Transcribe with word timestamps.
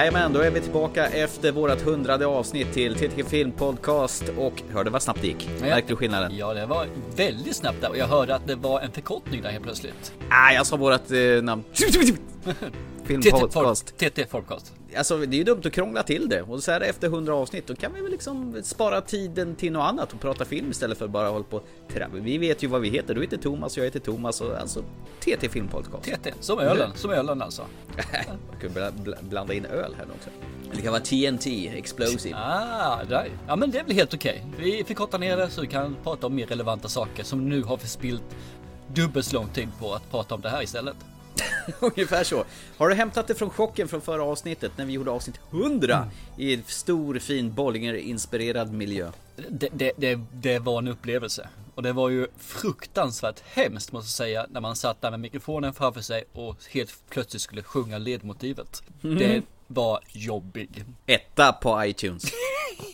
Jajamän, 0.00 0.32
då 0.32 0.40
är 0.40 0.50
vi 0.50 0.60
tillbaka 0.60 1.06
efter 1.06 1.52
vårt 1.52 1.80
hundrade 1.80 2.26
avsnitt 2.26 2.72
till 2.72 2.94
TTG 2.94 3.24
Film 3.24 3.52
Podcast 3.52 4.24
och 4.38 4.62
hörde 4.72 4.90
vad 4.90 5.02
snabbt 5.02 5.20
det 5.20 5.26
gick. 5.26 5.48
Märkte 5.60 5.92
du 5.92 5.96
skillnaden? 5.96 6.36
Ja, 6.36 6.54
det 6.54 6.66
var 6.66 6.86
väldigt 7.16 7.56
snabbt 7.56 7.80
där 7.80 7.88
och 7.88 7.96
jag 7.96 8.06
hörde 8.06 8.34
att 8.34 8.46
det 8.46 8.54
var 8.54 8.80
en 8.80 8.92
förkortning 8.92 9.42
där 9.42 9.50
helt 9.50 9.64
plötsligt. 9.64 10.12
Ah, 10.30 10.52
jag 10.52 10.66
sa 10.66 10.76
vårt 10.76 11.10
eh, 11.10 11.42
namn. 11.42 11.64
Film 13.10 13.22
TT 13.98 14.24
Podcast. 14.26 14.72
Alltså 14.96 15.16
det 15.18 15.36
är 15.36 15.38
ju 15.38 15.44
dumt 15.44 15.60
att 15.64 15.72
krångla 15.72 16.02
till 16.02 16.28
det 16.28 16.42
och 16.42 16.62
så 16.62 16.72
här 16.72 16.80
efter 16.80 17.06
100 17.06 17.34
avsnitt 17.34 17.66
då 17.66 17.74
kan 17.74 17.92
vi 17.94 18.00
väl 18.00 18.10
liksom 18.10 18.60
spara 18.62 19.00
tiden 19.00 19.54
till 19.54 19.72
något 19.72 19.82
annat 19.84 20.12
och 20.12 20.20
prata 20.20 20.44
film 20.44 20.70
istället 20.70 20.98
för 20.98 21.04
att 21.04 21.10
bara 21.10 21.28
hålla 21.28 21.44
på 21.44 21.56
och 21.56 21.64
tra- 21.88 22.20
Vi 22.22 22.38
vet 22.38 22.62
ju 22.62 22.66
vad 22.66 22.80
vi 22.80 22.88
heter, 22.88 23.14
du 23.14 23.20
heter 23.20 23.36
Thomas, 23.36 23.76
jag 23.76 23.84
heter 23.84 24.00
Thomas 24.00 24.40
och 24.40 24.56
alltså 24.60 24.84
TT 25.20 25.48
Film 25.48 25.68
Podcast. 25.68 26.04
TT, 26.04 26.32
som 26.40 26.58
ölen, 26.58 26.90
som 26.94 27.10
ölen 27.10 27.42
alltså. 27.42 27.62
Man 28.50 28.60
kan 28.60 28.70
bla- 28.70 28.92
bla- 29.04 29.22
blanda 29.28 29.54
in 29.54 29.64
öl 29.64 29.94
här 29.98 30.06
också. 30.18 30.30
Det 30.76 30.82
kan 30.82 30.92
vara 30.92 31.02
TNT, 31.02 31.68
Explosive. 31.68 32.36
Ah, 32.38 33.04
där. 33.08 33.28
Ja, 33.48 33.56
men 33.56 33.70
det 33.70 33.78
är 33.78 33.84
väl 33.84 33.94
helt 33.96 34.14
okej. 34.14 34.46
Vi 34.58 34.84
förkortar 34.86 35.18
ner 35.18 35.36
det 35.36 35.50
så 35.50 35.60
vi 35.60 35.66
kan 35.66 35.96
prata 36.04 36.26
om 36.26 36.34
mer 36.34 36.46
relevanta 36.46 36.88
saker 36.88 37.24
som 37.24 37.48
nu 37.48 37.62
har 37.62 37.76
förspilt 37.76 38.22
dubbelt 38.94 39.26
så 39.26 39.36
lång 39.36 39.48
tid 39.48 39.68
på 39.80 39.94
att 39.94 40.10
prata 40.10 40.34
om 40.34 40.40
det 40.40 40.48
här 40.48 40.62
istället. 40.62 40.96
Ungefär 41.80 42.24
så. 42.24 42.44
Har 42.76 42.88
du 42.88 42.94
hämtat 42.94 43.26
det 43.26 43.34
från 43.34 43.50
chocken 43.50 43.88
från 43.88 44.00
förra 44.00 44.22
avsnittet 44.24 44.72
när 44.76 44.84
vi 44.84 44.92
gjorde 44.92 45.10
avsnitt 45.10 45.40
100 45.50 46.06
i 46.36 46.54
en 46.54 46.62
stor 46.66 47.18
fin 47.18 47.52
Bollinger-inspirerad 47.52 48.72
miljö? 48.72 49.10
Det, 49.48 49.68
det, 49.72 49.92
det, 49.96 50.20
det 50.32 50.58
var 50.58 50.78
en 50.78 50.88
upplevelse. 50.88 51.48
Och 51.74 51.82
det 51.82 51.92
var 51.92 52.08
ju 52.08 52.26
fruktansvärt 52.38 53.40
hemskt 53.52 53.92
måste 53.92 54.06
jag 54.06 54.28
säga 54.28 54.46
när 54.50 54.60
man 54.60 54.76
satt 54.76 55.02
där 55.02 55.10
med 55.10 55.20
mikrofonen 55.20 55.74
framför 55.74 56.00
sig 56.00 56.24
och 56.32 56.56
helt 56.70 56.92
plötsligt 57.10 57.42
skulle 57.42 57.62
sjunga 57.62 57.98
ledmotivet. 57.98 58.82
Det 59.00 59.42
var 59.66 60.00
jobbig. 60.08 60.84
Etta 61.06 61.52
på 61.52 61.84
iTunes. 61.84 62.24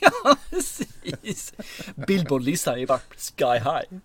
Ja, 0.00 0.36
precis. 0.50 1.55
Billboardlistan 1.94 2.78
är 2.78 2.86
bara 2.86 3.00
sky 3.18 3.44
high. 3.44 4.00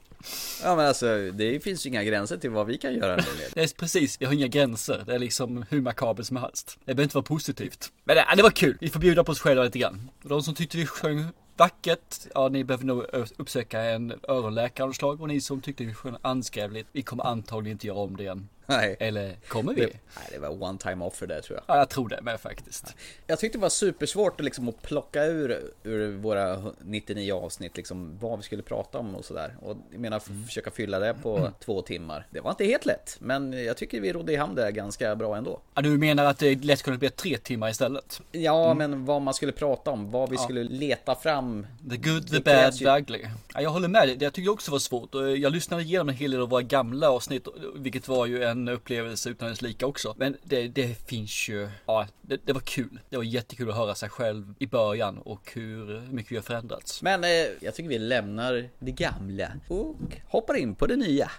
Ja 0.64 0.76
men 0.76 0.86
alltså, 0.86 1.32
det 1.32 1.64
finns 1.64 1.86
ju 1.86 1.90
inga 1.90 2.04
gränser 2.04 2.38
till 2.38 2.50
vad 2.50 2.68
vi 2.68 2.78
kan 2.78 2.94
göra 2.94 3.16
nu. 3.16 3.24
Det 3.54 3.62
är 3.62 3.76
precis, 3.76 4.22
vi 4.22 4.26
har 4.26 4.34
inga 4.34 4.48
gränser. 4.48 5.04
Det 5.06 5.16
är 5.16 5.20
liksom 5.20 5.66
hur 5.70 5.82
makabert 5.82 6.26
som 6.26 6.38
helst. 6.38 6.78
Det 6.80 6.86
behöver 6.86 7.04
inte 7.04 7.16
vara 7.16 7.24
positivt. 7.24 7.92
Men 8.04 8.16
det, 8.16 8.26
det 8.36 8.44
var 8.44 8.50
kul. 8.50 8.78
Vi 8.82 8.90
får 8.90 9.00
bjuda 9.00 9.24
på 9.24 9.32
oss 9.32 9.40
själva 9.40 9.64
lite 9.64 9.80
grann. 9.80 10.10
De 10.24 10.44
som 10.44 10.56
tyckte 10.56 10.78
vi 10.78 10.86
sjöng 10.86 11.26
vackert, 11.58 12.16
ja 12.34 12.50
ni 12.50 12.64
behöver 12.64 12.86
nog 12.86 13.06
uppsöka 13.38 13.82
en 13.82 14.14
öronläkare 14.28 14.88
av 14.88 14.94
slag. 14.94 15.22
Och 15.22 15.28
ni 15.28 15.42
som 15.42 15.62
tyckte 15.62 15.84
vi 15.84 15.94
sjöng 15.94 16.16
anskrävligt, 16.22 16.90
vi 16.92 17.02
kommer 17.02 17.24
antagligen 17.24 17.76
inte 17.76 17.88
göra 17.88 17.98
om 17.98 18.18
det 18.18 18.24
igen. 18.24 18.50
Nej. 18.78 18.96
Eller 19.00 19.36
kommer 19.48 19.74
vi? 19.74 19.82
Det, 19.82 19.88
nej, 20.16 20.28
det 20.32 20.40
var 20.40 20.64
one 20.64 20.78
time 20.78 21.06
offer 21.06 21.28
där 21.28 21.42
tror 21.42 21.58
jag. 21.68 21.76
Ja, 21.76 21.80
jag 21.80 21.90
tror 21.90 22.10
det 22.10 22.22
med 22.22 22.40
faktiskt. 22.40 22.96
Jag 23.28 23.40
tyckte 23.40 23.58
det 23.58 23.62
var 23.62 23.70
supersvårt 23.70 24.40
att, 24.40 24.46
liksom, 24.46 24.70
att 24.70 24.82
plocka 24.82 25.26
ur, 25.26 25.62
ur 25.84 26.18
våra 26.18 26.64
99 26.82 27.34
avsnitt 27.34 27.78
liksom, 27.78 28.18
vad 28.22 28.38
vi 28.38 28.44
skulle 28.44 28.64
prata 28.64 28.98
om 28.98 29.16
och 29.16 29.26
sådär. 29.26 29.56
Och 29.62 29.78
jag 29.92 30.00
menar, 30.00 30.18
f- 30.18 30.46
försöka 30.46 30.72
fylla 30.72 31.00
det 31.00 31.14
på 31.14 31.52
två 31.66 31.82
timmar. 31.82 32.28
Det 32.30 32.40
var 32.40 32.50
inte 32.50 32.66
helt 32.66 32.86
lätt, 32.86 33.18
men 33.20 33.54
jag 33.66 33.78
tycker 33.78 34.02
vi 34.02 34.14
rodde 34.14 34.34
i 34.34 34.36
hamn 34.36 34.56
det 34.56 34.72
ganska 34.72 35.16
bra 35.16 35.36
ändå. 35.38 35.60
Ja, 35.76 35.82
du 35.82 35.90
menar 35.98 36.26
att 36.26 36.40
det 36.40 36.64
lätt 36.64 36.84
kunde 36.84 36.98
bli 37.00 37.10
tre 37.10 37.38
timmar 37.38 37.70
istället? 37.70 38.22
Ja, 38.32 38.74
men 38.74 39.06
vad 39.06 39.22
man 39.22 39.34
skulle 39.34 39.52
prata 39.52 39.92
om, 39.92 40.12
vad 40.12 40.30
vi 40.30 40.38
skulle 40.38 40.64
leta 40.64 41.16
fram. 41.16 41.68
The 41.90 41.98
good, 41.98 42.28
the 42.28 42.36
Det 42.38 42.44
bad, 42.44 42.78
the 42.78 42.86
ugly. 42.90 43.26
Ja, 43.54 43.62
jag 43.62 43.70
håller 43.70 43.88
med 43.88 44.08
dig. 44.08 44.16
Det 44.16 44.26
jag 44.26 44.34
tyckte 44.34 44.52
också 44.52 44.72
var 44.72 44.80
svårt. 44.80 45.10
Jag 45.38 45.52
lyssnade 45.52 45.84
igenom 45.84 46.10
en 46.10 46.16
hel 46.16 46.32
del 46.32 46.42
av 46.42 46.50
våra 46.50 46.62
gamla 46.62 47.10
avsnitt, 47.10 47.48
vilket 47.76 48.08
var 48.08 48.26
ju 48.26 48.44
en 48.44 48.61
upplevelse 48.68 49.30
utan 49.30 49.50
dess 49.50 49.62
lika 49.62 49.86
också. 49.86 50.16
Men 50.18 50.38
det, 50.44 50.68
det 50.68 51.08
finns 51.08 51.50
ju, 51.50 51.70
ja, 51.86 52.08
det, 52.22 52.46
det 52.46 52.54
var 52.54 52.62
kul. 52.62 53.00
Det 53.10 53.18
var 53.18 53.24
jättekul 53.24 53.70
att 53.70 53.76
höra 53.76 53.96
sig 53.96 54.10
själv 54.10 54.54
i 54.60 54.68
början 54.68 55.18
och 55.18 55.52
hur 55.54 56.02
mycket 56.12 56.32
vi 56.32 56.36
har 56.36 56.44
förändrats. 56.44 57.02
Men 57.02 57.24
eh, 57.24 57.30
jag 57.62 57.76
tycker 57.76 57.90
vi 57.90 58.00
lämnar 58.00 58.70
det 58.80 58.92
gamla 58.92 59.48
och 59.68 59.96
hoppar 60.28 60.58
in 60.58 60.76
på 60.76 60.88
det 60.88 60.96
nya. 60.96 61.32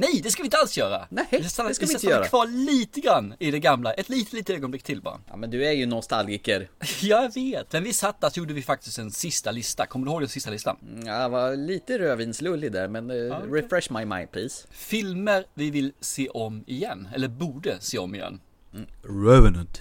Nej, 0.00 0.20
det 0.22 0.30
ska 0.30 0.42
vi 0.42 0.46
inte 0.46 0.56
alls 0.56 0.78
göra! 0.78 1.06
Nej, 1.10 1.26
vi 1.30 1.40
ska 1.40 1.48
stanna, 1.48 1.68
det 1.68 1.74
ska 1.74 1.86
vi 1.86 1.92
inte 1.92 1.98
stanna 1.98 2.14
göra. 2.16 2.26
kvar 2.26 2.46
lite 2.46 3.00
grann 3.00 3.34
i 3.38 3.50
det 3.50 3.58
gamla. 3.58 3.92
Ett 3.92 4.08
litet, 4.08 4.32
litet 4.32 4.56
ögonblick 4.56 4.82
till 4.82 5.02
bara. 5.02 5.20
Ja, 5.28 5.36
men 5.36 5.50
du 5.50 5.66
är 5.66 5.72
ju 5.72 5.86
nostalgiker. 5.86 6.70
Jag 7.02 7.34
vet, 7.34 7.72
men 7.72 7.84
vi 7.84 7.92
satt 7.92 8.20
där 8.20 8.30
så 8.30 8.38
gjorde 8.40 8.54
vi 8.54 8.62
faktiskt 8.62 8.98
en 8.98 9.10
sista 9.10 9.50
lista. 9.50 9.86
Kommer 9.86 10.06
du 10.06 10.12
ihåg 10.12 10.20
den 10.20 10.28
sista 10.28 10.50
listan? 10.50 10.76
Ja, 11.06 11.22
Jag 11.22 11.28
var 11.30 11.56
lite 11.56 11.98
rödvinslullig 11.98 12.72
där, 12.72 12.88
men 12.88 13.10
eh, 13.10 13.36
okej. 13.36 13.50
refresh 13.52 13.92
my 13.92 14.04
mind 14.04 14.32
please. 14.32 14.66
Filmer 14.70 15.44
vi 15.54 15.70
vill 15.70 15.92
se 16.00 16.28
om 16.28 16.64
igen, 16.66 17.08
eller 17.14 17.28
borde 17.28 17.76
se 17.80 17.98
om 17.98 18.14
igen. 18.14 18.40
Revenant. 19.02 19.78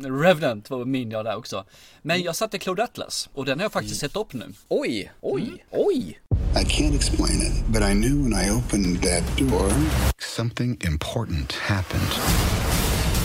Revenant 0.00 0.70
var 0.70 0.84
min 0.84 1.10
jag 1.10 1.24
där 1.24 1.36
också. 1.36 1.64
Men 2.02 2.22
jag 2.22 2.36
satte 2.36 2.58
Cloud 2.58 2.80
Atlas 2.80 3.28
och 3.34 3.44
den 3.44 3.58
har 3.58 3.64
jag 3.64 3.72
faktiskt 3.72 4.00
sett 4.00 4.16
upp 4.16 4.32
nu. 4.32 4.52
Oj, 4.68 5.12
oj, 5.20 5.64
oj! 5.70 6.20
I 6.54 6.64
can't 6.64 6.94
explain 6.94 7.40
it, 7.42 7.66
but 7.66 7.82
I 7.82 7.94
knew 7.94 8.22
when 8.22 8.34
I 8.34 8.50
opened 8.50 9.02
that 9.02 9.38
door, 9.38 9.70
something 10.18 10.78
important 10.84 11.52
happened. 11.52 12.12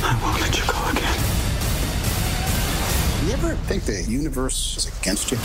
I 0.03 0.15
won't 0.21 0.41
let 0.41 0.57
you 0.57 0.65
go 0.65 0.79
again. 0.91 1.19
You 3.27 3.33
ever 3.33 3.55
think 3.67 3.83
the 3.83 4.03
universe 4.03 4.77
is 4.77 4.87
against 5.01 5.31
you? 5.31 5.37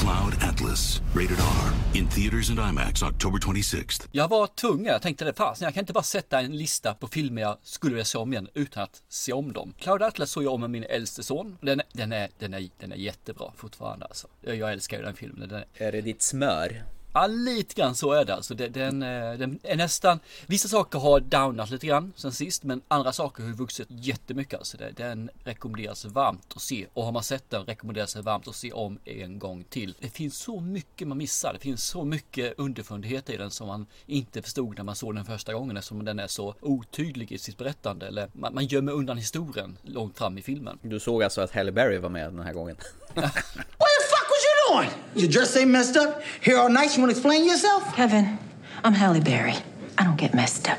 Cloud 0.00 0.50
Atlas, 0.50 1.02
rated 1.14 1.38
R, 1.38 1.98
in 1.98 2.08
theaters 2.08 2.50
and 2.50 2.58
IMAX 2.58 3.02
October 3.02 3.38
26th. 3.38 4.08
Jag 4.12 4.28
var 4.28 4.46
tvungen, 4.46 4.84
jag 4.84 5.02
tänkte 5.02 5.24
det 5.24 5.32
fasen 5.32 5.64
jag 5.64 5.74
kan 5.74 5.80
inte 5.80 5.92
bara 5.92 6.02
sätta 6.02 6.40
en 6.40 6.56
lista 6.56 6.94
på 6.94 7.08
filmer 7.08 7.42
jag 7.42 7.56
skulle 7.62 7.94
vilja 7.94 8.04
se 8.04 8.18
om 8.18 8.32
igen 8.32 8.48
utan 8.54 8.82
att 8.82 9.02
se 9.08 9.32
om 9.32 9.52
dem. 9.52 9.74
Cloud 9.78 10.02
Atlas 10.02 10.30
såg 10.30 10.44
jag 10.44 10.52
om 10.52 10.60
med 10.60 10.70
min 10.70 10.84
äldste 10.84 11.22
son. 11.22 11.58
Den, 11.60 11.80
den, 11.92 12.12
är, 12.12 12.28
den, 12.38 12.54
är, 12.54 12.68
den 12.78 12.92
är 12.92 12.96
jättebra 12.96 13.52
fortfarande 13.56 14.04
alltså. 14.06 14.28
Jag 14.40 14.56
jag 14.56 14.72
älskar 14.72 14.96
ju 14.96 15.02
den 15.04 15.14
filmen. 15.14 15.48
Den 15.48 15.58
är, 15.58 15.86
Är 15.86 15.92
det 15.92 16.00
ditt 16.00 16.22
smör? 16.22 16.84
Ja, 17.12 17.26
lite 17.26 17.74
grann 17.74 17.94
så 17.94 18.12
är 18.12 18.24
det 18.24 18.34
alltså. 18.34 18.54
Det- 18.54 18.68
Den, 18.68 19.02
eh, 19.02 19.32
den 19.32 19.58
är 19.62 19.76
nästan, 19.76 20.20
vissa 20.46 20.68
saker 20.68 20.98
har 20.98 21.20
downat 21.20 21.70
lite 21.70 21.86
grann 21.86 22.12
sen 22.16 22.32
sist, 22.32 22.62
men 22.64 22.82
andra 22.88 23.12
saker 23.12 23.42
har 23.42 23.50
vuxit 23.50 23.86
jättemycket 23.90 24.58
alltså. 24.58 24.76
Det- 24.76 24.90
Den 24.96 25.30
rekommenderas 25.44 26.04
varmt 26.04 26.52
att 26.56 26.62
se 26.62 26.86
och 26.94 27.04
har 27.04 27.12
man 27.12 27.22
sett 27.22 27.50
den 27.50 27.64
rekommenderas 27.64 28.14
det 28.14 28.22
varmt 28.22 28.48
att 28.48 28.54
se 28.54 28.72
om 28.72 28.98
en 29.04 29.38
gång 29.38 29.64
till. 29.64 29.94
Det 30.00 30.08
finns 30.08 30.36
så 30.38 30.60
mycket 30.60 31.08
man 31.08 31.18
missar. 31.18 31.52
Det 31.52 31.58
finns 31.58 31.84
så 31.84 32.04
mycket 32.04 32.54
underfundigheter 32.58 33.32
i 33.32 33.36
den 33.36 33.50
som 33.50 33.66
man 33.68 33.86
inte 34.06 34.42
förstod 34.42 34.76
när 34.76 34.84
man 34.84 34.94
såg 34.96 35.14
den 35.14 35.24
första 35.24 35.52
gången 35.54 35.76
eftersom 35.76 36.04
den 36.04 36.18
är 36.18 36.26
så 36.26 36.54
otydlig 36.60 37.32
i 37.32 37.38
sitt 37.38 37.58
berättande. 37.58 38.06
Eller 38.06 38.28
man, 38.32 38.54
man 38.54 38.66
gömmer 38.66 38.92
undan 38.92 39.16
historien 39.18 39.78
långt 39.82 40.18
fram 40.18 40.38
i 40.38 40.42
filmen. 40.42 40.78
Du 40.82 41.00
såg 41.00 41.22
alltså 41.22 41.40
att 41.40 41.50
Halle 41.54 41.72
Berry 41.72 41.98
var 41.98 42.08
med 42.08 42.32
den 42.32 42.40
här 42.44 42.52
gången? 42.52 42.76
What 43.14 43.30
the 43.34 44.06
fuck 44.12 44.28
was 44.30 44.44
you 44.46 44.59
doing? 44.70 44.90
Your 45.14 45.30
dress 45.30 45.56
ain't 45.56 45.70
messed 45.70 45.96
up. 45.96 46.22
Here 46.40 46.58
all 46.58 46.68
night. 46.68 46.96
You 46.96 47.02
want 47.02 47.12
to 47.12 47.18
explain 47.18 47.44
yourself? 47.46 47.82
Kevin, 47.96 48.38
I'm 48.84 48.94
Halle 48.94 49.20
Berry. 49.20 49.56
I 49.98 50.04
don't 50.04 50.20
get 50.20 50.34
messed 50.34 50.68
up. 50.68 50.78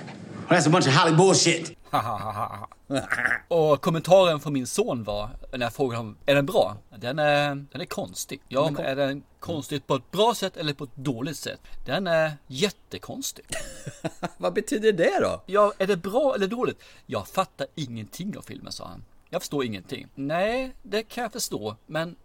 Well, 0.50 0.50
that's 0.50 0.68
a 0.68 0.70
bunch 0.70 0.88
of 0.88 0.94
Holly 0.94 1.16
bullshit. 1.16 1.78
Och 3.48 3.82
kommentaren 3.82 4.40
från 4.40 4.54
min 4.54 4.68
son 4.68 5.04
var 5.04 5.30
när 5.52 5.66
jag 5.66 5.74
frågade 5.74 5.98
honom, 5.98 6.18
är 6.26 6.36
den 6.36 6.46
bra? 6.46 6.78
Den 6.98 7.20
är, 7.20 7.56
den 7.72 7.82
är 7.82 7.86
konstig. 7.86 8.42
Ja, 8.48 8.70
men 8.72 8.86
är 8.86 8.96
den 8.96 9.24
konstig 9.40 9.88
på 9.88 9.96
ett 9.96 10.12
bra 10.12 10.36
sätt 10.36 10.58
eller 10.58 10.74
på 10.74 10.84
ett 10.84 10.96
dåligt 10.96 11.38
sätt? 11.38 11.62
Den 11.86 12.08
är 12.08 12.32
jättekonstig. 12.48 13.46
Vad 14.38 14.54
betyder 14.54 14.92
det 14.92 15.20
då? 15.20 15.42
Ja, 15.46 15.74
är 15.78 15.88
det 15.88 15.98
bra 15.98 16.36
eller 16.36 16.48
dåligt? 16.48 16.84
Jag 17.06 17.28
fattar 17.28 17.68
ingenting 17.76 18.38
av 18.38 18.42
filmen, 18.42 18.72
sa 18.72 18.88
han. 18.88 19.04
Jag 19.30 19.42
förstår 19.42 19.66
ingenting. 19.66 20.08
Nej, 20.16 20.72
det 20.84 21.04
kan 21.04 21.22
jag 21.22 21.32
förstå, 21.32 21.76
men 21.86 22.16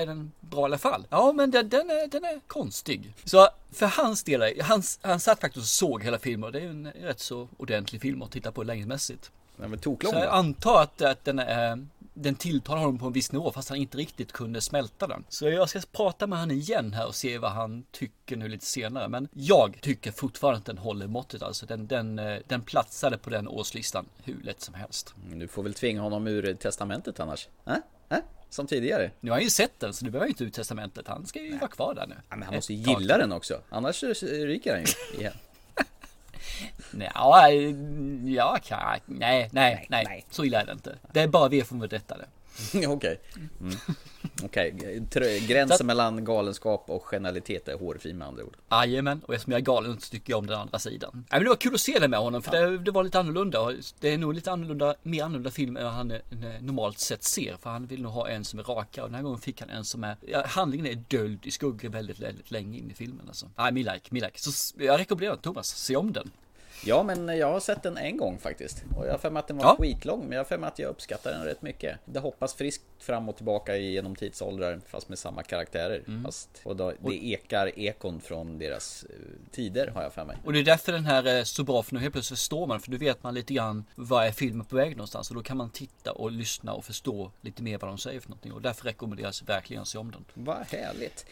är 0.00 0.06
den 0.06 0.32
bra 0.40 0.60
i 0.60 0.64
alla 0.64 0.78
fall? 0.78 1.06
Ja, 1.10 1.32
men 1.32 1.50
den, 1.50 1.68
den, 1.68 1.90
är, 1.90 2.06
den 2.06 2.24
är 2.24 2.40
konstig. 2.46 3.14
Så 3.24 3.48
för 3.72 3.86
hans 3.86 4.22
del, 4.22 4.60
han, 4.60 4.82
han 5.00 5.20
satt 5.20 5.40
faktiskt 5.40 5.62
och 5.62 5.68
såg 5.68 6.04
hela 6.04 6.18
filmen 6.18 6.44
och 6.44 6.52
det 6.52 6.60
är 6.60 6.68
en 6.68 6.92
rätt 6.92 7.20
så 7.20 7.48
ordentlig 7.56 8.02
film 8.02 8.22
att 8.22 8.30
titta 8.30 8.52
på 8.52 8.62
längdmässigt. 8.62 9.30
Den 9.60 9.70
var 9.70 9.78
toklång 9.78 10.12
Så 10.12 10.18
jag 10.18 10.34
antar 10.34 10.82
att, 10.82 11.02
att 11.02 11.24
den, 11.24 11.38
är, 11.38 11.86
den 12.14 12.34
tilltalar 12.34 12.80
honom 12.80 12.98
på 12.98 13.06
en 13.06 13.12
viss 13.12 13.32
nivå 13.32 13.52
fast 13.52 13.68
han 13.68 13.78
inte 13.78 13.98
riktigt 13.98 14.32
kunde 14.32 14.60
smälta 14.60 15.06
den. 15.06 15.24
Så 15.28 15.48
jag 15.48 15.68
ska 15.68 15.80
prata 15.92 16.26
med 16.26 16.38
han 16.38 16.50
igen 16.50 16.92
här 16.92 17.06
och 17.06 17.14
se 17.14 17.38
vad 17.38 17.50
han 17.50 17.84
tycker 17.90 18.36
nu 18.36 18.48
lite 18.48 18.66
senare. 18.66 19.08
Men 19.08 19.28
jag 19.32 19.78
tycker 19.80 20.12
fortfarande 20.12 20.58
att 20.58 20.64
den 20.64 20.78
håller 20.78 21.06
måttet 21.06 21.42
alltså. 21.42 21.66
Den, 21.66 21.86
den, 21.86 22.18
eh, 22.18 22.38
den 22.46 22.62
platsade 22.62 23.18
på 23.18 23.30
den 23.30 23.48
årslistan 23.48 24.06
hur 24.24 24.40
lätt 24.42 24.60
som 24.60 24.74
helst. 24.74 25.14
Du 25.34 25.48
får 25.48 25.62
väl 25.62 25.74
tvinga 25.74 26.02
honom 26.02 26.26
ur 26.26 26.54
testamentet 26.54 27.20
annars? 27.20 27.48
Äh? 27.66 27.74
Äh? 28.08 28.18
Som 28.50 28.66
tidigare? 28.66 29.10
Nu 29.20 29.30
har 29.30 29.36
han 29.36 29.44
ju 29.44 29.50
sett 29.50 29.80
den 29.80 29.94
så 29.94 30.04
nu 30.04 30.10
behöver 30.10 30.24
han 30.26 30.30
inte 30.30 30.44
ut 30.44 30.54
testamentet. 30.54 31.08
Han 31.08 31.26
ska 31.26 31.42
ju 31.42 31.58
vara 31.58 31.70
kvar 31.70 31.94
där 31.94 32.06
nu. 32.06 32.14
Ja, 32.28 32.36
men 32.36 32.42
han 32.42 32.54
måste 32.54 32.74
ju 32.74 32.78
gilla 32.78 33.18
den 33.18 33.32
också. 33.32 33.60
Annars 33.68 34.02
ryker 34.22 34.72
han 34.72 34.80
ju 34.80 35.18
igen. 35.20 35.32
Nej, 36.90 37.10
ja, 37.14 37.50
ja, 38.24 38.58
kan, 38.64 38.98
nej, 39.06 39.48
nej, 39.52 39.86
nej, 39.88 40.04
nej. 40.08 40.26
så 40.30 40.44
illa 40.44 40.60
är 40.60 40.66
det 40.66 40.72
inte. 40.72 40.98
Det 41.12 41.20
är 41.20 41.28
bara 41.28 41.48
vi 41.48 41.64
som 41.64 41.78
detta 41.78 42.16
Okej. 42.88 43.20
Mm. 43.60 43.76
Okej, 44.44 44.74
gränsen 45.48 45.86
mellan 45.86 46.24
galenskap 46.24 46.84
och 46.90 47.04
genialitet 47.04 47.68
är 47.68 47.78
hårfin 47.78 48.18
med 48.18 48.28
andra 48.28 48.44
ord. 48.44 48.56
Jajamän, 48.70 49.20
och 49.26 49.34
eftersom 49.34 49.52
jag 49.52 49.60
är 49.60 49.64
galen 49.64 50.00
så 50.00 50.10
tycker 50.10 50.32
jag 50.32 50.38
om 50.38 50.46
den 50.46 50.58
andra 50.58 50.78
sidan. 50.78 51.10
Nej, 51.14 51.24
men 51.30 51.42
det 51.42 51.48
var 51.48 51.56
kul 51.56 51.74
att 51.74 51.80
se 51.80 51.98
det 51.98 52.08
med 52.08 52.18
honom 52.18 52.42
för 52.42 52.52
det, 52.52 52.78
det 52.78 52.90
var 52.90 53.04
lite 53.04 53.18
annorlunda. 53.18 53.72
Det 54.00 54.08
är 54.08 54.18
nog 54.18 54.34
lite 54.34 54.52
annorlunda, 54.52 54.94
mer 55.02 55.24
annorlunda 55.24 55.50
film 55.50 55.76
än 55.76 55.86
han 55.86 56.10
eh, 56.10 56.18
normalt 56.60 56.98
sett 56.98 57.24
ser. 57.24 57.56
För 57.56 57.70
han 57.70 57.86
vill 57.86 58.02
nog 58.02 58.12
ha 58.12 58.28
en 58.28 58.44
som 58.44 58.58
är 58.58 58.62
rakare 58.62 59.04
och 59.04 59.10
den 59.10 59.14
här 59.14 59.22
gången 59.22 59.38
fick 59.40 59.60
han 59.60 59.70
en 59.70 59.84
som 59.84 60.04
är, 60.04 60.16
ja, 60.26 60.46
handlingen 60.46 60.86
är 60.86 61.04
döljd 61.08 61.46
i 61.46 61.50
skuggor 61.50 61.88
väldigt, 61.88 62.20
väldigt 62.20 62.50
länge 62.50 62.78
in 62.78 62.90
i 62.90 62.94
filmen 62.94 63.24
alltså. 63.28 63.46
Nej, 63.56 63.72
me 63.72 63.80
like, 63.80 64.08
me 64.10 64.20
like. 64.20 64.38
Så 64.38 64.74
jag 64.78 65.00
rekommenderar 65.00 65.36
Thomas, 65.36 65.68
se 65.68 65.96
om 65.96 66.12
den. 66.12 66.30
Ja, 66.84 67.02
men 67.02 67.28
jag 67.38 67.52
har 67.52 67.60
sett 67.60 67.82
den 67.82 67.96
en 67.96 68.16
gång 68.16 68.38
faktiskt. 68.38 68.84
Och 68.96 69.06
jag 69.06 69.10
har 69.10 69.18
för 69.18 69.30
mig 69.30 69.40
att 69.40 69.48
den 69.48 69.56
var 69.56 69.64
Ja. 69.64 69.76
skitlång, 69.78 70.20
men 70.20 70.32
jag 70.32 70.38
har 70.38 70.44
för 70.44 70.58
mig 70.58 70.68
att 70.68 70.78
jag 70.78 70.88
uppskattar 70.88 71.32
den 71.32 71.44
rätt 71.44 71.62
mycket. 71.62 71.98
Det 72.04 72.20
hoppas 72.20 72.54
friskt 72.54 72.84
fram 72.98 73.28
och 73.28 73.36
tillbaka 73.36 73.76
genom 73.76 74.16
tidsåldrar, 74.16 74.80
fast 74.88 75.08
med 75.08 75.18
samma 75.18 75.42
karaktärer. 75.42 76.22
Fast, 76.24 76.48
och 76.64 76.76
då, 76.76 76.92
det 77.00 77.24
ekar 77.26 77.78
ekon 77.78 78.20
från 78.20 78.58
deras 78.58 79.04
eh, 79.10 79.16
tider, 79.50 79.86
har 79.86 80.02
jag 80.02 80.12
för 80.12 80.24
mig. 80.24 80.36
Och 80.44 80.52
det 80.52 80.58
är 80.58 80.64
därför 80.64 80.92
den 80.92 81.04
här 81.04 81.24
är 81.24 81.44
så 81.44 81.64
bra 81.64 81.82
för 81.82 81.94
nu 81.94 82.00
helt 82.00 82.12
plötsligt 82.12 82.38
förstår 82.38 82.66
man 82.66 82.80
för 82.80 82.90
då 82.90 82.96
vet 82.98 83.22
man 83.22 83.34
lite 83.34 83.54
grann 83.54 83.84
vad 83.94 84.26
är 84.26 84.32
filmen 84.32 84.66
på 84.66 84.76
väg 84.76 84.96
någonstans 84.96 85.30
och 85.30 85.36
då 85.36 85.42
kan 85.42 85.56
man 85.56 85.70
titta 85.70 86.12
och 86.12 86.30
lyssna 86.30 86.72
och 86.72 86.84
förstå 86.84 87.30
lite 87.40 87.62
mer 87.62 87.78
vad 87.78 87.90
de 87.90 87.98
säger 87.98 88.20
för 88.20 88.28
någonting 88.28 88.52
och 88.52 88.62
därför 88.62 88.84
rekommenderas 88.84 89.42
verkligen 89.42 89.82
att 89.82 89.88
se 89.88 89.98
om 89.98 90.10
den. 90.10 90.24
Vad 90.34 90.56
härligt. 90.56 91.26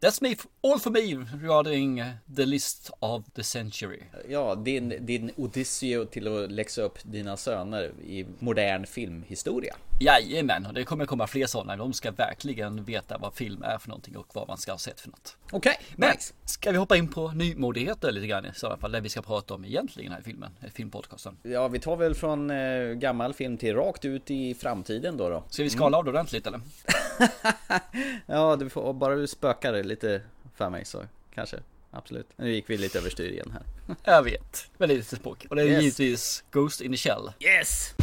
That's 0.00 0.22
me, 0.22 0.36
all 0.62 0.78
for 0.78 0.90
me 0.90 1.26
regarding 1.42 2.04
the 2.36 2.46
list 2.46 2.90
of 3.00 3.24
the 3.34 3.42
century. 3.42 4.02
Ja, 4.28 4.54
din, 4.54 5.06
din 5.06 5.30
odyssey 5.36 6.06
till 6.06 6.36
att 6.36 6.52
läxa 6.52 6.82
upp 6.82 6.98
dina 7.02 7.36
söner 7.36 7.92
i 8.06 8.26
modern 8.38 8.86
filmhistoria. 8.86 9.76
Jajamän, 10.00 10.66
och 10.66 10.74
det 10.74 10.84
kommer 10.84 11.06
komma 11.06 11.26
fler 11.26 11.46
sådana. 11.46 11.76
De 11.76 11.92
ska 11.92 12.10
verkligen 12.10 12.84
veta 12.84 13.18
vad 13.18 13.34
film 13.34 13.62
är 13.62 13.78
för 13.78 13.88
någonting 13.88 14.16
och 14.16 14.26
vad 14.34 14.48
man 14.48 14.58
ska 14.58 14.72
ha 14.72 14.78
sett 14.78 15.00
för 15.00 15.08
något. 15.10 15.36
Okej, 15.56 15.76
Men 15.96 16.10
nice. 16.10 16.32
ska 16.44 16.70
vi 16.72 16.78
hoppa 16.78 16.96
in 16.96 17.08
på 17.08 17.28
nymodigheter 17.30 18.12
lite 18.12 18.26
grann 18.26 18.46
i 18.46 18.50
sådana 18.54 18.76
fall, 18.76 18.92
där 18.92 19.00
vi 19.00 19.08
ska 19.08 19.22
prata 19.22 19.54
om 19.54 19.64
egentligen 19.64 20.10
den 20.10 20.16
här 20.18 20.24
filmen, 20.24 20.50
eh, 20.62 20.70
filmpodcasten. 20.70 21.36
Ja, 21.42 21.68
vi 21.68 21.78
tar 21.78 21.96
väl 21.96 22.14
från 22.14 22.50
eh, 22.50 22.84
gammal 22.94 23.34
film 23.34 23.56
till 23.58 23.74
rakt 23.74 24.04
ut 24.04 24.30
i 24.30 24.54
framtiden 24.54 25.16
då. 25.16 25.28
då. 25.28 25.44
Ska 25.50 25.62
vi 25.62 25.70
skala 25.70 25.98
av 25.98 26.04
det 26.04 26.10
ordentligt 26.10 26.46
eller? 26.46 26.60
Ja, 28.26 28.56
du 28.56 28.68
får 28.70 28.92
bara 28.92 29.14
du 29.16 29.26
spökar 29.26 29.72
det 29.72 29.82
lite 29.82 30.20
för 30.56 30.70
mig 30.70 30.84
så 30.84 31.02
kanske. 31.34 31.56
Absolut. 31.90 32.28
Nu 32.36 32.52
gick 32.52 32.70
vi 32.70 32.76
lite 32.76 32.98
överstyr 32.98 33.30
igen 33.30 33.52
här. 33.52 33.62
Jag 34.14 34.22
vet, 34.22 34.70
väldigt 34.78 34.98
lite 34.98 35.16
språk. 35.16 35.46
Och 35.50 35.56
det 35.56 35.62
är 35.62 35.66
Yes. 35.66 35.82
givetvis 35.82 36.44
Ghost 36.50 36.80
in 36.80 36.92
the 36.92 36.96
Shell. 36.98 37.32
Yes! 37.40 37.94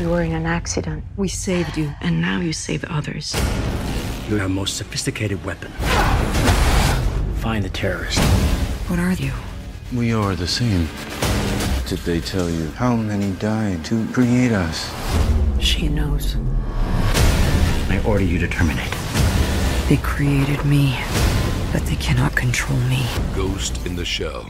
You 0.00 0.10
were 0.14 0.24
in 0.24 0.34
an 0.34 0.46
accident. 0.46 1.04
We 1.18 1.28
saved 1.28 1.78
you, 1.78 1.90
and 2.02 2.20
now 2.20 2.42
you 2.42 2.52
save 2.52 2.80
others. 2.98 3.34
You 4.30 4.38
have 4.38 4.48
most 4.48 4.76
sophisticated 4.76 5.38
weapon. 5.46 5.70
Find 7.40 7.64
the 7.64 7.68
terrorist. 7.68 8.18
What 8.88 8.98
are 8.98 9.12
you? 9.12 9.32
We 9.94 10.12
are 10.12 10.34
the 10.34 10.48
same. 10.48 10.88
Did 11.86 12.00
they 12.00 12.20
tell 12.20 12.50
you 12.50 12.68
how 12.72 12.96
many 12.96 13.30
died 13.36 13.84
to 13.86 14.06
create 14.12 14.50
us? 14.50 14.92
She 15.60 15.88
knows. 15.88 16.36
I 17.88 18.02
order 18.04 18.24
you 18.24 18.38
to 18.40 18.48
terminate. 18.48 18.90
They 19.88 19.98
created 20.02 20.64
me, 20.64 20.98
but 21.72 21.82
they 21.86 21.96
cannot 21.96 22.34
control 22.34 22.78
me. 22.80 23.06
Ghost 23.36 23.86
in 23.86 23.94
the 23.94 24.04
Shell. 24.04 24.46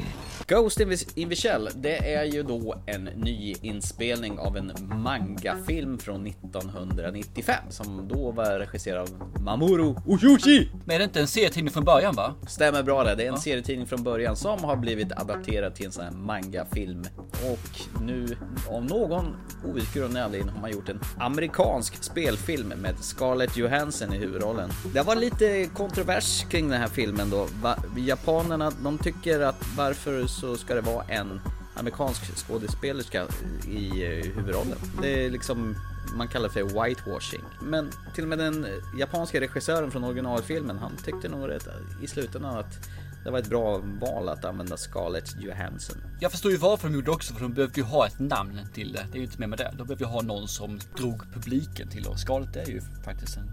Ghost 0.48 0.80
in 0.80 0.88
the- 0.96 1.20
in 1.20 1.36
Shell, 1.36 1.68
det 1.74 2.14
är 2.14 2.24
ju 2.24 2.42
då 2.42 2.74
en 2.86 3.04
ny 3.04 3.54
inspelning 3.62 4.38
av 4.38 4.56
en 4.56 4.72
mangafilm 5.02 5.98
från 5.98 6.26
1995 6.26 7.54
som 7.70 8.08
då 8.08 8.30
var 8.30 8.58
regisserad 8.58 9.00
av 9.00 9.42
Mamoru 9.42 9.94
Oshii. 10.06 10.70
Men 10.84 10.94
är 10.94 10.98
det 10.98 11.04
inte 11.04 11.20
en 11.20 11.26
serietidning 11.28 11.72
från 11.72 11.84
början 11.84 12.14
va? 12.14 12.34
Stämmer 12.48 12.82
bra 12.82 13.04
det. 13.04 13.14
Det 13.14 13.26
är 13.26 13.32
en 13.32 13.38
serietidning 13.40 13.86
från 13.86 14.02
början 14.02 14.36
som 14.36 14.64
har 14.64 14.76
blivit 14.76 15.12
adapterad 15.12 15.74
till 15.74 15.86
en 15.86 15.92
sån 15.92 16.04
här 16.04 16.12
mangafilm. 16.12 17.04
Och 17.52 18.00
nu 18.02 18.36
av 18.70 18.84
någon 18.84 19.36
outgrundlig 19.64 20.20
anledning 20.20 20.54
har 20.54 20.60
man 20.60 20.70
gjort 20.70 20.88
en 20.88 21.00
amerikansk 21.18 22.04
spelfilm 22.04 22.68
med 22.68 22.98
Scarlett 23.00 23.56
Johansson 23.56 24.14
i 24.14 24.16
huvudrollen. 24.18 24.70
Det 24.94 25.02
var 25.02 25.16
lite 25.16 25.68
kontrovers 25.74 26.44
kring 26.50 26.68
den 26.68 26.80
här 26.80 26.88
filmen 26.88 27.30
då. 27.30 27.46
Va- 27.62 27.78
Japanerna, 27.96 28.72
de 28.82 28.98
tycker 28.98 29.40
att 29.40 29.64
varför 29.76 30.26
så 30.40 30.56
ska 30.56 30.74
det 30.74 30.80
vara 30.80 31.04
en 31.04 31.40
amerikansk 31.74 32.36
skådespelerska 32.36 33.26
i 33.68 34.04
eh, 34.04 34.34
huvudrollen. 34.34 34.78
Det 35.02 35.26
är 35.26 35.30
liksom 35.30 35.76
man 36.14 36.28
kallar 36.28 36.48
för 36.48 36.62
whitewashing. 36.62 37.42
Men 37.62 37.90
till 38.14 38.24
och 38.24 38.28
med 38.28 38.38
den 38.38 38.66
japanska 38.98 39.40
regissören 39.40 39.90
från 39.90 40.04
originalfilmen, 40.04 40.78
han 40.78 40.96
tyckte 41.04 41.28
nog 41.28 41.48
rätt 41.48 41.68
i 42.02 42.06
slutändan 42.06 42.56
att 42.58 42.88
det 43.24 43.30
var 43.30 43.38
ett 43.38 43.48
bra 43.50 43.78
val 44.00 44.28
att 44.28 44.44
använda 44.44 44.76
Scarlett 44.76 45.36
Johansson. 45.40 45.96
Jag 46.20 46.30
förstår 46.32 46.50
ju 46.52 46.56
varför 46.56 46.88
de 46.88 46.94
gjorde 46.94 47.10
också, 47.10 47.34
för 47.34 47.40
de 47.40 47.52
behövde 47.54 47.80
ju 47.80 47.86
ha 47.86 48.06
ett 48.06 48.18
namn 48.18 48.60
till 48.74 48.92
det. 48.92 49.06
Det 49.12 49.16
är 49.16 49.18
ju 49.18 49.24
inte 49.24 49.40
mer 49.40 49.46
med 49.46 49.58
det. 49.58 49.74
De 49.78 49.86
behövde 49.86 50.04
ju 50.04 50.10
ha 50.10 50.22
någon 50.22 50.48
som 50.48 50.78
drog 50.96 51.32
publiken 51.34 51.88
till 51.88 52.06
och 52.06 52.18
Scarlett 52.18 52.56
är 52.56 52.66
ju 52.66 52.80
faktiskt 53.04 53.36
en 53.36 53.50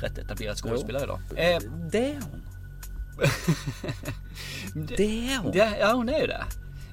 rätt 0.00 0.18
etablerad 0.18 0.56
skådespelare 0.56 1.04
idag. 1.04 1.20
Eh, 1.34 1.62
Det 1.90 2.10
är 2.10 2.20
hon. 2.30 2.42
Det 4.74 5.32
är 5.32 5.38
hon. 5.38 5.52
det, 5.52 5.76
ja, 5.80 5.92
hon 5.92 6.08
är 6.08 6.20
ju 6.20 6.26
det. 6.26 6.44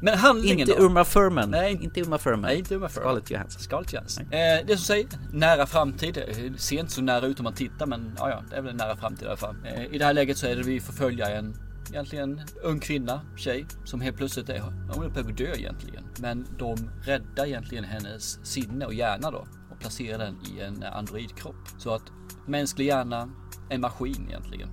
Men 0.01 0.17
handlingen 0.17 0.59
Inte 0.59 0.79
då? 0.79 0.85
Uma 0.85 1.05
Thurman. 1.05 1.49
Nej. 1.49 1.79
inte 1.81 2.01
Uma 2.01 2.17
Thurman. 2.17 2.41
Nej, 2.41 2.57
inte 2.59 2.75
Uma 2.75 2.89
Thurman. 2.89 3.03
Scarlett 3.03 3.31
Johansson. 3.31 3.61
Scarlett 3.61 3.93
Johansson. 3.93 4.23
Eh, 4.23 4.65
det 4.67 4.77
som 4.77 4.85
säger, 4.85 5.07
nära 5.33 5.65
framtid. 5.65 6.17
Eh, 6.17 6.53
Ser 6.57 6.79
inte 6.79 6.91
så 6.91 7.01
nära 7.01 7.25
ut 7.25 7.39
om 7.39 7.43
man 7.43 7.53
tittar 7.53 7.85
men 7.85 8.13
ja, 8.17 8.29
ja, 8.29 8.43
det 8.49 8.55
är 8.55 8.61
väl 8.61 8.71
en 8.71 8.77
nära 8.77 8.95
framtid 8.95 9.23
i 9.23 9.27
alla 9.27 9.37
fall. 9.37 9.55
Eh, 9.65 9.85
I 9.95 9.97
det 9.97 10.05
här 10.05 10.13
läget 10.13 10.37
så 10.37 10.47
är 10.47 10.55
det 10.55 10.63
vi 10.63 10.79
får 10.79 10.93
följa 10.93 11.29
en 11.29 11.55
Egentligen 11.89 12.41
ung 12.63 12.79
kvinna, 12.79 13.21
tjej, 13.35 13.65
som 13.85 14.01
helt 14.01 14.17
plötsligt 14.17 14.49
är, 14.49 14.59
hon 14.89 15.05
är 15.05 15.09
på 15.09 15.21
väg 15.21 15.31
att 15.31 15.37
dö 15.37 15.53
egentligen. 15.55 16.03
Men 16.19 16.47
de 16.59 16.75
räddar 17.05 17.45
egentligen 17.45 17.83
hennes 17.83 18.45
sinne 18.45 18.85
och 18.85 18.93
hjärna 18.93 19.31
då 19.31 19.47
och 19.71 19.79
placerar 19.79 20.17
den 20.17 20.35
i 20.45 20.61
en 20.61 20.83
androidkropp. 20.83 21.55
Så 21.77 21.93
att 21.93 22.03
mänsklig 22.47 22.85
hjärna, 22.85 23.29
en 23.69 23.81
maskin 23.81 24.25
egentligen. 24.29 24.69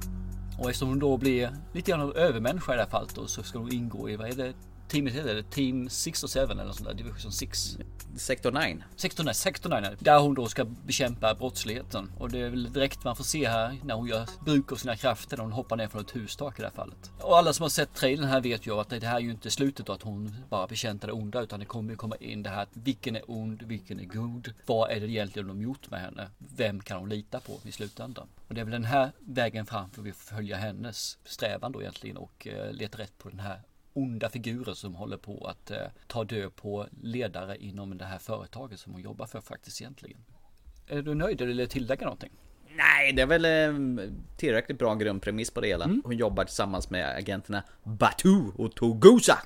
Och 0.60 0.70
eftersom 0.70 0.88
hon 0.88 0.98
då 0.98 1.16
blir 1.16 1.50
lite 1.72 1.90
grann 1.90 2.00
av 2.00 2.16
övermänniska 2.16 2.72
i 2.72 2.76
det 2.76 2.82
här 2.82 2.90
fallet 2.90 3.14
då, 3.14 3.26
så 3.26 3.42
ska 3.42 3.58
hon 3.58 3.72
ingå 3.72 4.10
i, 4.10 4.16
vad 4.16 4.28
är 4.28 4.34
det, 4.34 4.52
teamet 4.90 5.14
heter 5.14 5.34
det? 5.34 5.42
Team 5.42 5.88
6 5.88 6.24
och 6.24 6.30
7 6.30 6.40
eller 6.40 6.64
något 6.64 6.76
sånt 6.76 6.88
där, 6.88 6.94
Division 6.94 7.32
6. 7.32 7.78
Sector 8.16 8.52
9. 8.52 8.84
16, 8.96 9.34
16 9.34 9.72
där 9.98 10.18
hon 10.18 10.34
då 10.34 10.48
ska 10.48 10.64
bekämpa 10.64 11.34
brottsligheten. 11.34 12.12
Och 12.18 12.30
det 12.30 12.38
är 12.38 12.50
väl 12.50 12.72
direkt 12.72 13.04
man 13.04 13.16
får 13.16 13.24
se 13.24 13.48
här 13.48 13.76
när 13.84 13.94
hon 13.94 14.06
gör 14.06 14.28
bruk 14.44 14.72
av 14.72 14.76
sina 14.76 14.96
krafter 14.96 15.36
när 15.36 15.44
hon 15.44 15.52
hoppar 15.52 15.76
ner 15.76 15.88
från 15.88 16.00
ett 16.00 16.16
hustak 16.16 16.58
i 16.58 16.62
det 16.62 16.68
här 16.68 16.74
fallet. 16.74 17.10
Och 17.20 17.38
alla 17.38 17.52
som 17.52 17.62
har 17.62 17.70
sett 17.70 17.94
trailern 17.94 18.28
här 18.28 18.40
vet 18.40 18.66
ju 18.66 18.80
att 18.80 18.88
det 18.88 19.06
här 19.06 19.16
är 19.16 19.20
ju 19.20 19.30
inte 19.30 19.50
slutet 19.50 19.86
då 19.86 19.92
att 19.92 20.02
hon 20.02 20.36
bara 20.48 20.66
bekämpar 20.66 21.08
det 21.08 21.14
onda 21.14 21.40
utan 21.40 21.60
det 21.60 21.66
kommer 21.66 21.90
ju 21.90 21.96
komma 21.96 22.16
in 22.16 22.42
det 22.42 22.50
här 22.50 22.62
att 22.62 22.70
vilken 22.72 23.16
är 23.16 23.22
ond, 23.26 23.62
vilken 23.62 24.00
är 24.00 24.04
god. 24.04 24.52
Vad 24.66 24.90
är 24.90 25.00
det 25.00 25.08
egentligen 25.08 25.48
de 25.48 25.62
gjort 25.62 25.90
med 25.90 26.00
henne? 26.00 26.28
Vem 26.38 26.80
kan 26.80 26.98
hon 26.98 27.08
lita 27.08 27.40
på 27.40 27.52
i 27.64 27.72
slutändan? 27.72 28.28
Och 28.48 28.54
det 28.54 28.60
är 28.60 28.64
väl 28.64 28.72
den 28.72 28.84
här 28.84 29.12
vägen 29.18 29.66
fram 29.66 29.90
för 29.90 30.02
vi 30.02 30.12
får 30.12 30.34
följa 30.34 30.56
hennes 30.56 31.18
strävan 31.24 31.72
då 31.72 31.80
egentligen 31.80 32.16
och 32.16 32.46
eh, 32.46 32.72
leta 32.72 32.98
rätt 32.98 33.18
på 33.18 33.28
den 33.28 33.40
här 33.40 33.62
onda 34.02 34.28
figurer 34.28 34.74
som 34.74 34.94
håller 34.94 35.16
på 35.16 35.46
att 35.46 35.70
eh, 35.70 35.78
ta 36.06 36.24
död 36.24 36.56
på 36.56 36.86
ledare 37.02 37.56
inom 37.56 37.98
det 37.98 38.04
här 38.04 38.18
företaget 38.18 38.80
som 38.80 38.92
hon 38.92 39.02
jobbar 39.02 39.26
för 39.26 39.40
faktiskt 39.40 39.80
egentligen. 39.80 40.20
Är 40.86 41.02
du 41.02 41.14
nöjd 41.14 41.40
eller 41.40 41.66
tillägga 41.66 42.04
någonting? 42.04 42.30
Nej, 42.76 43.12
det 43.12 43.22
är 43.22 43.26
väl 43.26 43.44
eh, 43.44 44.04
tillräckligt 44.36 44.78
bra 44.78 44.94
grundpremiss 44.94 45.50
på 45.50 45.60
det 45.60 45.66
hela. 45.66 45.86
Hon 46.04 46.16
jobbar 46.16 46.44
tillsammans 46.44 46.90
med 46.90 47.16
agenterna 47.16 47.62
Batu 47.82 48.44
och 48.56 48.74
Togusa. 48.74 49.38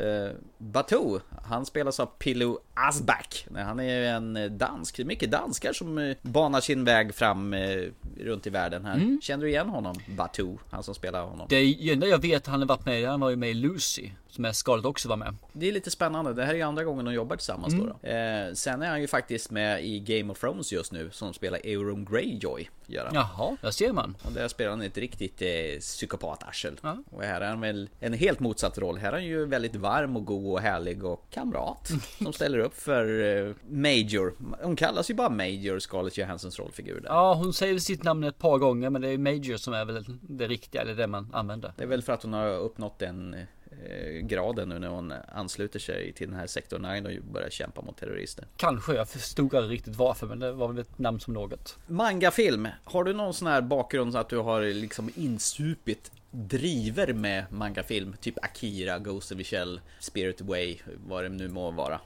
Eh, 0.00 0.32
Batu, 0.58 1.20
han 1.44 1.66
spelas 1.66 2.00
av 2.00 2.06
Pilou 2.06 2.58
Asback. 2.74 3.46
Han 3.54 3.80
är 3.80 4.00
ju 4.00 4.06
en 4.06 4.36
eh, 4.36 4.50
dansk, 4.50 4.98
mycket 4.98 5.30
danskar 5.30 5.72
som 5.72 5.98
eh, 5.98 6.16
banar 6.22 6.60
sin 6.60 6.84
väg 6.84 7.14
fram 7.14 7.54
eh, 7.54 7.82
runt 8.20 8.46
i 8.46 8.50
världen 8.50 8.84
här. 8.84 9.18
Känner 9.22 9.44
du 9.44 9.50
igen 9.50 9.68
honom? 9.68 9.94
Batu, 10.06 10.56
han 10.70 10.82
som 10.82 10.94
spelar 10.94 11.24
honom. 11.24 11.46
Det 11.50 11.90
enda 11.92 12.06
jag 12.06 12.22
vet 12.22 12.46
han 12.46 12.60
har 12.60 12.66
varit 12.66 12.86
med 12.86 13.08
han 13.08 13.20
var 13.20 13.30
ju 13.30 13.36
med 13.36 13.50
i 13.50 13.54
Lucy. 13.54 14.10
Som 14.28 14.44
är 14.44 14.52
Scarlett 14.52 14.84
också 14.84 15.08
var 15.08 15.16
med. 15.16 15.36
Det 15.52 15.68
är 15.68 15.72
lite 15.72 15.90
spännande. 15.90 16.34
Det 16.34 16.44
här 16.44 16.52
är 16.52 16.56
ju 16.56 16.62
andra 16.62 16.84
gången 16.84 17.04
de 17.04 17.14
jobbar 17.14 17.36
tillsammans 17.36 17.74
då. 17.74 17.96
då. 18.02 18.08
Eh, 18.08 18.52
sen 18.52 18.82
är 18.82 18.88
han 18.88 19.00
ju 19.00 19.06
faktiskt 19.06 19.50
med 19.50 19.84
i 19.84 20.00
Game 20.00 20.32
of 20.32 20.40
Thrones 20.40 20.72
just 20.72 20.92
nu, 20.92 21.10
som 21.12 21.34
spelar 21.34 21.60
Euron 21.64 22.04
Greyjoy. 22.04 22.70
Gör 22.86 23.04
han. 23.04 23.14
Jaha, 23.14 23.56
där 23.60 23.70
ser 23.70 23.92
man. 23.92 24.16
Och 24.22 24.32
där 24.32 24.48
spelar 24.48 24.70
han 24.70 24.82
ett 24.82 24.98
riktigt 24.98 25.42
eh, 25.42 25.80
psykopatarsel. 25.80 26.76
Ja. 26.82 26.98
Och 27.10 27.22
här 27.22 27.40
är 27.40 27.48
han 27.48 27.60
väl 27.60 27.88
en 28.00 28.12
helt 28.12 28.40
motsatt 28.40 28.78
roll. 28.78 28.98
Här 28.98 29.08
är 29.08 29.12
han 29.12 29.24
ju 29.24 29.46
väldigt 29.46 29.76
varm 29.76 30.16
och 30.16 30.24
god 30.24 30.52
och 30.52 30.60
härlig 30.60 31.04
och 31.04 31.26
kamrat. 31.30 31.90
som 32.18 32.32
ställer 32.32 32.58
upp 32.58 32.63
för 32.70 33.36
eh, 33.46 33.54
Major. 33.68 34.34
Hon 34.62 34.76
kallas 34.76 35.10
ju 35.10 35.14
bara 35.14 35.28
Major, 35.30 35.78
Scarlett 35.78 36.18
Johanssons 36.18 36.58
rollfigur 36.58 37.00
där. 37.00 37.08
Ja, 37.08 37.34
hon 37.34 37.52
säger 37.52 37.78
sitt 37.78 38.02
namn 38.02 38.24
ett 38.24 38.38
par 38.38 38.58
gånger 38.58 38.90
men 38.90 39.02
det 39.02 39.08
är 39.08 39.18
Major 39.18 39.56
som 39.56 39.74
är 39.74 39.84
väl 39.84 40.04
det 40.22 40.48
riktiga, 40.48 40.82
eller 40.82 40.94
det 40.94 41.06
man 41.06 41.30
använder. 41.32 41.72
Det 41.76 41.82
är 41.82 41.86
väl 41.86 42.02
för 42.02 42.12
att 42.12 42.22
hon 42.22 42.32
har 42.32 42.48
uppnått 42.48 43.02
en 43.02 43.34
eh, 43.34 44.20
graden 44.22 44.68
nu 44.68 44.78
när 44.78 44.88
hon 44.88 45.12
ansluter 45.34 45.78
sig 45.78 46.12
till 46.12 46.28
den 46.28 46.38
här 46.38 46.46
Sector 46.46 46.78
9 46.78 47.18
och 47.18 47.24
börjar 47.32 47.50
kämpa 47.50 47.82
mot 47.82 47.96
terrorister. 47.96 48.46
Kanske, 48.56 48.94
jag 48.94 49.08
förstod 49.08 49.54
aldrig 49.54 49.78
riktigt 49.78 49.96
varför 49.96 50.26
men 50.26 50.38
det 50.38 50.52
var 50.52 50.68
väl 50.68 50.78
ett 50.78 50.98
namn 50.98 51.20
som 51.20 51.34
något. 51.34 51.78
Mangafilm, 51.86 52.68
har 52.84 53.04
du 53.04 53.12
någon 53.12 53.34
sån 53.34 53.48
här 53.48 53.60
bakgrund 53.62 54.12
så 54.12 54.18
att 54.18 54.28
du 54.28 54.38
har 54.38 54.62
liksom 54.62 55.10
insupit 55.14 56.12
driver 56.30 57.12
med 57.12 57.44
mangafilm? 57.52 58.14
Typ 58.20 58.44
Akira, 58.44 58.98
Ghost 58.98 59.32
of 59.32 59.38
the 59.38 59.44
Shell, 59.44 59.80
Spirit 60.00 60.40
Away, 60.40 60.76
vad 61.06 61.24
det 61.24 61.28
nu 61.28 61.48
må 61.48 61.70
vara. 61.70 62.00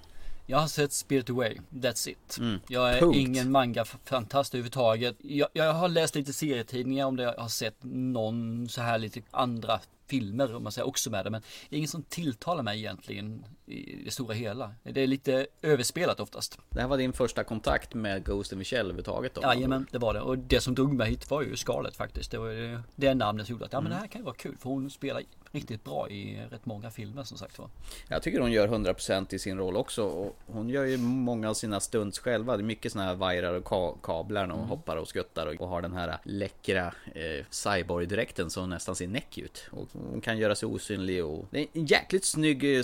Jag 0.51 0.59
har 0.59 0.69
sett 0.69 0.93
Spirit 0.93 1.31
Away, 1.31 1.57
that's 1.71 2.09
it. 2.09 2.39
Mm. 2.39 2.61
Jag 2.69 2.95
är 2.95 3.01
Punkt. 3.01 3.17
ingen 3.17 3.51
manga-fantast 3.51 4.55
överhuvudtaget. 4.55 5.17
Jag, 5.19 5.49
jag 5.53 5.73
har 5.73 5.89
läst 5.89 6.15
lite 6.15 6.33
serietidningar 6.33 7.07
om 7.07 7.17
det, 7.17 7.23
jag 7.23 7.35
har 7.43 7.49
sett 7.49 7.77
någon 7.83 8.69
så 8.69 8.81
här 8.81 8.99
lite 8.99 9.21
andra 9.31 9.81
filmer 10.07 10.55
om 10.55 10.63
man 10.63 10.73
säger 10.73 10.89
också 10.89 11.11
med 11.11 11.25
det. 11.27 11.31
Men 11.31 11.43
det 11.69 11.77
är 11.77 11.79
ingen 11.79 11.89
som 11.89 12.03
tilltalar 12.03 12.63
mig 12.63 12.79
egentligen 12.79 13.45
i 13.69 14.03
det 14.05 14.11
stora 14.11 14.35
hela. 14.35 14.73
Det 14.83 15.01
är 15.03 15.07
lite 15.07 15.47
överspelat 15.63 16.21
oftast. 16.21 16.59
Det 16.71 16.81
här 16.81 16.89
var 16.89 16.97
din 16.99 17.13
första 17.13 17.45
kontakt 17.45 17.95
med 17.95 18.25
Ghost 18.25 18.53
in 18.53 18.59
the 18.59 18.65
Shell 18.65 18.81
överhuvudtaget 18.81 19.35
då? 19.35 19.41
Jajamän, 19.43 19.87
det 19.91 19.99
var 19.99 20.15
det. 20.15 20.21
Och 20.21 20.39
det 20.39 20.61
som 20.61 20.75
drog 20.75 20.93
mig 20.93 21.11
hit 21.11 21.31
var 21.31 21.43
ju 21.43 21.57
Scarlett 21.57 21.97
faktiskt. 21.97 22.31
Det 22.31 22.39
var 22.39 22.49
ju 22.51 22.79
det 22.97 23.15
namnet 23.15 23.47
som 23.47 23.53
gjorde 23.53 23.65
att 23.65 23.73
ja, 23.73 23.81
men 23.81 23.87
Mm. 23.93 23.97
det 23.97 24.01
här 24.01 24.09
kan 24.13 24.21
ju 24.21 24.25
vara 24.25 24.35
kul. 24.35 24.57
För 24.61 24.69
hon 24.71 24.91
spelar 24.91 25.23
riktigt 25.53 25.85
bra 25.85 26.11
i 26.11 26.41
rätt 26.51 26.67
många 26.67 26.91
filmer 26.91 27.23
som 27.25 27.39
sagt 27.39 27.59
var. 27.59 27.69
Jag 28.09 28.23
tycker 28.23 28.41
hon 28.41 28.53
gör 28.53 28.69
100% 28.69 29.35
i 29.35 29.39
sin 29.39 29.59
roll 29.59 29.77
också 29.77 30.03
och 30.05 30.37
hon 30.47 30.69
gör 30.69 30.85
ju 30.85 30.99
många 30.99 31.51
av 31.51 31.55
sina 31.55 31.81
stunts 31.81 32.19
själva. 32.19 32.57
Det 32.57 32.63
är 32.63 32.65
mycket 32.65 32.93
såna 32.93 33.05
här 33.05 33.15
vajrar 33.15 33.53
och 33.55 33.65
ka- 33.65 33.97
kablar 34.03 34.47
när 34.47 34.55
hon 34.55 34.59
Mm. 34.65 34.69
hoppar 34.71 34.97
och 34.97 35.09
skuttar 35.09 35.47
och, 35.47 35.55
och 35.61 35.69
har 35.69 35.83
den 35.83 35.93
här 35.93 36.19
läckra 36.25 36.87
eh, 37.15 37.45
cyborg-dräkten 37.51 38.51
som 38.51 38.71
nästan 38.71 38.97
ser 38.97 39.09
näck 39.09 39.39
ut. 39.39 39.67
Och 39.71 39.89
hon 39.93 40.21
kan 40.21 40.39
göra 40.39 40.55
sig 40.55 40.67
osynlig 40.67 41.25
och 41.25 41.47
det 41.51 41.59
är 41.61 41.67
en 41.73 41.87
jäkligt 41.87 42.25
snygg 42.25 42.77
eh, 42.77 42.83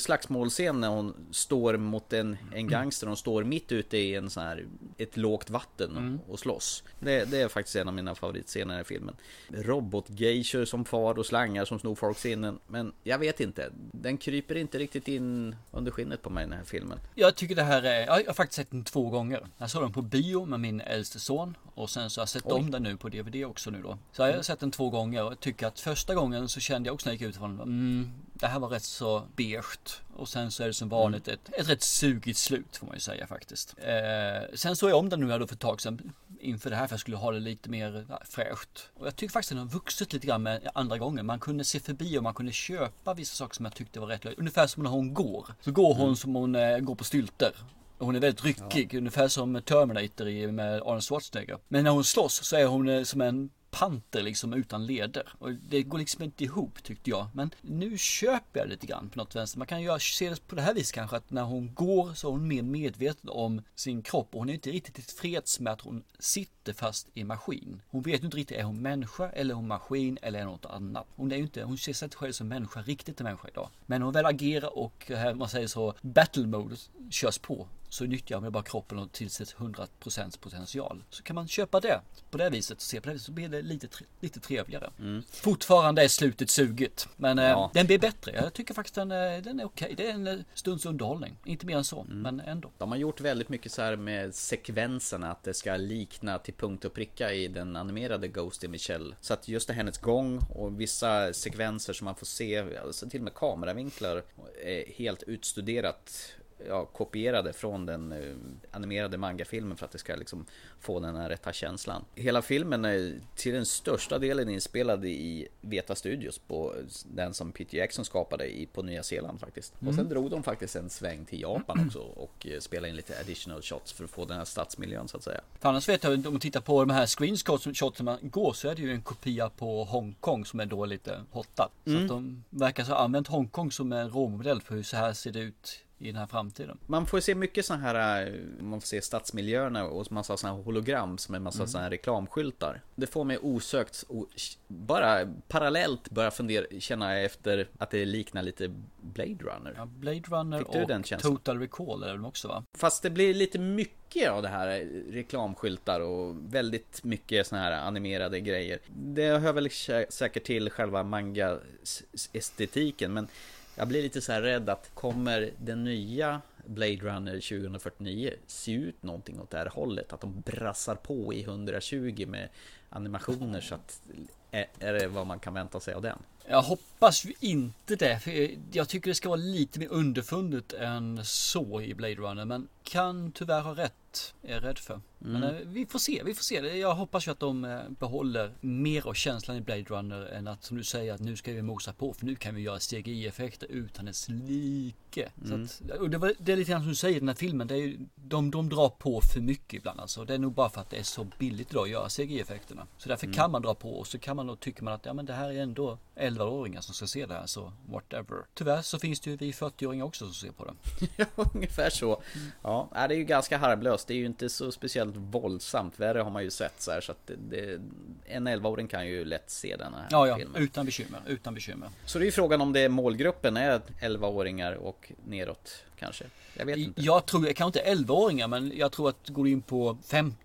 slagsmålscen 0.74 0.80
när 0.80 0.88
hon 0.88 1.14
står 1.30 1.76
mot 1.76 2.12
en, 2.12 2.36
en 2.54 2.68
gangster. 2.68 3.06
Hon 3.06 3.16
står 3.16 3.44
mitt 3.44 3.72
ute 3.72 3.96
i 3.96 4.14
en 4.14 4.30
sån 4.30 4.42
här, 4.42 4.66
ett 4.98 5.16
lågt 5.16 5.50
vatten 5.50 5.90
Mm. 5.96 6.20
och, 6.28 6.38
slåss. 6.38 6.82
Det, 7.00 7.24
det 7.30 7.40
är 7.40 7.48
faktiskt 7.48 7.76
en 7.76 7.88
av 7.88 7.94
mina 7.94 8.14
favoritscener 8.14 8.80
i 8.80 8.84
filmen. 8.84 9.16
Robotgeishor 9.48 10.64
som 10.64 10.84
far 10.84 11.18
och 11.18 11.26
slangar 11.26 11.64
som 11.64 11.78
snor 11.78 11.94
folks 11.94 12.20
sinnen. 12.20 12.58
Men 12.66 12.92
jag 13.02 13.18
vet 13.18 13.40
inte, 13.40 13.70
den 13.92 14.18
kryper 14.18 14.54
inte 14.56 14.78
riktigt 14.78 15.08
in 15.08 15.56
under 15.72 15.90
skinnet 15.90 16.22
på 16.22 16.30
mig 16.30 16.44
den 16.44 16.52
här 16.58 16.64
filmen. 16.64 16.98
Jag 17.14 17.34
tycker 17.34 17.54
det 17.54 17.62
här 17.62 17.82
är, 17.82 18.06
jag 18.06 18.26
har 18.26 18.34
faktiskt 18.34 18.56
sett 18.56 18.70
den 18.70 18.84
två 18.84 19.10
gånger. 19.10 19.46
Jag 19.58 19.70
såg 19.70 19.82
den 19.82 19.92
på 19.92 20.02
bio 20.02 20.44
med 20.44 20.60
min 20.60 20.80
äldste 20.80 21.18
son 21.20 21.56
och 21.74 21.90
sen 21.90 22.10
så 22.10 22.20
har 22.20 22.22
jag 22.22 22.28
sett 22.28 22.46
Oj. 22.46 22.52
om 22.52 22.70
den 22.70 22.82
nu 22.82 22.96
på 22.96 23.08
DVD 23.08 23.44
också 23.44 23.70
nu 23.70 23.82
då. 23.82 23.98
Så 24.12 24.22
jag 24.22 24.34
har 24.36 24.42
sett 24.42 24.60
den 24.60 24.70
två 24.70 24.90
gånger 24.90 25.24
och 25.24 25.30
jag 25.30 25.40
tycker 25.40 25.66
att 25.66 25.80
första 25.80 26.14
gången 26.14 26.48
så 26.48 26.60
kände 26.60 26.88
jag 26.88 26.94
också 26.94 27.08
när 27.08 27.12
jag 27.14 27.20
gick 27.20 27.28
ut 27.28 27.36
från 27.36 27.60
mm, 27.60 28.10
det 28.44 28.48
här 28.48 28.58
var 28.58 28.68
rätt 28.68 28.82
så 28.82 29.22
beige. 29.36 30.02
Och 30.16 30.28
sen 30.28 30.50
så 30.50 30.62
är 30.62 30.66
det 30.66 30.74
som 30.74 30.88
vanligt 30.88 31.28
ett, 31.28 31.50
ett 31.52 31.68
rätt 31.68 31.82
sugigt 31.82 32.38
slut 32.38 32.76
får 32.76 32.86
man 32.86 32.96
ju 32.96 33.00
säga 33.00 33.26
faktiskt. 33.26 33.74
Eh, 33.78 34.54
sen 34.54 34.76
såg 34.76 34.90
jag 34.90 34.98
om 34.98 35.08
den 35.08 35.20
nu 35.20 35.30
här 35.30 35.38
då 35.38 35.46
för 35.46 35.54
ett 35.54 35.60
tag 35.60 35.80
sedan 35.80 36.12
inför 36.40 36.70
det 36.70 36.76
här 36.76 36.86
för 36.86 36.92
jag 36.92 37.00
skulle 37.00 37.16
ha 37.16 37.32
det 37.32 37.40
lite 37.40 37.70
mer 37.70 38.06
ja, 38.08 38.20
fräscht. 38.24 38.90
Och 38.94 39.06
jag 39.06 39.16
tycker 39.16 39.32
faktiskt 39.32 39.52
att 39.52 39.56
den 39.58 39.66
har 39.66 39.74
vuxit 39.74 40.12
lite 40.12 40.26
grann 40.26 40.42
med 40.42 40.70
andra 40.74 40.98
gången. 40.98 41.26
Man 41.26 41.40
kunde 41.40 41.64
se 41.64 41.80
förbi 41.80 42.18
och 42.18 42.22
man 42.22 42.34
kunde 42.34 42.52
köpa 42.52 43.14
vissa 43.14 43.34
saker 43.34 43.54
som 43.54 43.64
jag 43.64 43.74
tyckte 43.74 44.00
var 44.00 44.06
rätt 44.06 44.24
löjligt. 44.24 44.40
Ungefär 44.40 44.66
som 44.66 44.82
när 44.82 44.90
hon 44.90 45.14
går. 45.14 45.46
Så 45.60 45.72
går 45.72 45.94
hon 45.94 46.16
som 46.16 46.34
hon 46.34 46.54
eh, 46.54 46.78
går 46.78 46.94
på 46.94 47.04
stylter. 47.04 47.52
Hon 47.98 48.16
är 48.16 48.20
väldigt 48.20 48.44
ryckig, 48.44 48.94
ungefär 48.94 49.28
som 49.28 49.62
Terminator 49.62 50.28
i, 50.28 50.52
med 50.52 50.82
Arnold 50.82 51.02
Schwarzenegger. 51.02 51.58
Men 51.68 51.84
när 51.84 51.90
hon 51.90 52.04
slåss 52.04 52.44
så 52.44 52.56
är 52.56 52.66
hon 52.66 52.88
eh, 52.88 53.02
som 53.02 53.20
en 53.20 53.50
panter 53.74 54.22
liksom 54.22 54.52
utan 54.52 54.86
leder. 54.86 55.28
Och 55.38 55.52
det 55.52 55.82
går 55.82 55.98
liksom 55.98 56.22
inte 56.22 56.44
ihop 56.44 56.82
tyckte 56.82 57.10
jag. 57.10 57.26
Men 57.32 57.50
nu 57.60 57.98
köper 57.98 58.60
jag 58.60 58.68
lite 58.68 58.86
grann 58.86 59.08
på 59.08 59.18
något 59.18 59.36
vänster. 59.36 59.58
Man 59.58 59.66
kan 59.66 59.82
ju 59.82 59.98
se 59.98 60.30
det 60.30 60.46
på 60.46 60.54
det 60.54 60.62
här 60.62 60.74
viset 60.74 60.94
kanske 60.94 61.16
att 61.16 61.30
när 61.30 61.42
hon 61.42 61.74
går 61.74 62.14
så 62.14 62.28
är 62.28 62.32
hon 62.32 62.48
mer 62.48 62.62
medveten 62.62 63.30
om 63.30 63.62
sin 63.74 64.02
kropp. 64.02 64.28
Och 64.32 64.38
hon 64.38 64.48
är 64.48 64.54
inte 64.54 64.70
riktigt 64.70 64.94
tillfreds 64.94 65.60
med 65.60 65.72
att 65.72 65.80
hon 65.80 66.02
sitter 66.18 66.72
fast 66.72 67.08
i 67.14 67.24
maskin. 67.24 67.82
Hon 67.88 68.02
vet 68.02 68.22
inte 68.22 68.36
riktigt, 68.36 68.58
är 68.58 68.62
hon 68.62 68.82
människa 68.82 69.30
eller 69.30 69.54
är 69.54 69.56
hon 69.56 69.68
maskin 69.68 70.18
eller 70.22 70.40
är 70.40 70.44
något 70.44 70.66
annat? 70.66 71.06
Hon 71.16 71.32
är 71.32 71.36
ju 71.36 71.42
inte, 71.42 71.62
hon 71.62 71.78
ser 71.78 71.92
sig 71.92 72.06
inte 72.06 72.16
själv 72.16 72.32
som 72.32 72.48
människa, 72.48 72.82
riktigt 72.82 73.20
en 73.20 73.24
människa 73.24 73.48
idag. 73.48 73.68
Men 73.86 74.02
hon 74.02 74.12
väl 74.12 74.26
agerar 74.26 74.78
och 74.78 75.10
eh, 75.10 75.18
här, 75.18 75.34
man 75.34 75.48
säger 75.48 75.66
så, 75.66 75.94
battle 76.00 76.46
mode 76.46 76.76
körs 77.10 77.38
på 77.38 77.68
så 77.94 78.04
nyttjar 78.04 78.40
man 78.40 78.52
bara 78.52 78.62
kroppen 78.62 79.08
till 79.08 79.30
sitt 79.30 79.54
100% 79.54 80.38
potential. 80.40 81.02
Så 81.10 81.22
kan 81.22 81.34
man 81.34 81.48
köpa 81.48 81.80
det 81.80 82.00
på 82.30 82.38
det 82.38 82.50
viset 82.50 82.76
och 82.76 82.82
se 82.82 83.00
på 83.00 83.08
det 83.08 83.12
viset 83.12 83.26
så 83.26 83.32
blir 83.32 83.48
det 83.48 83.62
lite, 83.62 83.88
lite 84.20 84.40
trevligare. 84.40 84.90
Fortfarande 85.30 86.04
är 86.04 86.08
slutet 86.08 86.50
suget. 86.50 87.08
Men 87.16 87.38
eh, 87.38 87.44
Ja. 87.44 87.70
den 87.74 87.86
blir 87.86 87.98
bättre. 87.98 88.32
Jag 88.32 88.52
tycker 88.52 88.74
faktiskt 88.74 88.94
den, 88.94 89.10
eh, 89.12 89.42
den 89.42 89.60
är 89.60 89.64
okej. 89.64 89.94
Det 89.96 90.06
är 90.06 90.14
en 90.14 90.26
eh, 90.26 90.38
stunds 90.54 90.86
underhållning. 90.86 91.36
Inte 91.44 91.66
mer 91.66 91.76
än 91.76 91.84
så, 91.84 92.06
men 92.08 92.40
ändå. 92.40 92.70
De 92.78 92.90
har 92.90 92.98
gjort 92.98 93.20
väldigt 93.20 93.48
mycket 93.48 93.72
så 93.72 93.82
här 93.82 93.96
med 93.96 94.34
sekvenserna, 94.34 95.30
att 95.30 95.42
det 95.42 95.54
ska 95.54 95.76
likna 95.76 96.38
till 96.38 96.54
punkt 96.54 96.84
och 96.84 96.94
pricka 96.94 97.32
i 97.32 97.48
den 97.48 97.76
animerade 97.76 98.28
Ghost 98.28 98.64
in 98.64 98.70
Michelle. 98.70 99.14
Så 99.20 99.34
att 99.34 99.48
just 99.48 99.68
det 99.68 99.74
hennes 99.74 99.98
gång 99.98 100.38
och 100.38 100.80
vissa 100.80 101.32
sekvenser 101.32 101.92
som 101.92 102.04
man 102.04 102.14
får 102.14 102.26
se, 102.26 102.78
alltså 102.78 103.08
till 103.08 103.20
och 103.20 103.24
med 103.24 103.34
kameravinklar, 103.34 104.22
är 104.64 104.92
helt 104.96 105.22
utstuderat 105.22 106.34
ja, 106.68 106.84
kopierade 106.84 107.52
från 107.52 107.86
den 107.86 108.12
eh, 108.12 108.34
animerade 108.70 109.18
mangafilmen 109.18 109.76
för 109.76 109.86
att 109.86 109.92
det 109.92 109.98
ska 109.98 110.16
liksom 110.16 110.46
få 110.80 111.00
den 111.00 111.16
här 111.16 111.28
rätta 111.28 111.52
känslan. 111.52 112.04
Hela 112.14 112.42
filmen 112.42 112.84
är 112.84 113.20
till 113.34 113.52
den 113.52 113.66
största 113.66 114.18
delen 114.18 114.48
inspelad 114.48 115.04
i 115.04 115.48
Veta 115.60 115.94
Studios 115.94 116.38
på 116.38 116.74
den 117.04 117.34
som 117.34 117.52
Peter 117.52 117.78
Jackson 117.78 118.04
skapade 118.04 118.46
i, 118.46 118.66
på 118.66 118.82
Nya 118.82 119.02
Zeeland 119.02 119.40
faktiskt. 119.40 119.74
Och 119.86 119.94
sen 119.94 120.08
drog 120.08 120.30
de 120.30 120.42
faktiskt 120.42 120.76
en 120.76 120.90
sväng 120.90 121.24
till 121.24 121.40
Japan 121.40 121.86
också 121.86 121.98
och 121.98 122.46
eh, 122.46 122.60
spelade 122.60 122.88
in 122.88 122.96
lite 122.96 123.20
additional 123.20 123.62
shots 123.62 123.92
för 123.92 124.04
att 124.04 124.10
få 124.10 124.24
den 124.24 124.36
här 124.36 124.44
stadsmiljön 124.44 125.08
så 125.08 125.16
att 125.16 125.22
säga. 125.22 125.40
För 125.60 125.68
annars 125.68 125.88
vet 125.88 126.04
jag, 126.04 126.12
om 126.12 126.32
man 126.32 126.40
tittar 126.40 126.60
på 126.60 126.84
de 126.84 126.90
här 126.90 127.06
screenshots 127.06 127.96
som 127.96 128.04
man 128.04 128.18
går 128.22 128.52
så 128.52 128.68
är 128.68 128.74
det 128.74 128.82
ju 128.82 128.92
en 128.92 129.02
kopia 129.02 129.50
på 129.50 129.84
Hongkong 129.84 130.44
som 130.44 130.60
är 130.60 130.66
då 130.66 130.84
lite 130.84 131.20
hottat. 131.30 131.72
Så 131.84 131.98
att 131.98 132.08
de 132.08 132.44
verkar 132.50 132.84
ha 132.84 132.96
använt 132.96 133.28
Hongkong 133.28 133.72
som 133.72 133.92
en 133.92 134.10
råmodell 134.10 134.60
för 134.60 134.74
hur 134.74 134.82
så 134.82 134.96
här 134.96 135.12
ser 135.12 135.32
det 135.32 135.40
ut 135.40 135.83
i 135.98 136.06
den 136.06 136.16
här 136.16 136.26
framtiden. 136.26 136.78
Man 136.86 137.06
får 137.06 137.20
se 137.20 137.34
mycket 137.34 137.66
sådana 137.66 137.82
här, 137.82 138.26
eh, 138.26 138.32
man 138.64 138.80
får 138.80 138.86
se 138.86 139.02
stadsmiljöerna 139.02 139.84
och 139.84 140.12
massa 140.12 140.36
sådana 140.36 140.56
här 140.56 140.64
hologram 140.64 141.18
som 141.18 141.34
är 141.34 141.38
massa 141.38 141.58
Mm. 141.58 141.68
sådana 141.68 141.82
här 141.84 141.90
reklamskyltar. 141.90 142.80
Det 142.94 143.06
får 143.06 143.24
mig 143.24 143.38
osökt, 143.42 144.04
o- 144.08 144.26
bara 144.68 145.34
parallellt 145.48 146.10
börja 146.10 146.30
fundera, 146.30 146.66
känna 146.80 147.18
efter 147.20 147.68
att 147.78 147.90
det 147.90 148.04
liknar 148.04 148.42
lite 148.42 148.74
Blade 149.02 149.44
Runner. 149.44 149.74
Ja, 149.76 149.86
Blade 149.86 150.20
Runner 150.20 150.86
den 150.88 151.00
och 151.00 151.06
känslan? 151.06 151.36
Total 151.36 151.58
Recall 151.60 152.02
är 152.02 152.06
det 152.06 152.12
väl 152.12 152.24
också 152.24 152.48
va? 152.48 152.64
Fast 152.78 153.02
det 153.02 153.10
blir 153.10 153.34
lite 153.34 153.58
mycket 153.58 154.30
av 154.30 154.42
det 154.42 154.48
här 154.48 154.80
eh, 154.80 154.86
reklamskyltar 155.12 156.00
och 156.00 156.36
väldigt 156.54 157.04
mycket 157.04 157.46
såna 157.46 157.62
här 157.62 157.72
animerade 157.72 158.40
grejer. 158.40 158.78
Det 158.96 159.38
hör 159.38 159.52
väl 159.52 159.66
sä- 159.68 160.06
säkert 160.10 160.44
till 160.44 160.70
själva 160.70 161.02
manga-estetiken 161.02 163.12
men 163.12 163.28
jag 163.74 163.88
blir 163.88 164.02
lite 164.02 164.20
så 164.20 164.32
här 164.32 164.42
rädd 164.42 164.68
att 164.68 164.90
kommer 164.94 165.50
den 165.58 165.84
nya 165.84 166.40
Blade 166.66 166.96
Runner 166.96 167.32
2049 167.32 168.34
se 168.46 168.72
ut 168.72 169.02
någonting 169.02 169.40
åt 169.40 169.50
det 169.50 169.58
här 169.58 169.66
hållet? 169.66 170.12
Att 170.12 170.20
de 170.20 170.40
brassar 170.40 170.94
på 170.94 171.34
i 171.34 171.42
120 171.42 172.24
med 172.28 172.48
animationer 172.88 173.60
så 173.60 173.74
att 173.74 174.02
är, 174.50 174.66
är 174.78 174.92
det 174.92 175.08
vad 175.08 175.26
man 175.26 175.38
kan 175.38 175.54
vänta 175.54 175.80
sig 175.80 175.94
av 175.94 176.02
den? 176.02 176.18
Jag 176.46 176.62
hoppas 176.62 177.24
ju 177.24 177.32
inte 177.40 177.96
det. 177.96 178.20
För 178.20 178.50
jag 178.72 178.88
tycker 178.88 179.10
det 179.10 179.14
ska 179.14 179.28
vara 179.28 179.36
lite 179.36 179.78
mer 179.78 179.88
underfundet 179.88 180.72
än 180.72 181.24
så 181.24 181.80
i 181.80 181.94
Blade 181.94 182.14
Runner. 182.14 182.44
Men 182.44 182.68
kan 182.82 183.32
tyvärr 183.32 183.60
ha 183.60 183.74
rätt. 183.74 184.34
Är 184.42 184.54
jag 184.54 184.64
rädd 184.64 184.78
för. 184.78 185.00
Men 185.26 185.42
Mm. 185.44 185.54
eh, 185.56 185.60
vi 185.66 185.86
får 185.86 185.98
se. 185.98 186.22
Vi 186.24 186.34
får 186.34 186.42
se. 186.42 186.54
Jag 186.78 186.94
hoppas 186.94 187.26
ju 187.26 187.30
att 187.30 187.40
de 187.40 187.64
eh, 187.64 187.80
behåller 187.88 188.52
mer 188.60 189.06
av 189.08 189.14
känslan 189.14 189.56
i 189.56 189.60
Blade 189.60 189.82
Runner. 189.82 190.26
Än 190.26 190.48
att 190.48 190.64
som 190.64 190.76
du 190.76 190.84
säger 190.84 191.14
att 191.14 191.20
nu 191.20 191.36
ska 191.36 191.52
vi 191.52 191.62
mosa 191.62 191.92
på. 191.92 192.12
För 192.14 192.26
nu 192.26 192.34
kan 192.36 192.54
vi 192.54 192.62
göra 192.62 192.78
CGI-effekter 192.78 193.66
utan 193.70 194.04
dess 194.04 194.28
like. 194.28 195.28
Mm. 195.44 195.64
Att, 195.64 195.80
och 196.00 196.10
det, 196.10 196.18
var, 196.18 196.32
det 196.38 196.52
är 196.52 196.56
lite 196.56 196.70
grann 196.70 196.80
som 196.80 196.88
du 196.88 196.94
säger 196.94 197.16
i 197.16 197.18
den 197.18 197.28
här 197.28 197.34
filmen. 197.36 197.66
Det 197.66 197.74
är 197.74 197.78
ju, 197.78 197.98
de, 198.14 198.50
de 198.50 198.68
drar 198.68 198.88
på 198.88 199.20
för 199.20 199.40
mycket 199.40 199.74
ibland 199.74 200.00
alltså. 200.00 200.24
Det 200.24 200.34
är 200.34 200.38
nog 200.38 200.52
bara 200.52 200.70
för 200.70 200.80
att 200.80 200.90
det 200.90 200.96
är 200.96 201.02
så 201.02 201.26
billigt 201.38 201.70
idag 201.70 201.82
att 201.82 201.90
göra 201.90 202.08
CGI-effekterna. 202.08 202.86
Så 202.98 203.08
därför 203.08 203.26
Mm. 203.26 203.34
kan 203.36 203.50
man 203.50 203.62
dra 203.62 203.74
på 203.74 203.98
och 203.98 204.06
så 204.06 204.18
kan 204.18 204.36
man 204.36 204.46
då 204.46 204.56
tycker 204.56 204.84
man 204.84 204.92
att 204.94 205.06
ja 205.06 205.12
men 205.14 205.26
det 205.26 205.32
här 205.32 205.50
är 205.50 205.62
ändå 205.62 205.98
11-åringar 206.16 206.80
som 206.80 206.94
ska 206.94 207.06
se 207.06 207.26
det 207.26 207.34
här 207.34 207.46
så 207.46 207.72
whatever. 207.86 208.36
Tyvärr 208.54 208.82
så 208.82 208.98
finns 208.98 209.20
det 209.20 209.30
ju 209.30 209.36
vi 209.36 209.52
40-åringar 209.52 210.04
också 210.04 210.24
som 210.24 210.34
ser 210.34 210.50
på 210.50 210.64
det. 210.64 210.74
Ja, 211.36 211.44
ungefär 211.54 211.90
så. 211.90 212.22
Ja, 212.62 212.88
nej, 212.94 213.08
det 213.08 213.14
är 213.14 213.18
ju 213.18 213.24
ganska 213.24 213.58
harmlöst. 213.58 214.08
Det 214.08 214.14
är 214.14 214.18
ju 214.18 214.26
inte 214.26 214.48
så 214.48 214.72
speciellt 214.72 215.13
våldsamt. 215.16 216.00
Värre 216.00 216.18
har 216.18 216.30
man 216.30 216.42
ju 216.44 216.50
sett 216.50 216.82
så 216.82 216.90
här 216.90 217.00
så 217.00 217.12
att 217.12 217.26
det, 217.26 217.34
det, 217.36 217.80
en 218.26 218.48
11-åring 218.48 218.88
kan 218.88 219.06
ju 219.06 219.24
lätt 219.24 219.50
se 219.50 219.76
den 219.76 219.94
här 219.94 220.06
Ja, 220.10 220.26
ja, 220.28 220.36
filmen. 220.36 220.62
utan 220.62 220.86
bekymmer, 220.86 221.20
utan 221.26 221.54
bekymmer. 221.54 221.88
Så 222.06 222.18
det 222.18 222.22
är 222.24 222.26
ju 222.26 222.32
frågan 222.32 222.60
om 222.60 222.72
det 222.72 222.88
målgruppen 222.88 223.56
är 223.56 223.80
11-åringar 224.00 224.72
och 224.72 225.12
neråt 225.26 225.84
kanske. 225.98 226.24
Jag 226.56 226.66
vet 226.66 226.76
inte. 226.78 227.02
Jag 227.02 227.26
tror, 227.26 227.52
kanske 227.52 227.80
inte 227.80 227.94
11-åringar, 227.94 228.48
men 228.48 228.72
jag 228.76 228.92
tror 228.92 229.08
att 229.08 229.28
går 229.28 229.48
in 229.48 229.62
på 229.62 229.98
15, 230.06 230.36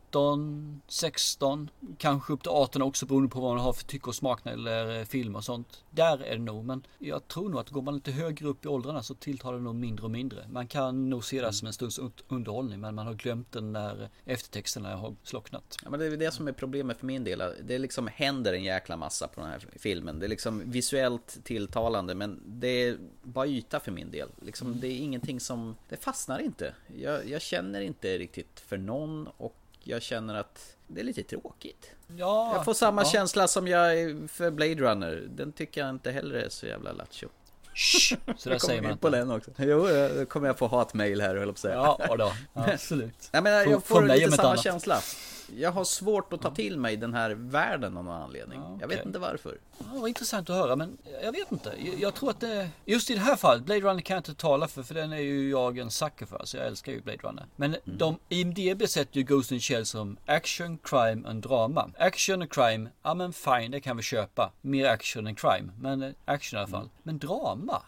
16, 0.87 1.69
kanske 1.97 2.33
upp 2.33 2.41
till 2.41 2.51
18 2.51 2.81
också 2.81 3.05
beroende 3.05 3.29
på 3.29 3.39
vad 3.39 3.55
man 3.55 3.63
har 3.63 3.73
för 3.73 3.83
tycke 3.83 4.09
och 4.09 4.15
smak 4.15 4.45
när 4.45 4.51
det 4.51 4.57
gäller 4.57 4.99
eh, 4.99 5.05
film 5.05 5.35
och 5.35 5.43
sånt. 5.43 5.83
Där 5.89 6.23
är 6.23 6.37
det 6.37 6.43
nog, 6.43 6.65
men 6.65 6.85
jag 6.99 7.27
tror 7.27 7.49
nog 7.49 7.59
att 7.59 7.69
går 7.69 7.81
man 7.81 7.95
lite 7.95 8.11
högre 8.11 8.47
upp 8.47 8.65
i 8.65 8.67
åldrarna 8.67 9.03
så 9.03 9.13
tilltalar 9.13 9.57
det 9.57 9.63
nog 9.63 9.75
mindre 9.75 10.05
och 10.05 10.11
mindre. 10.11 10.47
Man 10.49 10.67
kan 10.67 11.09
nog 11.09 11.25
se 11.25 11.41
det 11.41 11.53
som 11.53 11.67
en 11.67 11.73
stunds 11.73 11.99
underhållning, 12.27 12.79
men 12.79 12.95
man 12.95 13.07
har 13.07 13.13
glömt 13.13 13.51
den 13.51 13.71
när 13.71 14.09
eftertexterna 14.25 14.95
har 14.95 15.15
slocknat. 15.23 15.77
Ja, 15.83 15.89
men 15.89 15.99
det 15.99 16.05
är 16.05 16.17
det 16.17 16.31
som 16.31 16.47
är 16.47 16.51
problemet 16.51 16.97
för 16.97 17.05
min 17.05 17.23
del. 17.23 17.43
Det 17.63 17.77
liksom 17.77 18.07
händer 18.07 18.53
en 18.53 18.63
jäkla 18.63 18.97
massa 18.97 19.27
på 19.27 19.41
den 19.41 19.49
här 19.49 19.67
filmen. 19.75 20.19
Det 20.19 20.25
är 20.25 20.29
liksom 20.29 20.71
visuellt 20.71 21.37
tilltalande, 21.43 22.15
men 22.15 22.41
det 22.45 22.67
är 22.67 22.97
bara 23.23 23.47
yta 23.47 23.79
för 23.79 23.91
min 23.91 24.11
del. 24.11 24.29
Liksom, 24.41 24.79
det 24.79 24.87
är 24.87 24.97
ingenting 24.97 25.39
som, 25.39 25.75
det 25.89 25.97
fastnar 25.97 26.39
inte. 26.39 26.73
Jag, 26.97 27.29
jag 27.29 27.41
känner 27.41 27.81
inte 27.81 28.17
riktigt 28.17 28.59
för 28.59 28.77
någon 28.77 29.27
och 29.37 29.55
jag 29.89 30.01
känner 30.01 30.35
att 30.35 30.75
det 30.87 30.99
är 30.99 31.05
lite 31.05 31.23
tråkigt. 31.23 31.91
Ja, 32.17 32.51
jag 32.55 32.65
får 32.65 32.73
samma 32.73 33.01
ja. 33.01 33.09
känsla 33.09 33.47
som 33.47 33.67
jag 33.67 33.93
för 34.29 34.51
Blade 34.51 34.75
Runner. 34.75 35.27
Den 35.29 35.51
tycker 35.51 35.81
jag 35.81 35.89
inte 35.89 36.11
heller 36.11 36.35
är 36.35 36.49
så 36.49 36.65
jävla 36.65 36.91
lattjo. 36.91 37.29
Så 38.37 38.49
där 38.49 38.57
säger 38.57 38.81
man 38.81 38.97
på 38.97 39.09
den 39.09 39.31
också. 39.31 39.51
Jo, 39.57 39.87
då 40.15 40.25
kommer 40.25 40.47
jag 40.47 40.57
få 40.57 40.67
hatmail 40.67 41.21
här 41.21 41.27
höll 41.27 41.37
jag 41.37 41.45
på 41.45 41.51
att 41.51 41.57
säga. 41.57 41.75
Ja, 41.75 42.15
då. 42.17 42.31
absolut. 42.61 43.29
Jag 43.31 43.43
menar, 43.43 43.65
jag 43.65 43.83
får 43.83 44.01
lite 44.01 44.31
samma 44.31 44.57
känsla. 44.57 45.01
Jag 45.57 45.71
har 45.71 45.83
svårt 45.83 46.33
att 46.33 46.41
ta 46.41 46.51
till 46.51 46.79
mig 46.79 46.97
den 46.97 47.13
här 47.13 47.31
världen 47.31 47.97
av 47.97 48.03
någon 48.03 48.21
anledning. 48.21 48.59
Ja, 48.59 48.65
okay. 48.65 48.79
Jag 48.81 48.87
vet 48.87 49.05
inte 49.05 49.19
varför. 49.19 49.57
Ja, 49.77 49.99
var 49.99 50.07
intressant 50.07 50.49
att 50.49 50.55
höra, 50.55 50.75
men 50.75 50.97
jag 51.23 51.31
vet 51.31 51.51
inte. 51.51 51.73
Jag, 51.77 51.99
jag, 51.99 52.13
tror 52.13 52.29
att 52.29 52.39
det... 52.39 52.69
Just 52.85 53.09
i 53.09 53.13
det 53.13 53.19
här 53.19 53.35
fallet, 53.35 53.63
Blade 53.63 53.81
Runner 53.81 54.01
kan 54.01 54.15
jag 54.15 54.19
inte 54.19 54.33
tala 54.33 54.67
för, 54.67 54.83
för 54.83 54.95
den 54.95 55.13
är 55.13 55.17
ju 55.17 55.49
jag 55.49 55.77
en 55.77 55.91
sucker 55.91 56.25
för. 56.25 56.41
Så 56.45 56.57
jag 56.57 56.67
älskar 56.67 56.91
ju 56.91 57.01
Blade 57.01 57.19
Runner. 57.23 57.45
Men 57.55 57.75
mm. 57.75 57.97
de, 57.97 58.19
IMDB 58.29 58.87
sätter 58.87 59.17
ju 59.17 59.23
Ghost 59.23 59.51
in 59.51 59.59
Shell 59.59 59.85
som 59.85 60.17
action, 60.25 60.77
crime 60.83 61.27
och 61.27 61.35
drama. 61.35 61.89
Action 61.97 62.41
och 62.41 62.51
crime, 62.51 62.89
ja 63.03 63.13
men 63.13 63.33
fine, 63.33 63.71
det 63.71 63.81
kan 63.81 63.97
vi 63.97 64.03
köpa. 64.03 64.51
Mer 64.61 64.85
action 64.85 65.27
än 65.27 65.35
crime, 65.35 65.71
men 65.81 66.15
action 66.25 66.57
i 66.57 66.59
alla 66.59 66.71
fall. 66.71 66.81
Mm. 66.81 66.91
Men 67.03 67.19
drama? 67.19 67.81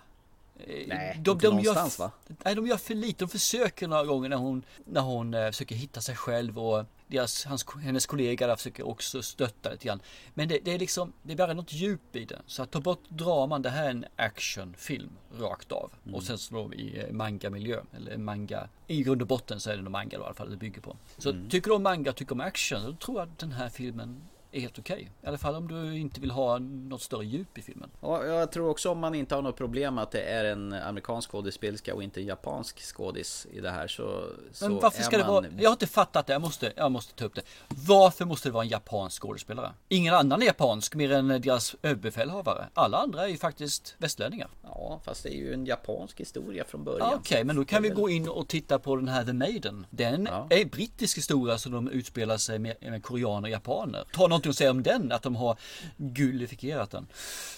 Nej, 0.88 1.20
de, 1.20 1.32
inte 1.32 1.48
de 1.48 1.50
någonstans 1.50 2.00
gör, 2.00 2.06
va? 2.06 2.12
Nej, 2.44 2.56
de 2.56 2.68
gör 2.68 2.78
för 2.78 2.94
lite. 2.94 3.20
De 3.20 3.30
försöker 3.30 3.88
några 3.88 4.04
gånger 4.04 4.30
när 4.30 4.38
hon, 4.38 4.64
när 4.86 5.02
hon 5.02 5.34
eh, 5.34 5.46
försöker 5.46 5.76
hitta 5.76 6.02
sig 6.02 6.16
själv 6.16 6.60
och 6.60 6.86
deras, 7.12 7.46
hans, 7.46 7.66
hennes 7.82 8.06
kollega 8.06 8.48
där 8.48 8.56
försöker 8.56 8.88
också 8.88 9.22
stötta 9.22 9.72
lite 9.72 9.86
grann. 9.86 10.02
Men 10.34 10.48
det, 10.48 10.60
det 10.64 10.74
är 10.74 10.80
liksom, 10.80 11.14
det 11.24 11.34
är 11.34 11.38
bara 11.38 11.54
något 11.54 11.74
djup 11.74 12.16
i 12.16 12.26
det. 12.26 12.40
Så 12.46 12.64
att 12.64 12.72
ta 12.72 12.80
bort 12.80 13.10
draman, 13.10 13.62
det 13.62 13.70
här 13.70 13.86
är 13.86 13.90
en 13.90 14.06
actionfilm 14.16 15.12
rakt 15.40 15.72
av. 15.72 15.92
Mm. 16.04 16.16
Och 16.16 16.24
sen 16.24 16.38
så 16.38 16.74
i 16.74 17.08
manga-miljö, 17.12 17.82
eller 17.96 18.18
manga, 18.18 18.70
i 18.88 19.04
grund 19.04 19.22
och 19.22 19.28
botten 19.28 19.60
så 19.60 19.70
är 19.70 19.78
det 19.78 19.82
nog 19.82 19.92
manga 19.92 20.18
då, 20.18 20.24
i 20.24 20.26
alla 20.26 20.34
fall 20.34 20.50
det 20.50 20.58
bygger 20.58 20.82
på. 20.82 20.98
Så 21.18 21.30
mm. 21.30 21.50
tycker 21.50 21.70
du 21.70 21.76
om 21.76 21.84
manga, 21.84 22.14
tycker 22.14 22.34
om 22.34 22.42
action, 22.42 22.86
då 22.86 22.94
tror 22.94 23.20
jag 23.20 23.30
att 23.30 23.40
den 23.40 23.52
här 23.52 23.70
filmen 23.70 24.22
är 24.52 24.62
helt 24.62 24.80
okej. 24.80 24.94
Okay. 24.94 25.08
I 25.24 25.28
alla 25.28 25.38
fall 25.38 25.56
om 25.56 25.68
du 25.68 25.98
inte 25.98 26.22
vill 26.22 26.32
ha 26.32 26.60
något 26.60 27.02
större 27.02 27.26
djup 27.26 27.58
i 27.58 27.62
filmen. 27.62 27.90
Ja, 28.02 28.26
jag 28.26 28.52
tror 28.52 28.70
också 28.70 28.90
om 28.90 29.00
man 29.00 29.16
inte 29.16 29.36
har 29.36 29.42
något 29.42 29.58
problem 29.58 29.98
att 29.98 30.12
det 30.12 30.22
är 30.22 30.46
en 30.46 30.74
amerikansk 30.74 31.32
skådespelerska 31.32 31.96
och 31.96 32.04
inte 32.04 32.22
en 32.22 32.26
japansk 32.26 32.82
skådis 32.82 33.48
i 33.52 33.60
det 33.60 33.70
här 33.70 33.88
så, 33.88 34.26
så 34.52 34.70
Men 34.70 34.80
varför 34.80 35.04
ska 35.04 35.18
man... 35.18 35.26
det 35.26 35.32
vara... 35.32 35.46
Jag 35.58 35.70
har 35.70 35.74
inte 35.74 35.88
fattat 35.88 36.28
det, 36.28 36.34
jag 36.34 36.42
måste, 36.42 36.74
jag 36.76 36.92
måste 36.92 37.14
ta 37.14 37.26
upp 37.26 37.36
det. 37.36 37.42
Varför 37.68 38.26
måste 38.26 38.50
det 38.50 38.54
vara 38.54 38.64
en 38.64 38.70
japansk 38.70 39.22
skådespelare? 39.22 39.72
Ingen 39.90 40.14
annan 40.14 40.42
är 40.42 40.46
japansk 40.46 40.96
mer 40.96 41.12
än 41.12 41.28
deras 41.28 41.76
överbefälhavare. 41.82 42.68
Alla 42.74 42.98
andra 42.98 43.24
är 43.24 43.28
ju 43.28 43.38
faktiskt 43.38 43.96
västlänningar. 43.98 44.50
Ja, 44.64 45.00
fast 45.06 45.24
det 45.24 45.30
är 45.30 45.38
ju 45.38 45.54
en 45.54 45.66
japansk 45.66 46.20
historia 46.20 46.64
från 46.66 46.84
början. 46.84 47.08
Ja, 47.12 47.18
Okej, 47.18 47.36
okay, 47.36 47.44
men 47.44 47.56
då 47.56 47.66
kan 47.66 47.84
vi 47.84 47.90
gå 47.90 48.10
in 48.10 48.30
och 48.30 48.48
titta 48.48 48.80
på 48.80 48.96
den 48.96 49.08
här 49.08 49.24
The 49.24 49.34
Maiden. 49.34 49.86
Den 49.90 50.26
ja. 50.32 50.48
är 50.50 50.66
brittisk 50.66 51.18
historia 51.18 51.58
så 51.58 51.70
de 51.70 51.88
utspelar 51.88 52.38
sig 52.38 52.60
med, 52.60 52.76
med 52.82 53.04
koreaner 53.04 53.48
och 53.48 53.52
japaner. 53.52 54.04
Ta 54.14 54.28
någonting 54.48 54.50
att 54.50 54.58
säga 54.58 54.72
om 54.72 54.84
den, 54.84 55.12
att 55.12 55.24
de 55.24 55.36
har 55.36 55.58
gullifierat 55.98 56.92
den. 56.92 57.08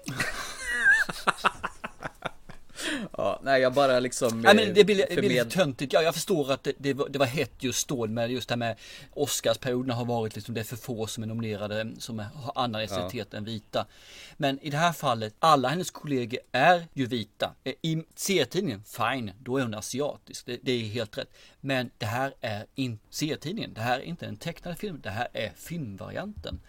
Ja, 3.16 3.40
nej 3.42 3.62
jag 3.62 3.72
bara 3.72 4.00
liksom 4.00 4.40
Nej 4.40 4.54
men 4.54 4.74
det 4.74 4.84
blir, 4.84 5.06
det 5.08 5.16
blir 5.16 5.28
lite 5.28 5.44
töntigt. 5.44 5.92
Ja, 5.92 6.02
jag 6.02 6.14
förstår 6.14 6.52
att 6.52 6.64
det, 6.64 6.72
det, 6.78 6.94
var, 6.94 7.08
det 7.08 7.18
var 7.18 7.26
hett 7.26 7.52
just 7.58 7.88
då 7.88 8.06
med 8.06 8.30
just 8.30 8.48
det 8.48 8.52
här 8.52 8.58
med 8.58 8.76
Oscarsperioderna 9.14 9.94
har 9.94 10.04
varit 10.04 10.34
liksom 10.34 10.54
det 10.54 10.60
är 10.60 10.64
för 10.64 10.76
få 10.76 11.06
som 11.06 11.22
är 11.22 11.26
nominerade 11.26 11.90
som 11.98 12.18
har 12.18 12.52
annan 12.54 12.80
etnicitet 12.80 13.28
ja. 13.30 13.38
än 13.38 13.44
vita. 13.44 13.86
Men 14.36 14.58
i 14.60 14.70
det 14.70 14.76
här 14.76 14.92
fallet, 14.92 15.34
alla 15.38 15.68
hennes 15.68 15.90
kollegor 15.90 16.40
är 16.52 16.86
ju 16.94 17.06
vita. 17.06 17.54
I 17.82 18.02
serietidningen, 18.14 18.82
fine, 18.84 19.32
då 19.38 19.58
är 19.58 19.62
hon 19.62 19.74
asiatisk. 19.74 20.46
Det, 20.46 20.58
det 20.62 20.72
är 20.72 20.84
helt 20.84 21.18
rätt. 21.18 21.34
Men 21.60 21.90
det 21.98 22.06
här 22.06 22.34
är 22.40 22.66
inte 22.74 23.04
serietidningen. 23.10 23.74
Det 23.74 23.80
här 23.80 23.98
är 23.98 24.02
inte 24.02 24.26
en 24.26 24.36
tecknad 24.36 24.78
film. 24.78 25.00
Det 25.02 25.10
här 25.10 25.28
är 25.32 25.52
filmvarianten. 25.56 26.60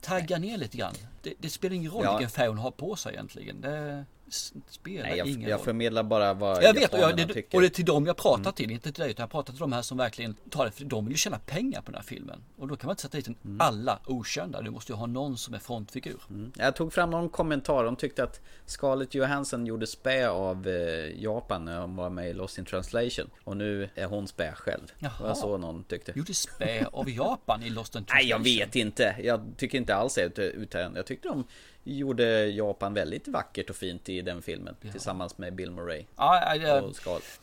Tagga 0.00 0.38
ner 0.38 0.58
lite 0.58 0.76
grann. 0.76 0.94
Det, 1.22 1.34
det 1.38 1.50
spelar 1.50 1.76
ingen 1.76 1.90
roll 1.90 2.04
ja. 2.04 2.16
vilken 2.16 2.30
färg 2.30 2.48
hon 2.48 2.58
har 2.58 2.70
på 2.70 2.96
sig 2.96 3.12
egentligen. 3.12 3.60
Det 3.60 4.04
spelar 4.30 5.02
Nej, 5.02 5.18
jag, 5.18 5.26
ingen 5.28 5.48
jag 5.48 5.58
roll. 5.58 5.64
förmedlar 5.64 6.02
bara 6.02 6.34
vad 6.34 6.62
Jag 6.62 6.74
vet 6.74 6.92
och, 6.92 6.98
jag, 6.98 7.16
det, 7.16 7.26
tycker. 7.26 7.56
och 7.58 7.60
det 7.60 7.66
är 7.66 7.70
till 7.70 7.84
dem 7.84 8.06
jag 8.06 8.16
pratar 8.16 8.40
mm. 8.40 8.52
till, 8.52 8.70
inte 8.70 8.92
till 8.92 9.02
dig 9.02 9.10
utan 9.10 9.22
jag 9.22 9.30
pratar 9.30 9.52
till 9.52 9.60
de 9.60 9.72
här 9.72 9.82
som 9.82 9.98
verkligen 9.98 10.36
tar 10.50 10.64
det 10.64 10.70
för 10.70 10.84
de 10.84 11.04
vill 11.04 11.12
ju 11.12 11.18
tjäna 11.18 11.38
pengar 11.38 11.80
på 11.80 11.90
den 11.90 11.94
här 11.94 12.02
filmen. 12.02 12.44
Och 12.58 12.68
då 12.68 12.76
kan 12.76 12.86
man 12.86 12.92
inte 12.92 13.02
sätta 13.02 13.16
dit 13.16 13.28
en 13.28 13.36
mm. 13.44 13.60
alla 13.60 13.98
okända, 14.06 14.62
du 14.62 14.70
måste 14.70 14.92
ju 14.92 14.96
ha 14.96 15.06
någon 15.06 15.38
som 15.38 15.54
är 15.54 15.58
frontfigur. 15.58 16.20
Mm. 16.30 16.52
Jag 16.56 16.76
tog 16.76 16.92
fram 16.92 17.10
någon 17.10 17.28
kommentar, 17.28 17.84
de 17.84 17.96
tyckte 17.96 18.22
att 18.22 18.40
Scarlett 18.66 19.14
Johansson 19.14 19.66
gjorde 19.66 19.86
spä 19.86 20.28
av 20.28 20.68
eh, 20.68 21.22
Japan 21.22 21.64
när 21.64 21.80
hon 21.80 21.96
var 21.96 22.10
med 22.10 22.30
i 22.30 22.32
Lost 22.32 22.58
in 22.58 22.64
translation. 22.64 23.30
Och 23.44 23.56
nu 23.56 23.88
är 23.94 24.06
hon 24.06 24.28
spä 24.28 24.52
själv. 24.52 24.92
Jaha. 24.98 25.12
Det 25.18 25.24
var 25.24 25.34
så 25.34 25.58
någon 25.58 25.84
tyckte. 25.84 26.12
Gjorde 26.16 26.34
spä 26.34 26.86
av 26.92 27.10
Japan 27.16 27.62
i 27.62 27.70
Lost 27.70 27.94
in 27.94 28.04
translation? 28.04 28.16
Nej 28.16 28.56
jag 28.56 28.66
vet 28.66 28.76
inte, 28.76 29.16
jag 29.22 29.40
tycker 29.56 29.78
inte 29.78 29.94
alls 29.94 30.14
det 30.14 30.38
utan 30.38 30.94
jag 30.94 31.06
tyckte 31.06 31.28
de 31.28 31.44
gjorde 31.84 32.46
Japan 32.46 32.94
väldigt 32.94 33.28
vackert 33.28 33.70
och 33.70 33.76
fint 33.76 34.08
i 34.08 34.22
den 34.22 34.42
filmen 34.42 34.76
ja. 34.80 34.92
tillsammans 34.92 35.38
med 35.38 35.54
Bill 35.54 35.70
Murray. 35.70 36.04
Ja, 36.16 36.56
jag, 36.56 36.68
jag, 36.68 36.94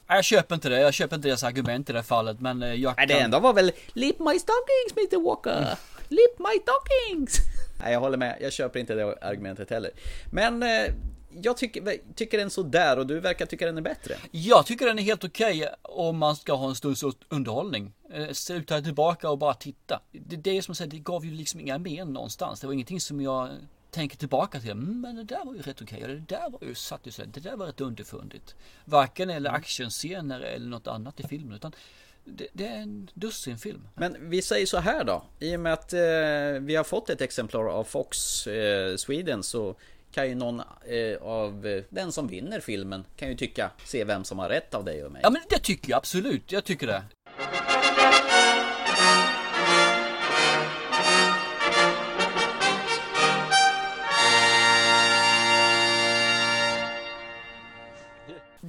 jag 0.07 0.23
köper 0.23 0.55
inte 0.55 0.69
det. 0.69 0.79
Jag 0.79 0.93
köper 0.93 1.15
inte 1.15 1.27
deras 1.27 1.43
argument 1.43 1.89
i 1.89 1.93
det 1.93 2.03
fallet, 2.03 2.39
men 2.39 2.63
eh, 2.63 2.73
jag 2.73 2.97
kan... 2.97 3.07
Det 3.07 3.19
enda 3.19 3.39
var 3.39 3.53
väl 3.53 3.71
Lip 3.93 4.19
my 4.19 4.39
stockings 4.39 4.93
Mr 4.97 5.23
Walker. 5.23 5.77
Lip 6.07 6.39
my 6.39 6.61
stockings. 6.61 7.37
Nej, 7.79 7.93
jag 7.93 7.99
håller 7.99 8.17
med. 8.17 8.37
Jag 8.41 8.53
köper 8.53 8.79
inte 8.79 8.95
det 8.95 9.15
argumentet 9.21 9.69
heller. 9.69 9.91
Men 10.31 10.63
eh, 10.63 10.93
jag 11.41 11.57
tycker, 11.57 11.97
tycker 12.15 12.37
den 12.37 12.49
sådär 12.49 12.99
och 12.99 13.07
du 13.07 13.19
verkar 13.19 13.45
tycka 13.45 13.65
den 13.65 13.77
är 13.77 13.81
bättre. 13.81 14.15
Jag 14.31 14.65
tycker 14.65 14.85
den 14.85 14.99
är 14.99 15.03
helt 15.03 15.23
okej 15.23 15.57
okay 15.57 15.69
om 15.81 16.17
man 16.17 16.35
ska 16.35 16.53
ha 16.53 16.69
en 16.69 16.75
stunds 16.75 17.03
underhållning. 17.29 17.93
Eh, 18.13 18.31
Sluta 18.31 18.81
tillbaka 18.81 19.29
och 19.29 19.37
bara 19.37 19.53
titta. 19.53 20.01
Det, 20.11 20.35
det 20.35 20.57
är 20.57 20.61
som 20.61 20.71
jag 20.71 20.77
säger, 20.77 20.91
det 20.91 20.97
gav 20.97 21.25
ju 21.25 21.31
liksom 21.31 21.59
inga 21.59 21.77
men 21.77 22.13
någonstans. 22.13 22.59
Det 22.59 22.67
var 22.67 22.73
ingenting 22.73 23.01
som 23.01 23.21
jag 23.21 23.49
tänker 23.97 24.17
tillbaka 24.17 24.59
till, 24.59 24.71
mm, 24.71 25.01
men 25.01 25.15
det 25.15 25.23
där 25.23 25.45
var 25.45 25.53
ju 25.53 25.61
rätt 25.61 25.81
okej, 25.81 26.03
okay. 26.03 26.15
det 26.15 26.35
där 26.35 26.49
var 26.49 26.59
ju 26.61 26.75
satt 26.75 27.07
ju 27.07 27.11
så, 27.11 27.23
det 27.25 27.39
där 27.39 27.55
var 27.55 27.65
rätt 27.65 27.81
underfundigt. 27.81 28.55
Varken 28.85 29.29
eller 29.29 29.49
mm. 29.49 29.61
actionscener 29.61 30.39
eller 30.39 30.67
något 30.67 30.87
annat 30.87 31.19
i 31.19 31.23
filmen, 31.27 31.55
utan 31.55 31.71
det, 32.23 32.47
det, 32.53 32.67
är 32.67 32.77
en 32.77 33.09
dussinfilm. 33.13 33.87
Men 33.95 34.29
vi 34.29 34.41
säger 34.41 34.65
så 34.65 34.77
här 34.77 35.03
då, 35.03 35.23
i 35.39 35.55
och 35.55 35.59
med 35.59 35.73
att 35.73 35.93
eh, 35.93 35.99
vi 36.61 36.75
har 36.75 36.83
fått 36.83 37.09
ett 37.09 37.21
exemplar 37.21 37.65
av 37.69 37.83
Fox 37.83 38.47
eh, 38.47 38.95
Sweden 38.95 39.43
så 39.43 39.75
kan 40.11 40.29
ju 40.29 40.35
någon 40.35 40.61
eh, 40.85 41.21
av 41.21 41.81
den 41.89 42.11
som 42.11 42.27
vinner 42.27 42.59
filmen 42.59 43.05
kan 43.15 43.29
ju 43.29 43.35
tycka, 43.35 43.71
se 43.85 44.03
vem 44.03 44.23
som 44.23 44.39
har 44.39 44.49
rätt 44.49 44.73
av 44.73 44.85
dig 44.85 45.03
och 45.03 45.11
mig. 45.11 45.21
Ja 45.23 45.29
men 45.29 45.41
det 45.49 45.59
tycker 45.59 45.89
jag 45.89 45.97
absolut, 45.97 46.51
jag 46.51 46.63
tycker 46.63 46.87
det. 46.87 47.03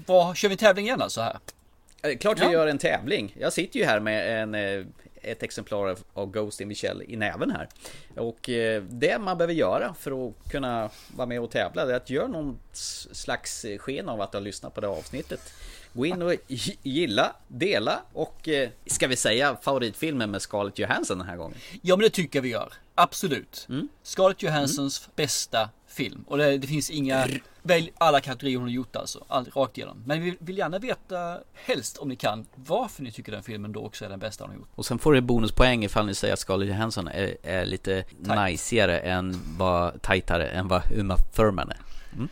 Vad, 0.08 0.36
kör 0.36 0.48
vi 0.48 0.56
tävling 0.56 0.86
igen 0.86 1.02
alltså 1.02 1.20
här? 1.20 1.38
Eh, 2.02 2.18
klart 2.18 2.40
vi 2.40 2.44
ja. 2.44 2.52
gör 2.52 2.66
en 2.66 2.78
tävling. 2.78 3.36
Jag 3.38 3.52
sitter 3.52 3.78
ju 3.78 3.84
här 3.84 4.00
med 4.00 4.42
en, 4.42 4.54
eh, 4.54 4.86
ett 5.22 5.42
exemplar 5.42 5.96
av 6.14 6.30
Ghost 6.30 6.60
in 6.60 6.68
Michelle 6.68 7.04
i 7.04 7.16
näven 7.16 7.50
här. 7.50 7.68
Och 8.16 8.48
eh, 8.48 8.82
det 8.82 9.18
man 9.18 9.38
behöver 9.38 9.54
göra 9.54 9.94
för 9.94 10.28
att 10.28 10.50
kunna 10.50 10.90
vara 11.16 11.26
med 11.26 11.40
och 11.40 11.50
tävla 11.50 11.82
är 11.82 11.94
att 11.94 12.10
göra 12.10 12.26
någon 12.26 12.58
slags 13.12 13.66
sken 13.78 14.08
av 14.08 14.20
att 14.20 14.32
ha 14.32 14.40
lyssnat 14.40 14.74
på 14.74 14.80
det 14.80 14.88
avsnittet. 14.88 15.40
Gå 15.98 16.06
in 16.06 16.22
och 16.22 16.34
gilla, 16.82 17.32
dela 17.48 18.00
och 18.12 18.48
ska 18.86 19.06
vi 19.06 19.16
säga 19.16 19.56
favoritfilmen 19.62 20.30
med 20.30 20.42
Scarlett 20.42 20.78
Johansson 20.78 21.18
den 21.18 21.26
här 21.26 21.36
gången? 21.36 21.58
Ja 21.82 21.96
men 21.96 22.02
det 22.02 22.10
tycker 22.10 22.40
vi 22.40 22.48
gör. 22.48 22.72
Absolut. 22.94 23.66
Mm. 23.68 23.88
Scarlett 24.02 24.42
Johanssons 24.42 25.00
mm. 25.00 25.12
bästa 25.16 25.70
film. 25.88 26.24
Och 26.26 26.38
det, 26.38 26.58
det 26.58 26.66
finns 26.66 26.90
inga, 26.90 27.26
välj 27.62 27.92
alla 27.98 28.20
kategorier 28.20 28.56
hon 28.56 28.66
har 28.66 28.72
gjort 28.72 28.96
alltså, 28.96 29.24
all, 29.28 29.50
rakt 29.54 29.78
igenom. 29.78 30.02
Men 30.06 30.22
vi 30.22 30.36
vill 30.40 30.58
gärna 30.58 30.78
veta, 30.78 31.38
helst 31.54 31.98
om 31.98 32.08
ni 32.08 32.16
kan, 32.16 32.46
varför 32.54 33.02
ni 33.02 33.12
tycker 33.12 33.32
den 33.32 33.42
filmen 33.42 33.72
då 33.72 33.80
också 33.80 34.04
är 34.04 34.08
den 34.08 34.18
bästa 34.18 34.44
hon 34.44 34.50
har 34.50 34.58
gjort. 34.58 34.68
Och 34.74 34.86
sen 34.86 34.98
får 34.98 35.12
du 35.12 35.20
bonuspoäng 35.20 35.84
ifall 35.84 36.06
ni 36.06 36.14
säger 36.14 36.34
att 36.34 36.40
Scarlett 36.40 36.68
Johansson 36.68 37.08
är, 37.08 37.36
är 37.42 37.66
lite 37.66 38.04
najsigare 38.18 38.98
än 38.98 39.40
vad, 39.58 40.02
tajtare 40.02 40.48
än 40.48 40.68
vad 40.68 40.82
Uma 40.92 41.16
Thurman 41.16 41.70
är. 41.70 41.80
Mm. 42.12 42.28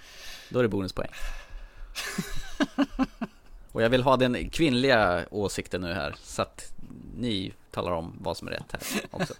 Då 0.49 0.59
är 0.59 0.63
det 0.63 0.69
bonuspoäng. 0.69 1.11
Och 3.77 3.83
jag 3.83 3.89
vill 3.91 4.03
ha 4.03 4.17
den 4.17 4.51
kvinnliga 4.51 5.25
åsikten 5.31 5.81
nu 5.81 5.93
här, 5.93 6.15
så 6.23 6.43
att 6.43 6.73
ni 7.17 7.53
talar 7.71 7.93
om 7.93 8.17
vad 8.21 8.37
som 8.37 8.49
är 8.49 8.53
rätt 8.53 8.73
här 8.73 8.83
också. 9.11 9.35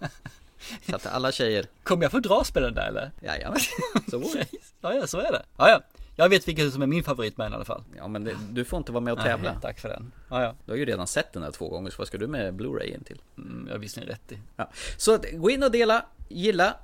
Så 0.89 0.95
att 0.95 1.05
alla 1.05 1.31
tjejer, 1.31 1.65
Kommer 1.83 2.03
jag 2.03 2.11
få 2.11 2.19
dragspelen 2.19 2.73
där 2.73 2.87
eller? 2.87 3.11
jajamän, 3.21 3.59
så 4.09 4.19
går 4.19 4.33
det. 4.33 4.47
Ja, 4.81 4.93
ja, 4.93 5.07
så 5.07 5.17
är 5.19 5.31
det. 5.31 5.43
Ja, 5.57 5.69
ja. 5.69 5.81
Jag 6.15 6.29
vet 6.29 6.47
vilken 6.47 6.71
som 6.71 6.81
är 6.81 6.87
min 6.87 7.03
favorit 7.03 7.37
med 7.37 7.45
den 7.45 7.51
i 7.51 7.55
alla 7.55 7.65
fall. 7.65 7.83
Ja 7.97 8.07
men 8.07 8.23
det, 8.23 8.35
du 8.51 8.65
får 8.65 8.77
inte 8.77 8.91
vara 8.91 9.03
med 9.03 9.13
och 9.13 9.19
tävla. 9.19 9.51
Nej, 9.51 9.61
tack 9.61 9.79
för 9.79 9.89
den. 9.89 10.11
Ja, 10.29 10.43
ja. 10.43 10.55
Du 10.65 10.71
har 10.71 10.77
ju 10.77 10.85
redan 10.85 11.07
sett 11.07 11.33
den 11.33 11.43
här 11.43 11.51
två 11.51 11.69
gånger, 11.69 11.91
så 11.91 11.97
vad 11.97 12.07
ska 12.07 12.17
du 12.17 12.27
med 12.27 12.53
Blu-rayen 12.53 13.03
till? 13.03 13.21
Mm, 13.37 13.63
jag 13.67 13.73
har 13.73 13.79
visserligen 13.79 14.11
rätt 14.13 14.31
i. 14.31 14.39
Ja. 14.55 14.69
Så 14.97 15.19
gå 15.33 15.49
in 15.49 15.63
och 15.63 15.71
dela, 15.71 16.05
gilla 16.29 16.75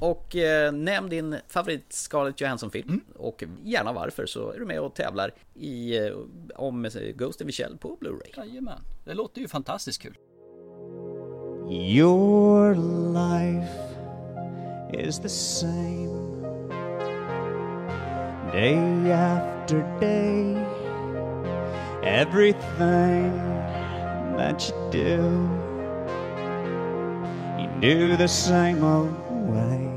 och 0.00 0.36
eh, 0.36 0.72
nämn 0.72 1.08
din 1.08 1.36
favorit 1.48 1.92
Scarlett 1.92 2.40
Johansson-film. 2.40 3.00
Och 3.16 3.44
gärna 3.64 3.92
varför, 3.92 4.26
så 4.26 4.52
är 4.52 4.58
du 4.58 4.66
med 4.66 4.80
och 4.80 4.94
tävlar 4.94 5.34
i, 5.54 5.98
eh, 5.98 6.12
om 6.54 6.84
eh, 6.84 6.90
Ghost 7.14 7.40
in 7.40 7.46
the 7.46 7.52
Shell 7.52 7.78
på 7.78 7.96
Blu-ray. 8.00 8.36
Jajamän. 8.36 8.80
Det 9.04 9.14
låter 9.14 9.40
ju 9.40 9.48
fantastiskt 9.48 10.02
kul. 10.02 10.16
Your 11.70 12.74
life 13.12 13.68
is 14.92 15.18
the 15.18 15.28
same 15.28 16.28
day 18.52 19.12
after 19.12 19.82
day. 20.00 20.54
Everything 22.02 23.32
that 24.36 24.70
you 24.70 24.90
do, 24.90 25.50
you 27.60 27.68
do 27.80 28.16
the 28.16 28.28
same 28.28 28.82
old 28.82 29.14
way. 29.30 29.87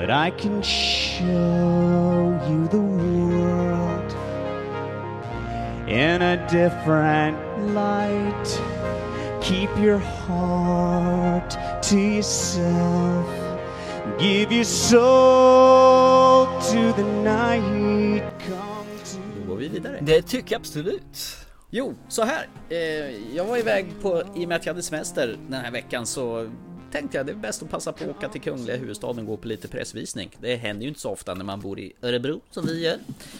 But 0.00 0.10
I 0.10 0.30
can 0.30 0.62
show 0.62 2.40
you 2.48 2.68
the 2.68 2.80
world 2.80 4.12
in 5.86 6.22
a 6.22 6.36
different 6.48 7.36
light. 7.74 8.60
Keep 9.42 9.68
your 9.76 9.98
heart 9.98 11.50
to 11.82 11.98
yourself. 11.98 13.28
Give 14.18 14.50
your 14.50 14.64
soul 14.64 16.46
to 16.46 16.92
the 16.96 17.04
night. 17.22 18.22
Come 18.48 18.86
to 19.04 19.18
Då 19.40 19.48
går 19.48 19.56
vi 19.56 19.68
vidare. 19.68 19.98
Det 20.00 20.22
tycker 20.22 20.52
jag 20.52 20.60
absolut. 20.60 21.36
Jo, 21.70 21.94
så 22.08 22.22
här. 22.22 22.48
Eh, 22.68 22.76
jag 23.36 23.44
var 23.44 23.56
iväg 23.58 23.86
på, 24.02 24.22
i 24.36 24.44
och 24.44 24.48
med 24.48 24.56
att 24.56 24.66
jag 24.66 24.72
hade 24.72 24.82
semester 24.82 25.36
den 25.48 25.60
här 25.60 25.70
veckan 25.70 26.06
så 26.06 26.50
tänkte 26.92 27.16
jag 27.16 27.26
det 27.26 27.32
är 27.32 27.36
bäst 27.36 27.62
att 27.62 27.70
passa 27.70 27.92
på 27.92 28.04
att 28.04 28.10
åka 28.10 28.28
till 28.28 28.40
kungliga 28.40 28.76
huvudstaden 28.76 29.18
och 29.18 29.26
gå 29.26 29.36
på 29.36 29.48
lite 29.48 29.68
pressvisning. 29.68 30.36
Det 30.40 30.56
händer 30.56 30.82
ju 30.82 30.88
inte 30.88 31.00
så 31.00 31.10
ofta 31.10 31.34
när 31.34 31.44
man 31.44 31.60
bor 31.60 31.78
i 31.78 31.92
Örebro 32.02 32.40
som 32.50 32.66
vi 32.66 32.84
gör. 32.84 32.98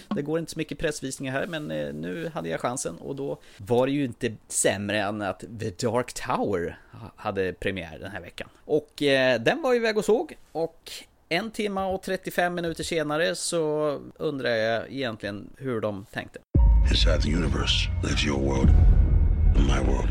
Det 0.08 0.22
går 0.22 0.38
inte 0.38 0.52
så 0.52 0.58
mycket 0.58 0.78
pressvisningar 0.78 1.32
här 1.32 1.46
men 1.46 1.70
eh, 1.70 1.92
nu 1.92 2.30
hade 2.34 2.48
jag 2.48 2.60
chansen 2.60 2.96
och 2.96 3.16
då 3.16 3.38
var 3.56 3.86
det 3.86 3.92
ju 3.92 4.04
inte 4.04 4.32
sämre 4.48 5.02
än 5.02 5.22
att 5.22 5.40
The 5.40 5.70
Dark 5.86 6.12
Tower 6.12 6.78
hade 7.16 7.52
premiär 7.52 7.98
den 7.98 8.10
här 8.10 8.20
veckan. 8.20 8.48
Och 8.64 9.02
eh, 9.02 9.40
den 9.40 9.62
var 9.62 9.74
iväg 9.74 9.98
och 9.98 10.04
såg 10.04 10.36
och 10.52 10.90
en 11.28 11.50
timme 11.50 11.80
och 11.80 12.02
35 12.02 12.54
minuter 12.54 12.84
senare 12.84 13.34
så 13.34 13.90
undrar 14.16 14.50
jag 14.50 14.92
egentligen 14.92 15.50
hur 15.56 15.80
de 15.80 16.06
tänkte. 16.12 16.38
Inside 16.90 17.22
the 17.22 17.34
universe 17.34 17.88
lives 18.02 18.26
your 18.26 18.40
world 18.40 18.70
and 19.56 19.66
my 19.66 19.92
world. 19.92 20.10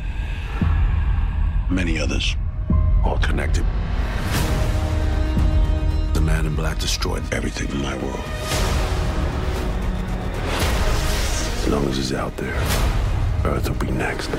Many 1.71 2.01
others, 2.01 2.35
all 3.03 3.17
connected. 3.19 3.65
The 6.13 6.21
man 6.21 6.45
in 6.45 6.55
black 6.55 6.79
destroyed 6.79 7.23
everything 7.33 7.69
in 7.69 7.81
my 7.81 7.95
world. 7.97 8.23
As 11.61 11.67
long 11.67 11.85
as 11.89 11.97
he's 11.97 12.13
out 12.13 12.35
there, 12.37 12.55
Earth 13.45 13.69
will 13.69 13.75
be 13.87 13.91
next. 13.91 14.29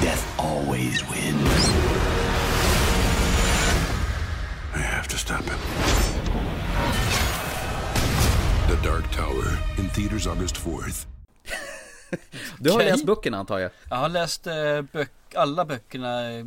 Death 0.00 0.24
always 0.38 1.02
wins. 1.10 1.70
I 4.74 4.78
have 4.78 5.08
to 5.08 5.16
stop 5.18 5.42
him. 5.44 5.58
The 8.68 8.76
Dark 8.82 9.10
Tower 9.10 9.58
in 9.78 9.88
theaters 9.90 10.26
August 10.26 10.56
4th. 10.56 11.06
Du 12.58 12.70
har 12.70 12.76
Okej. 12.78 12.90
läst 12.90 13.04
böckerna 13.06 13.38
antar 13.38 13.58
jag? 13.58 13.70
Jag 13.88 13.96
har 13.96 14.08
läst 14.08 14.46
eh, 14.46 14.82
böck, 14.92 15.10
alla 15.34 15.64
böckerna 15.64 16.30
eh, 16.30 16.44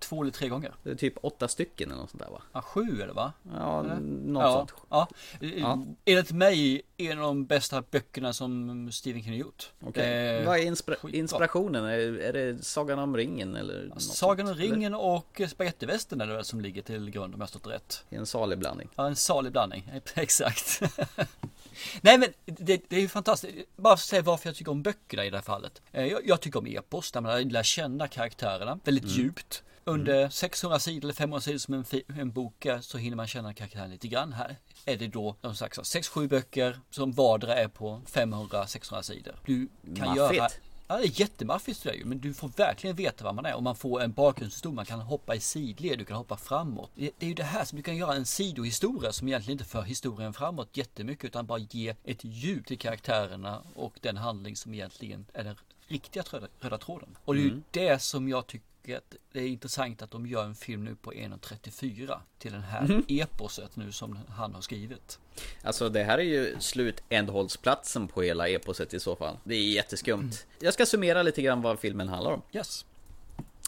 två 0.00 0.22
eller 0.22 0.32
tre 0.32 0.48
gånger. 0.48 0.74
Det 0.82 0.90
är 0.90 0.94
typ 0.94 1.14
åtta 1.22 1.48
stycken 1.48 1.90
eller 1.90 2.00
något 2.00 2.10
sånt 2.10 2.22
där 2.22 2.30
va? 2.30 2.42
Ja, 2.52 2.62
sju 2.62 3.02
eller 3.02 3.12
va? 3.14 3.32
Ja, 3.56 3.80
Eller? 3.84 3.96
något 4.00 4.42
ja, 4.42 4.52
sånt. 4.52 4.72
Ja. 4.90 5.08
Ja. 5.40 5.84
Enligt 6.04 6.32
mig 6.32 6.82
en 6.96 7.18
av 7.18 7.24
de 7.24 7.44
bästa 7.46 7.82
böckerna 7.90 8.32
som 8.32 8.88
Stephen 8.92 9.22
King 9.22 9.32
har 9.32 9.38
gjort. 9.38 9.70
Okej. 9.84 10.36
Eh, 10.38 10.46
Vad 10.46 10.58
är 10.58 10.62
inspira- 10.64 11.14
inspirationen? 11.14 11.84
Är, 11.84 11.98
är 12.18 12.32
det 12.32 12.64
Sagan 12.64 12.98
om 12.98 13.16
ringen 13.16 13.56
eller? 13.56 13.86
något 13.88 14.02
Sagan 14.02 14.46
om 14.46 14.54
sånt, 14.54 14.60
eller? 14.64 14.74
ringen 14.74 14.94
och 14.94 15.40
Spagettivästern 15.48 16.20
är 16.20 16.26
det 16.26 16.34
väl 16.34 16.44
som 16.44 16.60
ligger 16.60 16.82
till 16.82 17.10
grund 17.10 17.34
om 17.34 17.40
jag 17.40 17.46
har 17.46 17.48
stått 17.48 17.66
rätt. 17.66 18.04
En 18.10 18.26
salig 18.26 18.58
blandning. 18.58 18.88
Ja, 18.96 19.06
en 19.06 19.16
salig 19.16 19.52
blandning. 19.52 19.92
Exakt. 20.14 20.80
Nej 22.00 22.18
men 22.18 22.28
det, 22.46 22.82
det 22.88 22.96
är 22.96 23.00
ju 23.00 23.08
fantastiskt. 23.08 23.54
Bara 23.76 23.96
för 23.96 24.02
att 24.02 24.06
säga 24.08 24.22
varför 24.22 24.48
jag 24.48 24.56
tycker 24.56 24.70
om 24.70 24.82
böckerna 24.82 25.24
i 25.24 25.30
det 25.30 25.36
här 25.36 25.42
fallet. 25.42 25.82
Eh, 25.92 26.06
Jag, 26.06 26.20
jag 26.26 26.40
tycker 26.40 26.58
om 26.58 26.66
epos 26.66 27.12
där 27.12 27.20
man 27.20 27.48
lär 27.48 27.62
känna 27.62 28.08
karaktärerna 28.08 28.78
väldigt 28.84 29.04
Mm. 29.04 29.16
djupt. 29.16 29.62
Under 29.90 30.28
600 30.28 30.78
sidor 30.78 31.04
eller 31.04 31.14
500 31.14 31.40
sidor 31.40 31.58
som 31.58 31.74
en, 31.74 31.84
en 32.18 32.30
bok 32.32 32.66
är 32.66 32.80
så 32.80 32.98
hinner 32.98 33.16
man 33.16 33.26
känna 33.26 33.54
karaktären 33.54 33.90
lite 33.90 34.08
grann. 34.08 34.32
Här 34.32 34.56
är 34.84 34.96
det 34.96 35.08
då 35.08 35.36
de 35.40 35.54
sagt 35.54 35.78
6-7 35.78 36.28
böcker 36.28 36.80
som 36.90 37.12
vardera 37.12 37.54
är 37.54 37.68
på 37.68 38.02
500-600 38.06 39.02
sidor. 39.02 39.34
Du 39.46 39.68
kan 39.96 40.06
Maffigt. 40.06 40.16
göra 40.16 40.48
Ja, 40.90 40.96
det 40.96 41.04
är 41.04 41.20
jättemaffigt 41.20 41.82
det 41.82 41.94
ju, 41.94 42.04
men 42.04 42.20
du 42.20 42.34
får 42.34 42.48
verkligen 42.48 42.96
veta 42.96 43.24
vad 43.24 43.34
man 43.34 43.46
är 43.46 43.54
och 43.54 43.62
man 43.62 43.76
får 43.76 44.02
en 44.02 44.12
bakgrundshistoria. 44.12 44.74
Man 44.74 44.86
kan 44.86 45.00
hoppa 45.00 45.34
i 45.34 45.40
sidled, 45.40 45.98
du 45.98 46.04
kan 46.04 46.16
hoppa 46.16 46.36
framåt. 46.36 46.90
Det, 46.94 47.22
är 47.22 47.26
ju 47.26 47.34
det 47.34 47.42
här 47.42 47.64
som 47.64 47.76
du 47.76 47.82
kan 47.82 47.96
göra 47.96 48.14
en 48.14 48.26
sidohistoria 48.26 49.12
som 49.12 49.28
egentligen 49.28 49.52
inte 49.52 49.70
för 49.70 49.82
historien 49.82 50.32
framåt 50.32 50.76
jättemycket 50.76 51.24
utan 51.24 51.46
bara 51.46 51.58
ge 51.58 51.94
ett 52.04 52.24
djup 52.24 52.66
till 52.66 52.78
karaktärerna 52.78 53.62
och 53.74 53.94
den 54.00 54.16
handling 54.16 54.56
som 54.56 54.74
egentligen 54.74 55.26
är 55.32 55.44
den 55.44 55.56
riktiga 55.86 56.22
röda, 56.22 56.46
röda 56.60 56.78
tråden. 56.78 57.16
Och 57.24 57.34
det 57.34 57.40
är 57.40 57.44
ju 57.44 57.60
det 57.70 58.02
som 58.02 58.28
jag 58.28 58.46
tycker 58.46 58.69
att 58.96 59.14
det 59.32 59.40
är 59.40 59.46
intressant 59.46 60.02
att 60.02 60.10
de 60.10 60.26
gör 60.26 60.44
en 60.44 60.54
film 60.54 60.84
nu 60.84 60.94
på 60.94 61.12
1.34 61.12 62.18
till 62.38 62.52
den 62.52 62.62
här 62.62 63.02
eposet 63.08 63.76
nu 63.76 63.92
som 63.92 64.18
han 64.28 64.54
har 64.54 64.60
skrivit. 64.60 65.18
Alltså 65.62 65.88
det 65.88 66.04
här 66.04 66.18
är 66.18 66.22
ju 66.22 66.56
slutändhållsplatsen 66.60 68.08
på 68.08 68.22
hela 68.22 68.48
eposet 68.48 68.94
i 68.94 69.00
så 69.00 69.16
fall. 69.16 69.38
Det 69.44 69.54
är 69.54 69.72
jätteskumt. 69.72 70.30
Jag 70.60 70.74
ska 70.74 70.86
summera 70.86 71.22
lite 71.22 71.42
grann 71.42 71.62
vad 71.62 71.78
filmen 71.78 72.08
handlar 72.08 72.32
om. 72.32 72.42
Yes. 72.52 72.84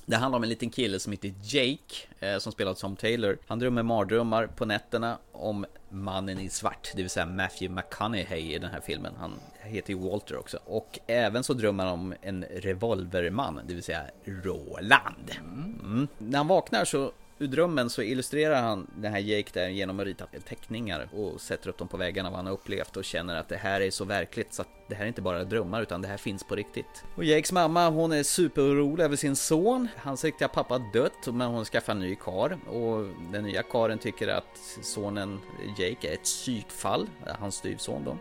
Det 0.07 0.17
handlar 0.17 0.37
om 0.37 0.43
en 0.43 0.49
liten 0.49 0.71
kille 0.71 0.99
som 0.99 1.13
heter 1.13 1.33
Jake, 1.43 1.95
eh, 2.21 2.39
som 2.39 2.53
spelar 2.53 2.75
Tom 2.75 2.97
Taylor. 2.97 3.39
Han 3.47 3.59
drömmer 3.59 3.83
mardrömmar 3.83 4.47
på 4.47 4.65
nätterna 4.65 5.19
om 5.33 5.67
mannen 5.89 6.39
i 6.39 6.49
svart, 6.49 6.93
det 6.95 7.03
vill 7.03 7.11
säga 7.11 7.27
Matthew 7.27 7.75
McConaughey 7.75 8.55
i 8.55 8.59
den 8.59 8.71
här 8.71 8.81
filmen. 8.81 9.15
Han 9.19 9.33
heter 9.61 9.93
ju 9.93 9.99
Walter 9.99 10.37
också. 10.37 10.59
Och 10.65 10.99
även 11.07 11.45
så 11.45 11.55
drömmer 11.55 11.85
han 11.85 11.93
om 11.93 12.15
en 12.23 12.45
revolverman, 12.45 13.61
det 13.67 13.75
vill 13.75 13.83
säga 13.83 14.03
Roland. 14.25 15.31
Mm. 15.41 16.09
När 16.19 16.39
han 16.39 16.49
vaknar 16.49 16.85
så 16.85 17.13
Ur 17.43 17.47
drömmen 17.47 17.91
så 17.91 18.03
illustrerar 18.03 18.63
han 18.63 18.91
den 18.97 19.13
här 19.13 19.21
Jake 19.21 19.51
där 19.53 19.69
genom 19.69 20.01
att 20.01 20.07
rita 20.07 20.27
teckningar 20.49 21.09
och 21.13 21.41
sätter 21.41 21.69
upp 21.69 21.79
dem 21.79 21.89
på 21.89 21.97
väggarna 21.97 22.31
vad 22.31 22.37
han 22.37 22.47
har 22.47 22.53
upplevt 22.53 22.97
och 22.97 23.05
känner 23.05 23.37
att 23.37 23.49
det 23.49 23.57
här 23.57 23.81
är 23.81 23.91
så 23.91 24.05
verkligt 24.05 24.55
så 24.55 24.63
att 24.63 24.69
det 24.89 24.95
här 24.95 25.05
är 25.05 25.09
inte 25.09 25.23
bara 25.23 25.45
drömmar 25.45 25.83
utan 25.83 26.03
det 26.03 26.09
här 26.09 26.17
finns 26.17 26.45
på 26.45 26.57
riktigt. 26.57 27.05
Och 27.17 27.25
Jakes 27.25 27.53
mamma 27.53 27.89
hon 27.89 28.13
är 28.13 28.23
superorolig 28.23 29.05
över 29.05 29.17
sin 29.17 29.37
son. 29.37 29.89
Hans 29.97 30.25
riktiga 30.25 30.49
pappa 30.49 30.75
har 30.75 30.93
dött 30.93 31.35
men 31.35 31.49
hon 31.49 31.65
skaffar 31.65 31.93
en 31.93 31.99
ny 31.99 32.15
kar 32.15 32.59
och 32.69 33.07
den 33.33 33.45
nya 33.45 33.63
karen 33.63 33.99
tycker 33.99 34.29
att 34.29 34.59
sonen 34.83 35.41
Jake 35.79 36.09
är 36.09 36.13
ett 36.13 36.25
psykfall, 36.25 37.09
hans 37.39 37.55
styvson 37.55 38.05
då. 38.05 38.17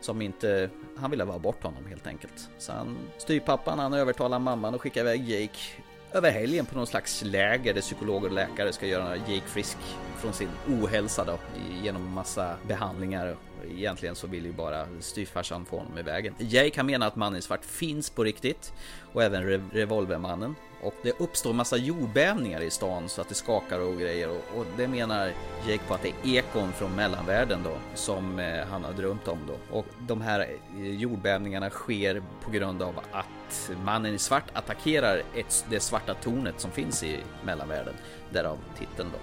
Som 0.00 0.22
inte, 0.22 0.70
han 0.96 1.10
ville 1.10 1.24
vara 1.24 1.38
bort 1.38 1.62
honom 1.62 1.86
helt 1.86 2.06
enkelt. 2.06 2.50
Så 2.58 2.72
han, 2.72 2.98
styvpappan 3.18 3.78
han 3.78 3.92
övertalar 3.92 4.38
mamman 4.38 4.74
att 4.74 4.80
skicka 4.80 5.00
iväg 5.00 5.28
Jake 5.28 5.58
över 6.12 6.30
helgen 6.30 6.66
på 6.66 6.76
någon 6.76 6.86
slags 6.86 7.22
läger 7.24 7.74
där 7.74 7.80
psykologer 7.80 8.28
och 8.28 8.34
läkare 8.34 8.72
ska 8.72 8.86
göra 8.86 9.16
Jake 9.16 9.46
frisk 9.46 9.78
från 10.16 10.32
sin 10.32 10.48
ohälsa 10.68 11.24
då 11.24 11.38
genom 11.82 12.12
massa 12.12 12.56
behandlingar. 12.68 13.36
Egentligen 13.70 14.14
så 14.14 14.26
vill 14.26 14.44
ju 14.44 14.52
bara 14.52 14.86
styvfarsan 15.00 15.64
få 15.64 15.78
honom 15.78 15.98
i 15.98 16.02
vägen. 16.02 16.34
Jake 16.38 16.72
han 16.76 16.86
menar 16.86 17.06
att 17.06 17.16
mannen 17.16 17.38
i 17.38 17.42
svart 17.42 17.64
finns 17.64 18.10
på 18.10 18.24
riktigt 18.24 18.72
och 19.12 19.22
även 19.22 19.42
Re- 19.42 19.70
revolvermannen. 19.72 20.54
Och 20.82 20.94
det 21.02 21.20
uppstår 21.20 21.52
massa 21.52 21.76
jordbävningar 21.76 22.60
i 22.60 22.70
stan 22.70 23.08
så 23.08 23.20
att 23.20 23.28
det 23.28 23.34
skakar 23.34 23.78
och 23.80 23.98
grejer 23.98 24.28
och, 24.28 24.58
och 24.58 24.66
det 24.76 24.88
menar 24.88 25.32
Jake 25.68 25.82
på 25.88 25.94
att 25.94 26.02
det 26.02 26.08
är 26.08 26.38
ekon 26.38 26.72
från 26.72 26.96
mellanvärlden 26.96 27.62
då 27.64 27.76
som 27.94 28.38
eh, 28.38 28.66
han 28.66 28.84
har 28.84 28.92
drömt 28.92 29.28
om 29.28 29.38
då. 29.46 29.78
Och 29.78 29.86
de 30.00 30.20
här 30.20 30.40
eh, 30.40 30.90
jordbävningarna 30.90 31.70
sker 31.70 32.22
på 32.44 32.50
grund 32.50 32.82
av 32.82 33.00
att 33.12 33.70
mannen 33.84 34.14
i 34.14 34.18
svart 34.18 34.50
attackerar 34.52 35.22
ett, 35.34 35.66
det 35.70 35.80
svarta 35.80 36.14
tornet 36.14 36.60
som 36.60 36.70
finns 36.70 37.02
i 37.02 37.18
mellanvärlden. 37.44 37.94
Därav 38.30 38.58
titeln 38.78 39.08
då. 39.12 39.18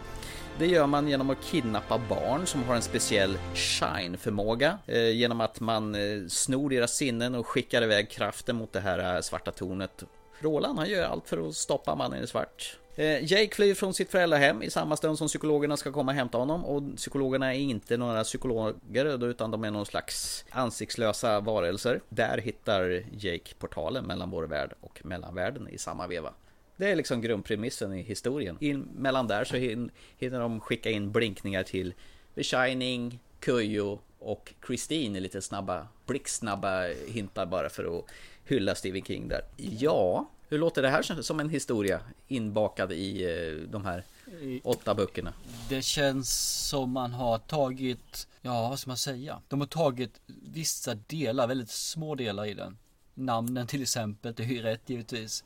Det 0.60 0.68
gör 0.68 0.88
man 0.88 1.08
genom 1.08 1.30
att 1.30 1.44
kidnappa 1.44 2.02
barn 2.10 2.48
som 2.48 2.64
har 2.64 2.76
en 2.76 2.82
speciell 2.82 3.38
shine-förmåga. 3.54 4.78
Eh, 4.88 5.10
genom 5.10 5.42
att 5.42 5.60
man 5.60 5.96
eh, 5.96 6.28
snor 6.28 6.70
deras 6.70 6.96
sinnen 6.96 7.36
och 7.36 7.48
skickar 7.48 7.82
iväg 7.82 8.10
kraften 8.10 8.56
mot 8.56 8.74
det 8.74 8.80
här 8.80 9.16
eh, 9.16 9.22
svarta 9.22 9.52
tornet. 9.52 10.04
Roland 10.40 10.80
han 10.80 10.90
gör 10.90 11.04
allt 11.04 11.30
för 11.30 11.48
att 11.48 11.56
stoppa 11.56 11.96
mannen 11.96 12.24
i 12.24 12.28
svart. 12.28 12.78
Jake 13.22 13.56
flyr 13.56 13.74
från 13.74 13.94
sitt 13.94 14.12
föräldrahem 14.12 14.64
i 14.64 14.70
samma 14.70 14.98
stund 14.98 15.18
som 15.18 15.28
psykologerna 15.28 15.78
ska 15.78 15.92
komma 15.92 16.12
och 16.12 16.16
hämta 16.16 16.38
honom 16.38 16.66
och 16.66 16.96
psykologerna 16.96 17.56
är 17.56 17.60
inte 17.60 17.98
några 17.98 18.24
psykologer 18.24 19.26
utan 19.30 19.52
de 19.52 19.64
är 19.64 19.72
någon 19.72 19.86
slags 19.86 20.46
ansiktslösa 20.50 21.40
varelser. 21.40 22.02
Där 22.10 22.38
hittar 22.38 23.04
Jake 23.12 23.56
portalen 23.60 24.06
mellan 24.06 24.30
vår 24.30 24.44
värld 24.44 24.74
och 24.82 25.02
mellanvärlden 25.04 25.68
i 25.68 25.78
samma 25.78 26.08
veva. 26.08 26.34
Det 26.78 26.92
är 26.92 26.96
liksom 26.96 27.22
grundpremissen 27.22 27.94
i 27.94 28.02
historien. 28.02 28.58
In, 28.60 28.88
mellan 28.96 29.28
där 29.28 29.44
så 29.44 29.56
hin, 29.56 29.92
hinner 30.18 30.40
de 30.40 30.60
skicka 30.60 30.90
in 30.90 31.12
blinkningar 31.12 31.64
till 31.64 31.94
The 32.36 32.44
Shining, 32.44 33.20
Kujo 33.40 34.00
och 34.20 34.54
Christine 34.66 35.18
i 35.18 35.22
lite 35.22 35.42
snabba, 35.42 35.88
blixtsnabba 36.06 36.88
hintar 37.08 37.46
bara 37.46 37.70
för 37.70 38.00
att 38.00 38.06
hylla 38.46 38.76
Stephen 38.76 39.04
King 39.04 39.28
där. 39.28 39.42
Ja, 39.58 40.30
hur 40.50 40.60
låter 40.60 40.82
det 40.82 40.90
här 40.90 41.22
som 41.22 41.40
en 41.40 41.50
historia 41.50 42.00
inbakad 42.28 42.92
i 42.92 43.24
eh, 43.24 43.70
de 43.70 43.86
här 43.86 44.04
åtta 44.64 44.96
böckerna? 44.96 45.34
Det 45.70 45.82
känns 45.82 46.30
som 46.70 46.92
man 46.92 47.12
har 47.12 47.38
tagit, 47.38 48.28
ja 48.42 48.70
vad 48.70 48.80
ska 48.80 48.90
man 48.90 48.98
säga? 48.98 49.42
De 49.48 49.60
har 49.60 49.68
tagit 49.68 50.22
vissa 50.54 50.96
delar, 50.96 51.48
väldigt 51.48 51.70
små 51.70 52.16
delar 52.16 52.46
i 52.46 52.54
den. 52.54 52.78
Namnen 53.14 53.68
till 53.68 53.82
exempel, 53.82 54.34
det 54.34 54.44
är 54.44 54.48
ju 54.48 54.62
rätt 54.62 54.90
givetvis. 54.90 55.44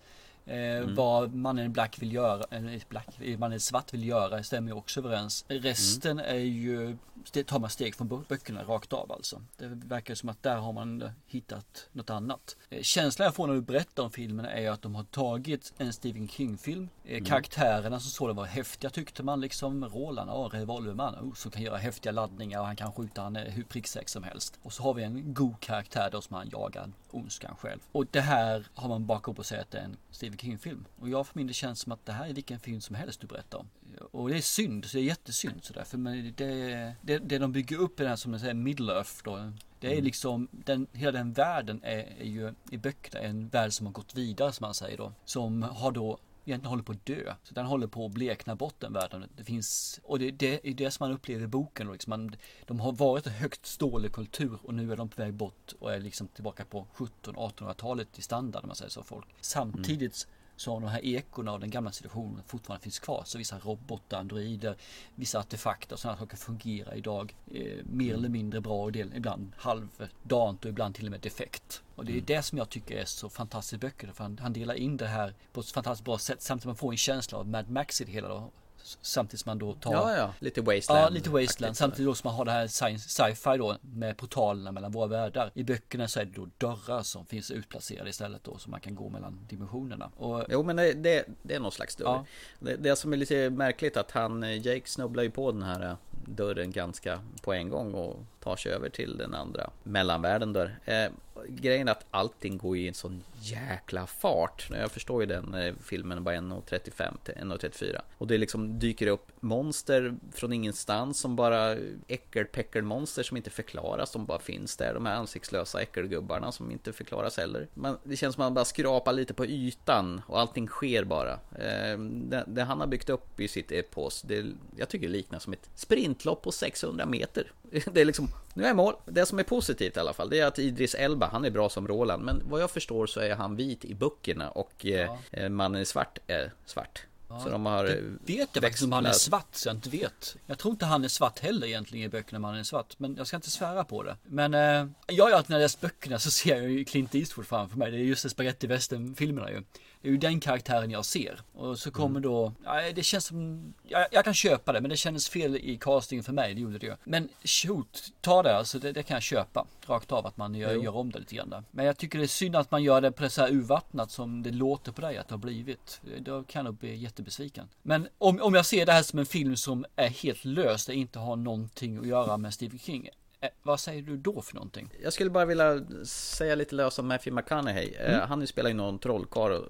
Eh, 0.49 0.77
mm. 0.77 0.95
Vad 0.95 1.33
mannen 1.33 1.65
i 1.65 1.69
black 1.69 2.01
vill 2.01 2.13
göra, 2.13 2.43
eller 2.49 2.81
black, 2.89 3.07
mannen 3.37 3.57
i 3.57 3.59
svart 3.59 3.93
vill 3.93 4.07
göra 4.07 4.43
stämmer 4.43 4.71
ju 4.71 4.77
också 4.77 4.99
överens. 4.99 5.45
Resten 5.47 6.19
mm. 6.19 6.35
är 6.35 6.39
ju, 6.39 6.97
det 7.31 7.43
tar 7.43 7.59
man 7.59 7.69
steg 7.69 7.95
från 7.95 8.25
böckerna 8.29 8.63
rakt 8.63 8.93
av 8.93 9.11
alltså. 9.11 9.41
Det 9.57 9.67
verkar 9.67 10.15
som 10.15 10.29
att 10.29 10.43
där 10.43 10.55
har 10.55 10.73
man 10.73 11.09
hittat 11.27 11.89
något 11.91 12.09
annat. 12.09 12.57
Eh, 12.69 12.81
känslan 12.81 13.25
jag 13.25 13.35
får 13.35 13.47
när 13.47 13.53
du 13.53 13.61
berättar 13.61 14.03
om 14.03 14.11
filmen 14.11 14.45
är 14.45 14.71
att 14.71 14.81
de 14.81 14.95
har 14.95 15.03
tagit 15.03 15.73
en 15.77 15.93
Stephen 15.93 16.27
King-film. 16.27 16.89
Eh, 17.05 17.11
mm. 17.11 17.25
Karaktärerna 17.25 17.99
som 17.99 18.09
såg 18.09 18.35
var 18.35 18.45
häftiga 18.45 18.89
tyckte 18.89 19.23
man 19.23 19.41
liksom. 19.41 19.85
Roland, 19.85 20.29
ja, 20.29 20.49
revolverman, 20.53 21.15
oh, 21.15 21.33
som 21.33 21.51
kan 21.51 21.61
göra 21.61 21.77
häftiga 21.77 22.11
laddningar 22.11 22.59
och 22.59 22.65
han 22.65 22.75
kan 22.75 22.91
skjuta 22.91 23.21
han 23.21 23.35
hur 23.35 23.63
pricksäker 23.63 24.09
som 24.09 24.23
helst. 24.23 24.59
Och 24.63 24.73
så 24.73 24.83
har 24.83 24.93
vi 24.93 25.03
en 25.03 25.33
god 25.33 25.59
karaktär 25.59 26.09
då 26.11 26.21
som 26.21 26.35
han 26.35 26.49
jagar 26.51 26.91
ondskan 27.11 27.55
själv. 27.55 27.79
Och 27.91 28.05
det 28.11 28.21
här 28.21 28.67
har 28.75 28.99
man 28.99 29.19
upp 29.23 29.39
och 29.39 29.45
säger 29.45 29.61
att 29.61 29.71
det 29.71 29.77
är 29.77 29.83
en 29.83 29.97
Stephen 30.11 30.37
King-film. 30.39 30.85
Och 30.99 31.09
jag 31.09 31.27
för 31.27 31.37
min 31.37 31.47
del 31.47 31.53
känns 31.53 31.79
som 31.79 31.91
att 31.91 32.05
det 32.05 32.11
här 32.11 32.29
är 32.29 32.33
vilken 32.33 32.59
film 32.59 32.81
som 32.81 32.95
helst 32.95 33.21
du 33.21 33.27
berättar 33.27 33.57
om. 33.57 33.69
Och 34.11 34.29
det 34.29 34.37
är 34.37 34.41
synd, 34.41 34.85
så 34.85 34.97
det 34.97 35.03
är 35.03 35.05
jättesynd 35.05 35.63
sådär. 35.63 35.83
För 35.83 35.97
det, 36.31 36.95
det, 37.01 37.17
det 37.17 37.37
de 37.37 37.51
bygger 37.51 37.77
upp 37.77 37.99
i 37.99 38.03
den 38.03 38.09
här 38.09 38.15
som 38.15 38.31
man 38.31 38.39
säger 38.39 38.53
Middle 38.53 38.93
Earth 38.93 39.23
då. 39.23 39.51
Det 39.79 39.87
är 39.87 39.91
mm. 39.91 40.03
liksom, 40.03 40.47
den, 40.51 40.87
hela 40.93 41.11
den 41.11 41.33
världen 41.33 41.81
är, 41.83 41.97
är 42.19 42.25
ju 42.25 42.53
i 42.71 42.77
böckerna 42.77 43.19
en 43.25 43.47
värld 43.47 43.73
som 43.73 43.85
har 43.85 43.93
gått 43.93 44.15
vidare 44.15 44.51
som 44.51 44.65
man 44.65 44.73
säger 44.73 44.97
då. 44.97 45.13
Som 45.25 45.61
har 45.63 45.91
då 45.91 46.17
egentligen 46.49 46.69
håller 46.69 46.83
på 46.83 46.91
att 46.91 47.05
dö. 47.05 47.33
Så 47.43 47.53
den 47.53 47.65
håller 47.65 47.87
på 47.87 48.05
att 48.05 48.11
blekna 48.11 48.55
bort 48.55 48.75
den 48.79 48.93
världen. 48.93 49.25
Det 49.37 49.43
finns, 49.43 49.99
och 50.03 50.19
det, 50.19 50.31
det 50.31 50.69
är 50.69 50.73
det 50.73 50.91
som 50.91 51.07
man 51.07 51.15
upplever 51.15 51.43
i 51.43 51.47
boken. 51.47 51.91
Liksom 51.91 52.09
man, 52.09 52.35
de 52.65 52.79
har 52.79 52.91
varit 52.91 53.27
en 53.27 53.33
högt 53.33 53.65
stående 53.65 54.09
kultur 54.09 54.57
och 54.63 54.73
nu 54.73 54.91
är 54.91 54.97
de 54.97 55.09
på 55.09 55.21
väg 55.21 55.33
bort 55.33 55.73
och 55.79 55.93
är 55.93 55.99
liksom 55.99 56.27
tillbaka 56.27 56.65
på 56.65 56.87
1700-1800-talet 56.95 58.19
i 58.19 58.21
standard, 58.21 58.63
om 58.63 58.67
man 58.67 58.75
säger 58.75 58.91
så, 58.91 59.03
folk. 59.03 59.27
Samtidigt 59.41 60.27
mm 60.27 60.35
så 60.59 60.79
de 60.79 60.89
här 60.89 61.05
ekorna 61.05 61.51
av 61.51 61.59
den 61.59 61.69
gamla 61.69 61.91
situationen 61.91 62.43
fortfarande 62.47 62.83
finns 62.83 62.99
kvar. 62.99 63.23
Så 63.25 63.37
vissa 63.37 63.59
robotar, 63.59 64.19
androider, 64.19 64.75
vissa 65.15 65.39
artefakter 65.39 65.93
och 65.93 65.99
sådana 65.99 66.17
saker 66.17 66.37
fungerar 66.37 66.95
idag 66.95 67.35
eh, 67.51 67.85
mer 67.85 68.13
eller 68.13 68.29
mindre 68.29 68.61
bra 68.61 68.83
och 68.83 68.91
del, 68.91 69.13
ibland 69.15 69.51
halvdant 69.57 70.65
och 70.65 70.69
ibland 70.69 70.95
till 70.95 71.05
och 71.05 71.11
med 71.11 71.21
defekt. 71.21 71.83
Och 71.95 72.05
det 72.05 72.11
är 72.11 72.13
mm. 72.13 72.25
det 72.25 72.43
som 72.43 72.57
jag 72.57 72.69
tycker 72.69 72.95
är 72.95 73.05
så 73.05 73.29
fantastiskt 73.29 73.73
i 73.73 73.77
böckerna. 73.77 74.13
För 74.13 74.23
han, 74.23 74.37
han 74.41 74.53
delar 74.53 74.73
in 74.73 74.97
det 74.97 75.07
här 75.07 75.33
på 75.53 75.59
ett 75.59 75.71
fantastiskt 75.71 76.05
bra 76.05 76.17
sätt 76.17 76.41
samtidigt 76.41 76.63
som 76.63 76.69
man 76.69 76.75
får 76.75 76.91
en 76.91 76.97
känsla 76.97 77.37
av 77.37 77.47
Mad 77.47 77.69
Max 77.69 78.01
i 78.01 78.05
det 78.05 78.11
hela. 78.11 78.27
Då. 78.27 78.51
Samtidigt 78.83 79.39
som 79.39 79.49
man 79.49 79.59
då 79.59 79.73
tar 79.73 79.93
Ja, 79.93 80.15
ja, 80.17 80.33
lite 80.39 80.61
wasteland. 80.61 81.05
Ja, 81.05 81.09
lite 81.09 81.29
wasteland. 81.29 81.77
Samtidigt 81.77 82.17
som 82.17 82.27
man 82.27 82.35
har 82.35 82.45
det 82.45 82.51
här 82.51 82.67
sci-fi 82.97 83.57
då 83.57 83.77
Med 83.81 84.17
portalerna 84.17 84.71
mellan 84.71 84.91
våra 84.91 85.07
världar. 85.07 85.51
I 85.53 85.63
böckerna 85.63 86.07
så 86.07 86.19
är 86.19 86.25
det 86.25 86.31
då 86.31 86.47
dörrar 86.57 87.03
som 87.03 87.25
finns 87.25 87.51
utplacerade 87.51 88.09
istället 88.09 88.43
då 88.43 88.57
Så 88.57 88.69
man 88.69 88.79
kan 88.79 88.95
gå 88.95 89.09
mellan 89.09 89.39
dimensionerna. 89.49 90.11
Och, 90.17 90.43
Jo 90.49 90.63
men 90.63 90.75
det, 90.75 90.93
det, 90.93 91.25
det 91.41 91.55
är 91.55 91.59
någon 91.59 91.71
slags 91.71 91.95
dörr. 91.95 92.05
Ja. 92.05 92.25
det, 92.59 92.75
det 92.75 92.95
som 92.95 93.13
är 93.13 93.17
lite 93.17 93.49
märkligt 93.49 93.97
att 93.97 94.11
han 94.11 94.61
Jake 94.61 94.89
snubblar 94.89 95.23
ju 95.23 95.31
på 95.31 95.51
den 95.51 95.63
här 95.63 95.97
dörren 96.25 96.71
ganska 96.71 97.19
på 97.41 97.53
en 97.53 97.69
gång 97.69 97.93
och 97.93 98.19
tar 98.39 98.55
sig 98.55 98.71
över 98.71 98.89
till 98.89 99.17
den 99.17 99.33
andra 99.33 99.69
mellanvärlden 99.83 100.53
där. 100.53 100.79
Eh, 100.85 101.11
grejen 101.47 101.87
är 101.87 101.91
att 101.91 102.05
allting 102.11 102.57
går 102.57 102.77
i 102.77 102.87
en 102.87 102.93
sån 102.93 103.23
jäkla 103.41 104.07
fart. 104.07 104.67
Jag 104.71 104.91
förstår 104.91 105.21
ju 105.21 105.27
den 105.27 105.53
eh, 105.53 105.73
filmen 105.83 106.23
bara 106.23 106.35
1.35 106.35 107.17
till 107.23 107.33
1.34. 107.33 108.01
Och 108.17 108.27
det 108.27 108.37
liksom 108.37 108.79
dyker 108.79 109.07
upp 109.07 109.27
monster 109.39 110.15
från 110.31 110.53
ingenstans 110.53 111.19
som 111.19 111.35
bara 111.35 111.77
äckelpäckelmonster 112.07 113.23
som 113.23 113.37
inte 113.37 113.49
förklaras. 113.49 114.11
De 114.11 114.25
bara 114.25 114.39
finns 114.39 114.77
där. 114.77 114.93
De 114.93 115.05
här 115.05 115.15
ansiktslösa 115.15 115.81
äckelgubbarna 115.81 116.51
som 116.51 116.71
inte 116.71 116.93
förklaras 116.93 117.37
heller. 117.37 117.67
Men 117.73 117.97
det 118.03 118.15
känns 118.15 118.35
som 118.35 118.41
att 118.41 118.45
man 118.45 118.53
bara 118.53 118.65
skrapar 118.65 119.13
lite 119.13 119.33
på 119.33 119.45
ytan 119.45 120.21
och 120.27 120.39
allting 120.39 120.67
sker 120.67 121.03
bara. 121.03 121.33
Eh, 121.55 121.99
det, 121.99 122.43
det, 122.47 122.63
han 122.63 122.79
har 122.79 122.87
byggt 122.87 123.09
upp 123.09 123.39
i 123.39 123.47
sitt 123.47 123.71
epos, 123.71 124.21
det, 124.21 124.45
jag 124.77 124.89
tycker 124.89 125.07
det 125.07 125.13
liknar 125.13 125.39
som 125.39 125.53
ett 125.53 125.69
sprintlopp 125.75 126.41
på 126.41 126.51
600 126.51 127.05
meter. 127.05 127.51
Det 127.93 128.01
är 128.01 128.05
liksom, 128.05 128.27
nu 128.53 128.63
är 128.63 128.67
jag 128.67 128.75
mål. 128.75 128.93
Det 129.05 129.25
som 129.25 129.39
är 129.39 129.43
positivt 129.43 129.97
i 129.97 129.99
alla 129.99 130.13
fall, 130.13 130.29
det 130.29 130.39
är 130.39 130.45
att 130.45 130.59
Idris 130.59 130.95
Elba, 130.95 131.29
han 131.31 131.45
är 131.45 131.49
bra 131.49 131.69
som 131.69 131.87
Roland. 131.87 132.23
Men 132.23 132.41
vad 132.49 132.61
jag 132.61 132.71
förstår 132.71 133.07
så 133.07 133.19
är 133.19 133.35
han 133.35 133.55
vit 133.55 133.85
i 133.85 133.95
böckerna 133.95 134.49
och 134.49 134.85
ja. 134.85 135.17
eh, 135.31 135.49
mannen 135.49 135.81
i 135.81 135.85
svart 135.85 136.19
är 136.27 136.53
svart. 136.65 137.05
Ja, 137.29 137.39
så 137.39 137.49
de 137.49 137.65
har 137.65 137.83
det 137.85 138.33
vet 138.33 138.49
jag 138.53 138.63
faktiskt 138.63 138.83
om 138.83 138.91
han 138.91 139.05
är 139.05 139.11
svart, 139.11 139.47
så 139.51 139.69
jag 139.69 139.75
inte 139.75 139.89
vet. 139.89 140.35
Jag 140.45 140.57
tror 140.57 140.71
inte 140.71 140.85
han 140.85 141.03
är 141.03 141.07
svart 141.07 141.39
heller 141.39 141.67
egentligen 141.67 142.05
i 142.05 142.09
böckerna, 142.09 142.39
man 142.39 142.55
är 142.55 142.63
svart. 142.63 142.99
Men 142.99 143.15
jag 143.15 143.27
ska 143.27 143.35
inte 143.35 143.49
svära 143.51 143.83
på 143.83 144.03
det. 144.03 144.17
Men 144.23 144.53
eh, 144.53 144.87
jag, 145.07 145.31
alltid 145.31 145.49
när 145.49 145.57
jag 145.57 145.63
läst 145.63 145.81
böckerna 145.81 146.19
så 146.19 146.31
ser 146.31 146.55
jag 146.55 146.71
ju 146.71 146.85
Clint 146.85 147.15
Eastwood 147.15 147.47
framför 147.47 147.77
mig. 147.77 147.91
Det 147.91 147.97
är 147.97 147.99
just 147.99 148.29
spagetti 148.29 148.79
filmerna 149.17 149.51
ju. 149.51 149.63
Det 150.01 150.07
är 150.07 150.11
ju 150.11 150.17
den 150.17 150.39
karaktären 150.39 150.91
jag 150.91 151.05
ser. 151.05 151.41
Och 151.53 151.79
så 151.79 151.91
kommer 151.91 152.19
mm. 152.19 152.21
då, 152.21 152.53
ja, 152.65 152.91
det 152.95 153.03
känns 153.03 153.25
som, 153.25 153.73
jag, 153.83 154.07
jag, 154.11 154.25
kan 154.25 154.33
köpa 154.33 154.73
det 154.73 154.81
men 154.81 154.89
det 154.89 154.97
kändes 154.97 155.29
fel 155.29 155.55
i 155.55 155.77
castingen 155.77 156.23
för 156.23 156.33
mig, 156.33 156.53
det 156.53 156.61
gjorde 156.61 156.77
det 156.77 156.85
ju. 156.85 156.95
Men 157.03 157.29
shoot, 157.43 158.13
ta 158.21 158.43
det 158.43 158.55
alltså, 158.55 158.79
det, 158.79 158.91
det 158.91 159.03
kan 159.03 159.15
jag 159.15 159.23
köpa. 159.23 159.65
Rakt 159.87 160.11
av 160.11 160.25
att 160.25 160.37
man 160.37 160.55
gör, 160.55 160.73
gör, 160.73 160.95
om 160.95 161.11
det 161.11 161.19
lite 161.19 161.35
grann 161.35 161.49
där. 161.49 161.63
Men 161.71 161.85
jag 161.85 161.97
tycker 161.97 162.17
det 162.17 162.25
är 162.25 162.27
synd 162.27 162.55
att 162.55 162.71
man 162.71 162.83
gör 162.83 163.01
det 163.01 163.11
på 163.11 163.23
det 163.23 163.29
så 163.29 163.41
här 163.41 163.51
urvattnat 163.51 164.11
som 164.11 164.43
det 164.43 164.51
låter 164.51 164.91
på 164.91 165.01
dig 165.01 165.17
att 165.17 165.27
det 165.27 165.33
har 165.33 165.39
blivit. 165.39 166.01
Då 166.19 166.43
kan 166.43 166.65
jag 166.65 166.73
bli 166.73 166.95
jättebesviken. 166.95 167.69
Men 167.81 168.07
om, 168.17 168.41
om 168.41 168.53
jag 168.53 168.65
ser 168.65 168.85
det 168.85 168.91
här 168.91 169.03
som 169.03 169.19
en 169.19 169.25
film 169.25 169.57
som 169.57 169.85
är 169.95 170.09
helt 170.09 170.45
lös, 170.45 170.85
det 170.85 170.95
inte 170.95 171.19
har 171.19 171.35
någonting 171.35 171.97
att 171.97 172.07
göra 172.07 172.37
med 172.37 172.53
Stephen 172.53 172.79
King. 172.79 173.09
Eh, 173.41 173.49
vad 173.63 173.79
säger 173.79 174.01
du 174.01 174.17
då 174.17 174.41
för 174.41 174.55
någonting? 174.55 174.89
Jag 175.03 175.13
skulle 175.13 175.29
bara 175.29 175.45
vilja 175.45 175.85
säga 176.05 176.55
lite 176.55 176.75
löst 176.75 176.99
om 176.99 177.07
Matthew 177.07 177.41
McConaughey. 177.41 177.93
Eh, 177.93 178.13
mm. 178.13 178.29
Han 178.29 178.47
spelar 178.47 178.69
ju 178.69 178.75
någon 178.75 178.99
trollkarl, 178.99 179.63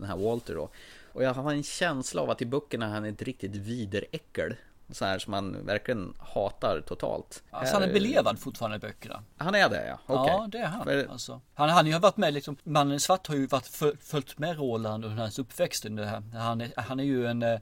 den 0.00 0.10
här 0.10 0.16
Walter 0.16 0.54
då. 0.54 0.70
Och 1.12 1.22
jag 1.22 1.34
har 1.34 1.52
en 1.52 1.62
känsla 1.62 2.22
av 2.22 2.30
att 2.30 2.42
i 2.42 2.46
böckerna 2.46 2.88
han 2.88 3.04
är 3.04 3.08
ett 3.08 3.22
riktigt 3.22 3.56
videräckel. 3.56 4.54
Så 4.92 5.04
här 5.04 5.18
som 5.18 5.30
man 5.30 5.66
verkligen 5.66 6.14
hatar 6.18 6.82
totalt. 6.86 7.42
Alltså 7.50 7.74
han 7.74 7.82
är 7.82 7.92
belevad 7.92 8.38
fortfarande 8.38 8.76
i 8.76 8.80
böckerna. 8.80 9.22
Han 9.36 9.54
är 9.54 9.68
det 9.68 9.86
ja, 9.86 10.14
okay. 10.14 10.34
Ja 10.34 10.48
det 10.52 10.58
är 10.58 10.66
han. 10.66 10.84
För... 10.84 11.06
Alltså. 11.10 11.40
Han, 11.54 11.68
han 11.68 11.86
har 11.86 11.92
ju 11.92 11.98
varit 11.98 12.16
med 12.16 12.34
liksom, 12.34 12.56
Mannen 12.62 12.96
i 12.96 13.00
svart 13.00 13.26
har 13.26 13.34
ju 13.34 13.46
varit 13.46 13.66
följt 14.00 14.38
med 14.38 14.56
Roland 14.56 15.04
under 15.04 15.22
hans 15.22 15.38
uppväxt 15.38 15.84
under 15.84 16.02
det 16.02 16.08
här. 16.08 16.22
Han 16.34 16.60
är, 16.60 16.72
han 16.76 17.00
är 17.00 17.04
ju 17.04 17.26
en 17.26 17.42
eh, 17.42 17.60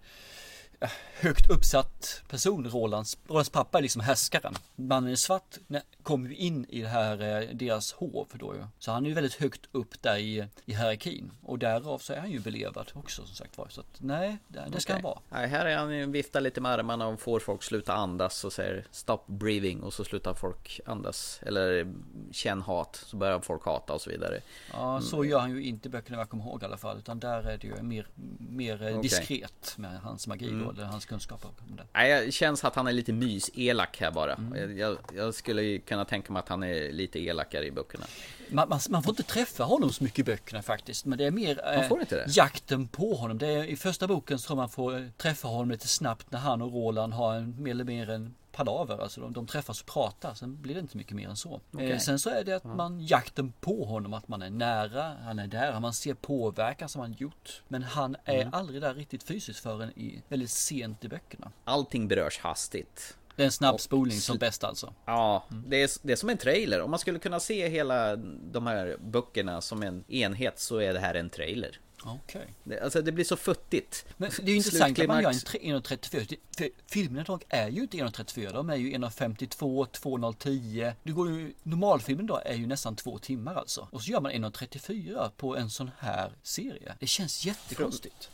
högt 1.20 1.50
uppsatt 1.50 2.22
person, 2.28 2.70
Rolands, 2.70 3.18
Rolands 3.28 3.50
pappa 3.50 3.78
är 3.78 3.82
liksom 3.82 4.00
härskaren. 4.00 4.54
Mannen 4.76 5.12
i 5.12 5.16
svart 5.16 5.58
kommer 6.02 6.28
ju 6.28 6.36
in 6.36 6.66
i 6.68 6.82
det 6.82 6.88
här, 6.88 7.42
eh, 7.42 7.48
deras 7.54 7.92
hov 7.92 8.28
då 8.32 8.54
ju. 8.54 8.64
Så 8.78 8.92
han 8.92 9.04
är 9.04 9.08
ju 9.08 9.14
väldigt 9.14 9.34
högt 9.34 9.68
upp 9.72 10.02
där 10.02 10.16
i, 10.16 10.46
i 10.64 10.74
hierarkin. 10.74 11.30
Och 11.42 11.58
därav 11.58 11.98
så 11.98 12.12
är 12.12 12.20
han 12.20 12.30
ju 12.30 12.40
belevad 12.40 12.90
också 12.94 13.26
som 13.26 13.36
sagt 13.36 13.58
var. 13.58 13.68
Så 13.68 13.80
att 13.80 13.96
nej, 13.98 14.38
det, 14.48 14.64
det 14.72 14.80
ska 14.80 14.92
okay. 14.92 15.02
han 15.02 15.02
vara. 15.02 15.18
Nej, 15.28 15.48
här 15.48 15.66
är 15.66 15.76
han 15.76 15.96
ju 15.96 16.06
viftar 16.06 16.40
lite 16.40 16.60
med 16.60 16.72
armarna 16.72 17.06
och 17.06 17.20
får 17.20 17.40
folk 17.40 17.62
sluta 17.62 17.94
andas 17.94 18.44
och 18.44 18.52
säger 18.52 18.86
stop 18.90 19.20
breathing 19.26 19.82
och 19.82 19.92
så 19.92 20.04
slutar 20.04 20.34
folk 20.34 20.80
andas. 20.86 21.40
Eller 21.42 21.94
känn 22.32 22.62
hat, 22.62 23.04
så 23.06 23.16
börjar 23.16 23.40
folk 23.40 23.64
hata 23.64 23.92
och 23.92 24.00
så 24.00 24.10
vidare. 24.10 24.40
Ja, 24.72 25.00
så 25.00 25.16
mm. 25.16 25.28
gör 25.28 25.38
han 25.38 25.50
ju 25.50 25.62
inte 25.62 25.88
böckerna 25.88 26.18
jag 26.18 26.28
kommer 26.28 26.44
ihåg 26.44 26.62
i 26.62 26.64
alla 26.64 26.76
fall. 26.76 26.98
Utan 26.98 27.20
där 27.20 27.42
är 27.42 27.58
det 27.58 27.66
ju 27.66 27.82
mer, 27.82 28.06
mer 28.38 28.74
okay. 28.74 29.02
diskret 29.02 29.74
med 29.76 30.00
hans 30.00 30.26
magi 30.26 30.48
mm. 30.48 30.67
Eller 30.76 30.84
hans 30.84 31.04
kunskaper 31.04 31.48
om 31.48 31.76
det. 31.76 31.82
Nej, 31.92 32.26
det 32.26 32.32
känns 32.32 32.64
att 32.64 32.74
han 32.74 32.86
är 32.86 32.92
lite 32.92 33.12
mys-elak 33.12 34.00
här 34.00 34.10
bara. 34.10 34.34
Mm. 34.34 34.78
Jag, 34.78 34.98
jag 35.16 35.34
skulle 35.34 35.78
kunna 35.78 36.04
tänka 36.04 36.32
mig 36.32 36.40
att 36.40 36.48
han 36.48 36.62
är 36.62 36.92
lite 36.92 37.18
elakare 37.18 37.66
i 37.66 37.70
böckerna. 37.70 38.04
Man, 38.50 38.68
man, 38.68 38.80
man, 38.90 39.02
får 39.02 39.10
inte 39.10 39.22
träffa 39.22 39.64
honom 39.64 39.92
så 39.92 40.04
mycket 40.04 40.18
i 40.18 40.22
böckerna 40.22 40.62
faktiskt. 40.62 41.04
Men 41.04 41.18
det 41.18 41.24
är 41.24 41.30
mer 41.30 41.60
eh, 41.74 42.24
jakten 42.26 42.88
på 42.88 43.14
honom. 43.14 43.38
Det 43.38 43.46
är, 43.46 43.64
I 43.64 43.76
första 43.76 44.06
boken 44.06 44.38
så 44.38 44.46
tror 44.46 44.56
man 44.56 44.68
får 44.68 45.10
träffa 45.16 45.48
honom 45.48 45.70
lite 45.70 45.88
snabbt 45.88 46.30
när 46.30 46.38
han 46.38 46.62
och 46.62 46.72
Roland 46.72 47.12
har 47.12 47.34
en, 47.34 47.62
mer 47.62 47.70
eller 47.70 47.84
mer 47.84 48.10
en 48.10 48.34
palaver. 48.64 48.98
Alltså 48.98 49.20
de, 49.20 49.32
de 49.32 49.46
träffas 49.46 49.80
och 49.80 49.86
pratar. 49.86 50.34
Sen 50.34 50.62
blir 50.62 50.74
det 50.74 50.80
inte 50.80 50.96
mycket 50.96 51.16
mer 51.16 51.28
än 51.28 51.36
så. 51.36 51.60
Okej. 51.72 51.90
Eh, 51.90 51.98
sen 51.98 52.18
så 52.18 52.30
är 52.30 52.44
det 52.44 52.52
att 52.52 52.64
man 52.64 53.06
jakten 53.06 53.52
på 53.60 53.84
honom. 53.84 54.14
Att 54.14 54.28
man 54.28 54.42
är 54.42 54.50
nära. 54.50 55.16
Han 55.24 55.38
är 55.38 55.46
där. 55.46 55.80
Man 55.80 55.92
ser 55.92 56.14
påverkan 56.14 56.88
som 56.88 57.00
han 57.00 57.12
gjort. 57.12 57.62
Men 57.68 57.82
han 57.82 58.16
är 58.24 58.38
Mm. 58.40 58.54
aldrig 58.54 58.80
där 58.82 58.94
riktigt 58.94 59.22
fysiskt 59.22 59.60
förrän 59.60 59.90
i 59.98 60.22
väldigt 60.28 60.50
sent 60.50 61.04
i 61.04 61.08
böckerna. 61.08 61.50
Allting 61.64 62.08
berörs 62.08 62.38
hastigt. 62.38 63.16
Det 63.36 63.42
är 63.42 63.46
en 63.46 63.52
snabb 63.52 63.80
spolning 63.80 64.18
som 64.20 64.38
bäst 64.38 64.64
alltså. 64.64 64.94
Ja, 65.04 65.44
det 65.66 65.82
är, 65.82 65.90
det 66.02 66.12
är 66.12 66.16
som 66.16 66.28
en 66.28 66.38
trailer. 66.38 66.80
Om 66.80 66.90
man 66.90 66.98
skulle 66.98 67.18
kunna 67.18 67.40
se 67.40 67.68
hela 67.68 68.16
de 68.52 68.66
här 68.66 68.96
böckerna 69.00 69.60
som 69.60 69.82
en 69.82 70.04
enhet 70.08 70.58
så 70.58 70.78
är 70.78 70.92
det 70.92 71.00
här 71.00 71.14
en 71.14 71.30
trailer. 71.30 71.80
Okej. 72.04 72.54
Det, 72.64 72.80
alltså 72.80 73.02
det 73.02 73.12
blir 73.12 73.24
så 73.24 73.36
futtigt. 73.36 74.06
Men 74.16 74.30
det 74.36 74.42
är 74.42 74.50
ju 74.50 74.56
intressant 74.56 74.98
att 74.98 75.06
man 75.06 75.22
gör 75.22 75.30
en 75.30 75.34
Slutklimax- 75.34 75.80
tre- 75.80 75.96
1.34. 75.96 76.38
För 76.56 76.68
filmerna 76.86 77.20
idag 77.22 77.44
är 77.48 77.68
ju 77.68 77.80
inte 77.82 77.96
1.34. 77.96 78.52
De 78.52 78.70
är 78.70 78.76
ju 78.76 78.92
1.52, 78.92 79.86
2.010. 79.86 80.92
Det 81.02 81.12
går 81.12 81.30
ju, 81.30 81.54
normalfilmen 81.62 82.26
då 82.26 82.40
är 82.44 82.54
ju 82.54 82.66
nästan 82.66 82.96
två 82.96 83.18
timmar 83.18 83.54
alltså. 83.54 83.88
Och 83.90 84.02
så 84.02 84.10
gör 84.10 84.20
man 84.20 84.32
1.34 84.32 85.30
på 85.36 85.56
en 85.56 85.70
sån 85.70 85.90
här 85.98 86.32
serie. 86.42 86.94
Det 87.00 87.06
känns 87.06 87.44
jättekonstigt. 87.46 88.30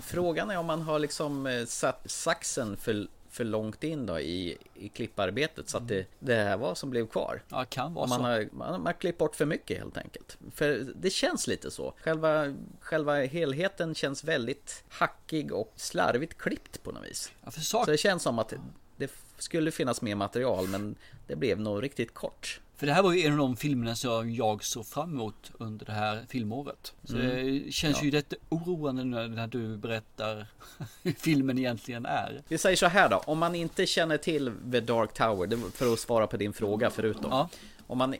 Frågan 0.00 0.50
är 0.50 0.56
om 0.58 0.66
man 0.66 0.82
har 0.82 0.98
liksom 0.98 1.46
eh, 1.46 1.64
satt 1.66 2.10
saxen 2.10 2.76
för, 2.76 3.08
för 3.34 3.44
långt 3.44 3.84
in 3.84 4.06
då 4.06 4.20
i, 4.20 4.58
i 4.74 4.88
klipparbetet 4.88 5.68
så 5.68 5.76
att 5.76 5.88
det, 5.88 6.06
det 6.18 6.34
här 6.34 6.56
var 6.56 6.74
som 6.74 6.90
blev 6.90 7.06
kvar. 7.06 7.42
Ja, 7.48 7.64
kan 7.64 7.94
vara 7.94 8.06
man 8.06 8.18
så. 8.18 8.24
har, 8.24 8.48
man, 8.52 8.70
man 8.72 8.86
har 8.86 8.92
klippt 8.92 9.18
bort 9.18 9.36
för 9.36 9.46
mycket 9.46 9.78
helt 9.78 9.96
enkelt. 9.96 10.38
För 10.54 10.92
det 10.96 11.10
känns 11.10 11.46
lite 11.46 11.70
så. 11.70 11.94
Själva, 11.96 12.54
själva 12.80 13.24
helheten 13.24 13.94
känns 13.94 14.24
väldigt 14.24 14.84
hackig 14.88 15.52
och 15.52 15.72
slarvigt 15.76 16.38
klippt 16.38 16.82
på 16.82 16.92
något 16.92 17.04
vis. 17.04 17.32
Ja, 17.44 17.50
Så 17.50 17.84
det 17.84 17.96
känns 17.96 18.22
som 18.22 18.38
att 18.38 18.52
det 18.96 19.10
skulle 19.38 19.70
finnas 19.70 20.02
mer 20.02 20.14
material 20.14 20.68
men 20.68 20.96
det 21.26 21.36
blev 21.36 21.60
nog 21.60 21.82
riktigt 21.82 22.14
kort. 22.14 22.60
För 22.76 22.86
det 22.86 22.92
här 22.92 23.02
var 23.02 23.12
ju 23.12 23.26
en 23.26 23.32
av 23.32 23.38
de 23.38 23.56
filmerna 23.56 23.94
som 23.96 24.34
jag 24.34 24.64
såg 24.64 24.86
fram 24.86 25.12
emot 25.12 25.50
under 25.58 25.86
det 25.86 25.92
här 25.92 26.24
filmåret. 26.28 26.92
Så 27.04 27.12
det 27.12 27.72
känns 27.72 28.02
ju 28.02 28.10
lite 28.10 28.36
oroande 28.48 29.04
när 29.04 29.46
du 29.46 29.76
berättar 29.76 30.46
hur 31.02 31.12
filmen 31.12 31.58
egentligen 31.58 32.06
är. 32.06 32.42
Vi 32.48 32.58
säger 32.58 32.76
så 32.76 32.86
här 32.86 33.08
då, 33.08 33.16
om 33.16 33.38
man 33.38 33.54
inte 33.54 33.86
känner 33.86 34.16
till 34.16 34.52
The 34.72 34.80
Dark 34.80 35.12
Tower, 35.12 35.70
för 35.70 35.92
att 35.92 35.98
svara 35.98 36.26
på 36.26 36.36
din 36.36 36.52
fråga 36.52 36.90
förutom. 36.90 37.30
Ja. 37.30 37.48
Om 37.86 37.98
man 37.98 38.14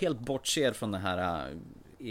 helt 0.00 0.20
bortser 0.20 0.72
från 0.72 0.92
det 0.92 0.98
här 0.98 1.48
äh, 1.50 1.56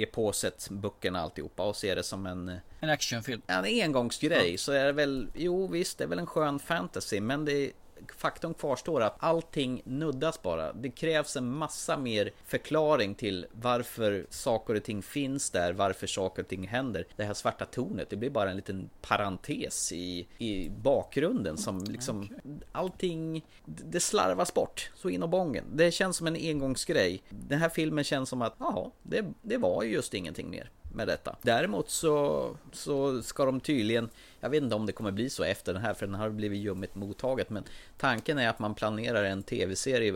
eposet, 0.01 0.67
böckerna 0.71 1.21
alltihopa 1.21 1.63
och 1.63 1.75
ser 1.75 1.95
det 1.95 2.03
som 2.03 2.25
en, 2.25 2.51
En 2.79 2.89
actionfilm. 2.89 3.41
en 3.47 3.65
engångsgrej 3.65 4.57
så 4.57 4.71
är 4.71 4.85
det 4.85 4.91
väl, 4.91 5.27
jo 5.33 5.67
visst, 5.67 5.97
det 5.97 6.03
är 6.03 6.07
väl 6.07 6.19
en 6.19 6.27
skön 6.27 6.59
fantasy 6.59 7.21
men 7.21 7.45
det 7.45 7.71
Faktum 8.17 8.53
kvarstår 8.53 9.01
att 9.01 9.15
allting 9.19 9.81
nuddas 9.85 10.41
bara. 10.41 10.73
Det 10.73 10.89
krävs 10.89 11.35
en 11.35 11.51
massa 11.51 11.97
mer 11.97 12.31
förklaring 12.45 13.15
till 13.15 13.45
varför 13.51 14.25
saker 14.29 14.75
och 14.75 14.83
ting 14.83 15.01
finns 15.01 15.49
där, 15.49 15.73
varför 15.73 16.07
saker 16.07 16.41
och 16.41 16.47
ting 16.47 16.67
händer. 16.67 17.07
Det 17.15 17.23
här 17.23 17.33
svarta 17.33 17.65
tornet, 17.65 18.09
det 18.09 18.15
blir 18.15 18.29
bara 18.29 18.49
en 18.49 18.55
liten 18.55 18.89
parentes 19.01 19.91
i, 19.91 20.27
i 20.37 20.69
bakgrunden 20.69 21.57
som 21.57 21.83
liksom 21.83 22.29
allting, 22.71 23.45
det 23.65 23.99
slarvas 23.99 24.53
bort 24.53 24.91
så 24.95 25.09
in 25.09 25.23
och 25.23 25.29
bången. 25.29 25.65
Det 25.73 25.91
känns 25.91 26.17
som 26.17 26.27
en 26.27 26.35
engångsgrej. 26.35 27.23
Den 27.29 27.59
här 27.59 27.69
filmen 27.69 28.03
känns 28.03 28.29
som 28.29 28.41
att, 28.41 28.55
jaha, 28.59 28.91
det, 29.03 29.25
det 29.41 29.57
var 29.57 29.83
ju 29.83 29.91
just 29.91 30.13
ingenting 30.13 30.49
mer 30.49 30.71
med 30.95 31.07
detta. 31.07 31.35
Däremot 31.41 31.89
så, 31.89 32.49
så 32.71 33.21
ska 33.21 33.45
de 33.45 33.59
tydligen, 33.59 34.09
jag 34.45 34.49
vet 34.49 34.63
inte 34.63 34.75
om 34.75 34.85
det 34.85 34.91
kommer 34.91 35.11
bli 35.11 35.29
så 35.29 35.43
efter 35.43 35.73
den 35.73 35.81
här 35.81 35.93
för 35.93 36.05
den 36.05 36.15
har 36.15 36.29
blivit 36.29 36.59
ljummet 36.59 36.95
mottaget 36.95 37.49
men 37.49 37.63
tanken 37.97 38.37
är 38.37 38.49
att 38.49 38.59
man 38.59 38.75
planerar 38.75 39.23
en 39.23 39.43
tv-serie 39.43 40.13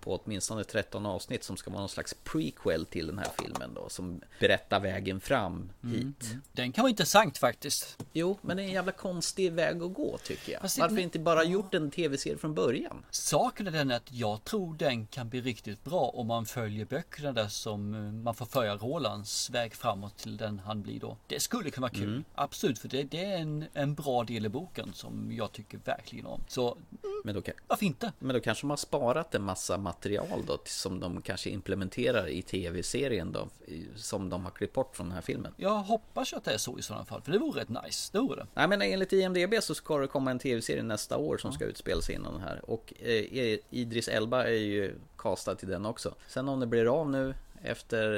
på 0.00 0.20
åtminstone 0.24 0.64
13 0.64 1.06
avsnitt 1.06 1.44
som 1.44 1.56
ska 1.56 1.70
vara 1.70 1.80
någon 1.80 1.88
slags 1.88 2.14
prequel 2.24 2.86
till 2.86 3.06
den 3.06 3.18
här 3.18 3.28
filmen 3.42 3.70
då 3.74 3.88
som 3.88 4.20
berättar 4.40 4.80
vägen 4.80 5.20
fram 5.20 5.70
hit. 5.82 6.34
Den 6.52 6.72
kan 6.72 6.82
vara 6.82 6.90
intressant 6.90 7.38
faktiskt. 7.38 7.98
Jo, 8.12 8.38
men 8.42 8.56
det 8.56 8.62
är 8.62 8.66
en 8.66 8.72
jävla 8.72 8.92
konstig 8.92 9.52
väg 9.52 9.82
att 9.82 9.94
gå 9.94 10.18
tycker 10.24 10.52
jag. 10.52 10.60
Fast 10.62 10.76
det- 10.76 10.82
Varför 10.82 10.98
inte 10.98 11.18
bara 11.18 11.44
gjort 11.44 11.74
en 11.74 11.90
tv-serie 11.90 12.38
från 12.38 12.54
början? 12.54 13.04
Saken 13.10 13.66
är 13.66 13.70
den 13.70 13.90
att 13.90 14.12
jag 14.12 14.44
tror 14.44 14.74
den 14.74 15.06
kan 15.06 15.28
bli 15.28 15.40
riktigt 15.40 15.84
bra 15.84 16.00
om 16.14 16.26
man 16.26 16.46
följer 16.46 16.84
böckerna 16.84 17.32
där 17.32 17.48
som 17.48 17.94
eh, 17.94 18.00
man 18.00 18.34
får 18.34 18.46
följa 18.46 18.76
Rolands 18.76 19.50
väg 19.50 19.74
framåt 19.74 20.16
till 20.18 20.36
den 20.36 20.58
han 20.58 20.82
blir 20.82 21.00
då. 21.00 21.16
Det 21.26 21.40
skulle 21.40 21.70
kunna 21.70 21.84
vara 21.84 21.94
kul. 21.94 22.24
Absolut, 22.34 22.78
för 22.78 22.88
det, 22.88 23.02
det 23.02 23.24
är 23.24 23.38
en, 23.38 23.57
en 23.72 23.94
bra 23.94 24.24
del 24.24 24.46
i 24.46 24.48
boken 24.48 24.92
som 24.92 25.32
jag 25.32 25.52
tycker 25.52 25.78
verkligen 25.84 26.26
om. 26.26 26.40
Så 26.48 26.76
Men 27.24 27.34
då, 27.34 27.42
varför 27.66 27.86
inte? 27.86 28.12
men 28.18 28.34
då 28.34 28.40
kanske 28.40 28.62
de 28.62 28.70
har 28.70 28.76
sparat 28.76 29.34
en 29.34 29.42
massa 29.42 29.78
material 29.78 30.42
då 30.46 30.58
som 30.64 31.00
de 31.00 31.22
kanske 31.22 31.50
implementerar 31.50 32.28
i 32.28 32.42
tv-serien 32.42 33.32
då 33.32 33.48
som 33.96 34.30
de 34.30 34.44
har 34.44 34.50
klippt 34.50 34.74
bort 34.74 34.96
från 34.96 35.06
den 35.06 35.14
här 35.14 35.22
filmen. 35.22 35.54
Jag 35.56 35.78
hoppas 35.78 36.32
att 36.32 36.44
det 36.44 36.54
är 36.54 36.58
så 36.58 36.78
i 36.78 36.82
sådana 36.82 37.04
fall, 37.04 37.22
för 37.22 37.32
det 37.32 37.38
vore 37.38 37.60
rätt 37.60 37.68
nice. 37.68 38.10
Det 38.12 38.18
vore 38.18 38.36
det. 38.36 38.46
Nej 38.54 38.68
men 38.68 38.82
enligt 38.82 39.12
IMDB 39.12 39.54
så 39.62 39.74
ska 39.74 39.98
det 39.98 40.06
komma 40.06 40.30
en 40.30 40.38
tv-serie 40.38 40.82
nästa 40.82 41.16
år 41.16 41.38
som 41.38 41.52
ska 41.52 41.64
utspela 41.64 42.00
sig 42.00 42.14
innan 42.14 42.32
den 42.32 42.42
här. 42.42 42.70
Och 42.70 42.92
eh, 43.00 43.58
Idris 43.70 44.08
Elba 44.08 44.44
är 44.44 44.50
ju 44.50 44.94
castad 45.18 45.54
till 45.54 45.68
den 45.68 45.86
också. 45.86 46.14
Sen 46.28 46.48
om 46.48 46.60
det 46.60 46.66
blir 46.66 47.00
av 47.00 47.10
nu 47.10 47.34
efter 47.62 48.08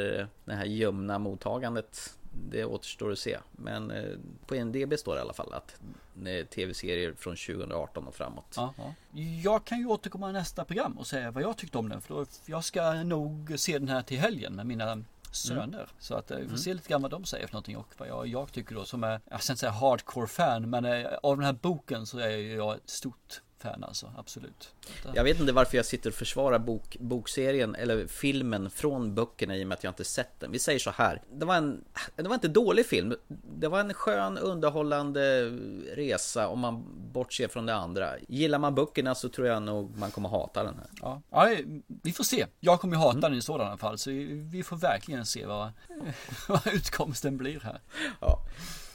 det 0.44 0.54
här 0.54 0.64
ljumna 0.64 1.18
mottagandet 1.18 2.18
det 2.32 2.64
återstår 2.64 3.12
att 3.12 3.18
se. 3.18 3.38
Men 3.52 3.90
eh, 3.90 4.18
på 4.46 4.56
IMDB 4.56 4.98
står 4.98 5.14
det 5.14 5.18
i 5.18 5.22
alla 5.22 5.32
fall 5.32 5.52
att 5.52 5.80
eh, 6.26 6.46
tv-serier 6.46 7.14
från 7.18 7.36
2018 7.36 8.06
och 8.06 8.14
framåt. 8.14 8.54
Ja, 8.56 8.74
ja. 8.78 8.94
Jag 9.42 9.64
kan 9.64 9.78
ju 9.78 9.86
återkomma 9.86 10.30
i 10.30 10.32
nästa 10.32 10.64
program 10.64 10.98
och 10.98 11.06
säga 11.06 11.30
vad 11.30 11.42
jag 11.42 11.56
tyckte 11.56 11.78
om 11.78 11.88
den. 11.88 12.00
För 12.00 12.14
då, 12.14 12.26
jag 12.46 12.64
ska 12.64 12.92
nog 12.92 13.52
se 13.56 13.78
den 13.78 13.88
här 13.88 14.02
till 14.02 14.18
helgen 14.18 14.52
med 14.52 14.66
mina 14.66 15.04
söner. 15.32 15.88
Så 15.98 16.14
att 16.14 16.30
eh, 16.30 16.38
vi 16.38 16.48
får 16.48 16.56
se 16.56 16.74
lite 16.74 16.88
grann 16.88 17.02
vad 17.02 17.10
de 17.10 17.24
säger 17.24 17.46
för 17.46 17.54
någonting 17.54 17.76
och 17.76 17.88
vad 17.98 18.08
jag, 18.08 18.26
jag 18.26 18.52
tycker 18.52 18.74
då 18.74 18.84
som 18.84 19.04
är, 19.04 19.20
jag 19.30 19.42
ska 19.42 19.52
inte 19.52 19.60
säga 19.60 19.72
hardcore 19.72 20.26
fan, 20.26 20.70
men 20.70 21.06
av 21.22 21.36
den 21.36 21.46
här 21.46 21.52
boken 21.52 22.06
så 22.06 22.18
är 22.18 22.56
jag 22.56 22.74
ett 22.74 22.90
stort 22.90 23.42
fan 23.62 23.84
alltså, 23.84 24.12
absolut. 24.18 24.74
Eh, 25.04 25.10
Jag 25.14 25.24
vet 25.24 25.40
inte 25.40 25.52
varför 25.52 25.76
jag 25.76 25.86
sitter 25.86 26.10
och 26.10 26.14
försvarar 26.14 26.58
bok, 26.58 26.96
bokserien 27.00 27.74
eller 27.74 28.06
filmen 28.06 28.70
från 28.70 29.14
böckerna 29.14 29.56
i 29.56 29.62
och 29.64 29.68
med 29.68 29.76
att 29.76 29.84
jag 29.84 29.90
inte 29.90 30.04
sett 30.04 30.40
den. 30.40 30.52
Vi 30.52 30.58
säger 30.58 30.78
så 30.78 30.90
här. 30.90 31.22
Det 31.32 31.44
var 31.44 31.56
en, 31.56 31.84
det 32.16 32.22
var 32.22 32.34
inte 32.34 32.48
dålig 32.48 32.86
film. 32.86 33.14
Det 33.58 33.68
var 33.68 33.80
en 33.80 33.94
skön 33.94 34.38
underhållande 34.38 35.50
resa 35.94 36.48
om 36.48 36.58
man 36.60 36.84
bortser 37.12 37.48
från 37.48 37.66
det 37.66 37.74
andra. 37.74 38.12
Gillar 38.28 38.58
man 38.58 38.74
böckerna 38.74 39.14
så 39.14 39.28
tror 39.28 39.46
jag 39.46 39.62
nog 39.62 39.96
man 39.98 40.10
kommer 40.10 40.28
hata 40.28 40.64
den 40.64 40.74
här. 40.74 40.86
Ja, 41.00 41.22
ja, 41.30 41.56
vi 42.02 42.12
får 42.12 42.24
se. 42.24 42.46
Jag 42.60 42.80
kommer 42.80 42.96
ju 42.96 43.00
hata 43.02 43.20
den 43.20 43.34
i 43.34 43.42
sådana 43.42 43.76
fall, 43.76 43.98
så 43.98 44.10
vi 44.50 44.62
får 44.62 44.76
verkligen 44.76 45.26
se 45.26 45.46
vad, 45.46 45.72
vad 46.48 46.66
utkomsten 46.66 47.36
blir 47.36 47.60
här. 47.60 47.80
Ja. 48.20 48.38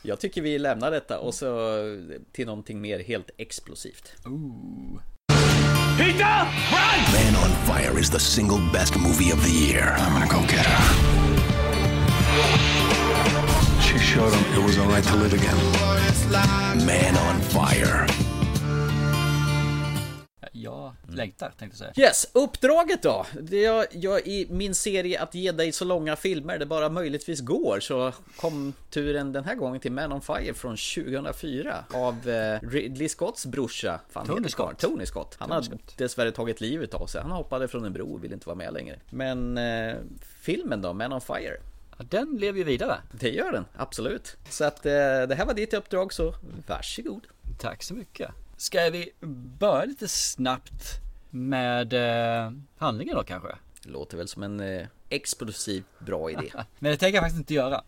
Jag 0.07 0.19
tycker 0.19 0.41
vi 0.41 0.59
lämnar 0.59 0.91
detta 0.91 1.19
och 1.19 1.33
så 1.33 1.79
till 2.31 2.45
någonting 2.45 2.81
mer 2.81 2.99
helt 2.99 3.29
explosivt. 3.37 4.13
Ooh. 4.25 5.01
Man 5.97 7.35
on 7.43 7.51
Fire 7.65 7.99
is 7.99 8.09
the 8.09 8.19
single 8.19 8.59
best 8.73 8.95
movie 8.95 9.31
of 9.31 9.43
the 9.43 9.51
year. 9.51 9.95
I'm 9.97 10.13
gonna 10.13 10.27
go 10.27 10.41
get 10.41 10.65
her. 10.65 10.83
She 13.81 13.97
showed 13.99 14.33
him 14.33 14.59
it 14.59 14.65
was 14.65 14.77
all 14.77 14.87
right 14.87 15.03
to 15.03 15.15
live 15.15 15.33
again. 15.33 15.57
Man 16.85 17.17
on 17.17 17.41
Fire. 17.41 18.24
Jag 20.77 21.15
längtar 21.15 21.53
tänkte 21.59 21.83
jag 21.83 21.93
säga. 21.95 22.07
Yes, 22.07 22.27
uppdraget 22.33 23.01
då? 23.03 23.25
Det 23.41 23.61
jag, 23.61 23.85
jag 23.91 24.19
i 24.27 24.47
min 24.49 24.75
serie 24.75 25.21
att 25.21 25.35
ge 25.35 25.51
dig 25.51 25.71
så 25.71 25.85
långa 25.85 26.15
filmer 26.15 26.57
det 26.57 26.65
bara 26.65 26.89
möjligtvis 26.89 27.39
går 27.41 27.79
så 27.79 28.13
kom 28.37 28.73
turen 28.89 29.31
den 29.31 29.43
här 29.43 29.55
gången 29.55 29.79
till 29.81 29.91
Man 29.91 30.11
on 30.11 30.21
Fire 30.21 30.53
från 30.53 30.77
2004 30.77 31.85
av 31.93 32.29
eh, 32.29 32.59
Ridley 32.69 33.09
Scotts 33.09 33.45
brorsa. 33.45 33.99
Fan, 34.09 34.27
Tony 34.27 34.49
Scott. 34.49 34.79
Tony 34.79 35.05
Scott. 35.05 35.35
Han 35.39 35.49
Tony 35.49 35.57
har 35.57 35.63
Scott. 35.63 35.97
dessvärre 35.97 36.31
tagit 36.31 36.61
livet 36.61 36.93
av 36.93 37.05
sig. 37.07 37.21
Han 37.21 37.31
hoppade 37.31 37.67
från 37.67 37.85
en 37.85 37.93
bro 37.93 38.13
och 38.13 38.23
ville 38.23 38.33
inte 38.33 38.47
vara 38.47 38.55
med 38.57 38.73
längre. 38.73 38.99
Men 39.09 39.57
eh, 39.57 39.95
filmen 40.41 40.81
då, 40.81 40.93
Man 40.93 41.13
on 41.13 41.21
Fire? 41.21 41.57
Ja, 41.97 42.05
den 42.09 42.37
lever 42.39 42.57
ju 42.57 42.63
vidare. 42.63 42.97
Det 43.11 43.29
gör 43.29 43.51
den, 43.51 43.65
absolut. 43.75 44.35
Så 44.49 44.63
att 44.65 44.85
eh, 44.85 44.91
det 44.91 45.35
här 45.37 45.45
var 45.45 45.53
ditt 45.53 45.73
uppdrag 45.73 46.13
så 46.13 46.33
varsågod. 46.67 47.27
Tack 47.59 47.83
så 47.83 47.93
mycket. 47.93 48.31
Ska 48.57 48.89
vi 48.89 49.11
börja 49.59 49.85
lite 49.85 50.07
snabbt 50.07 50.99
med 51.29 51.93
eh, 51.93 52.51
handlingen 52.77 53.15
då 53.15 53.23
kanske? 53.23 53.55
Det 53.83 53.89
låter 53.89 54.17
väl 54.17 54.27
som 54.27 54.43
en 54.43 54.59
eh, 54.59 54.87
explosiv 55.09 55.83
bra 55.99 56.31
idé. 56.31 56.51
Men 56.79 56.91
det 56.91 56.97
tänker 56.97 57.15
jag 57.15 57.23
faktiskt 57.23 57.39
inte 57.39 57.53
göra. 57.53 57.83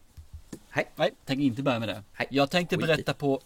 Nej. 0.76 0.91
Nej, 0.95 1.13
tänker 1.26 1.43
inte 1.43 1.63
börja 1.63 1.80
med 1.80 1.89
det. 1.89 2.03
Nej, 2.20 2.28
Jag 2.32 2.49
tänkte 2.51 2.78
berätta 2.78 3.13
på 3.13 3.41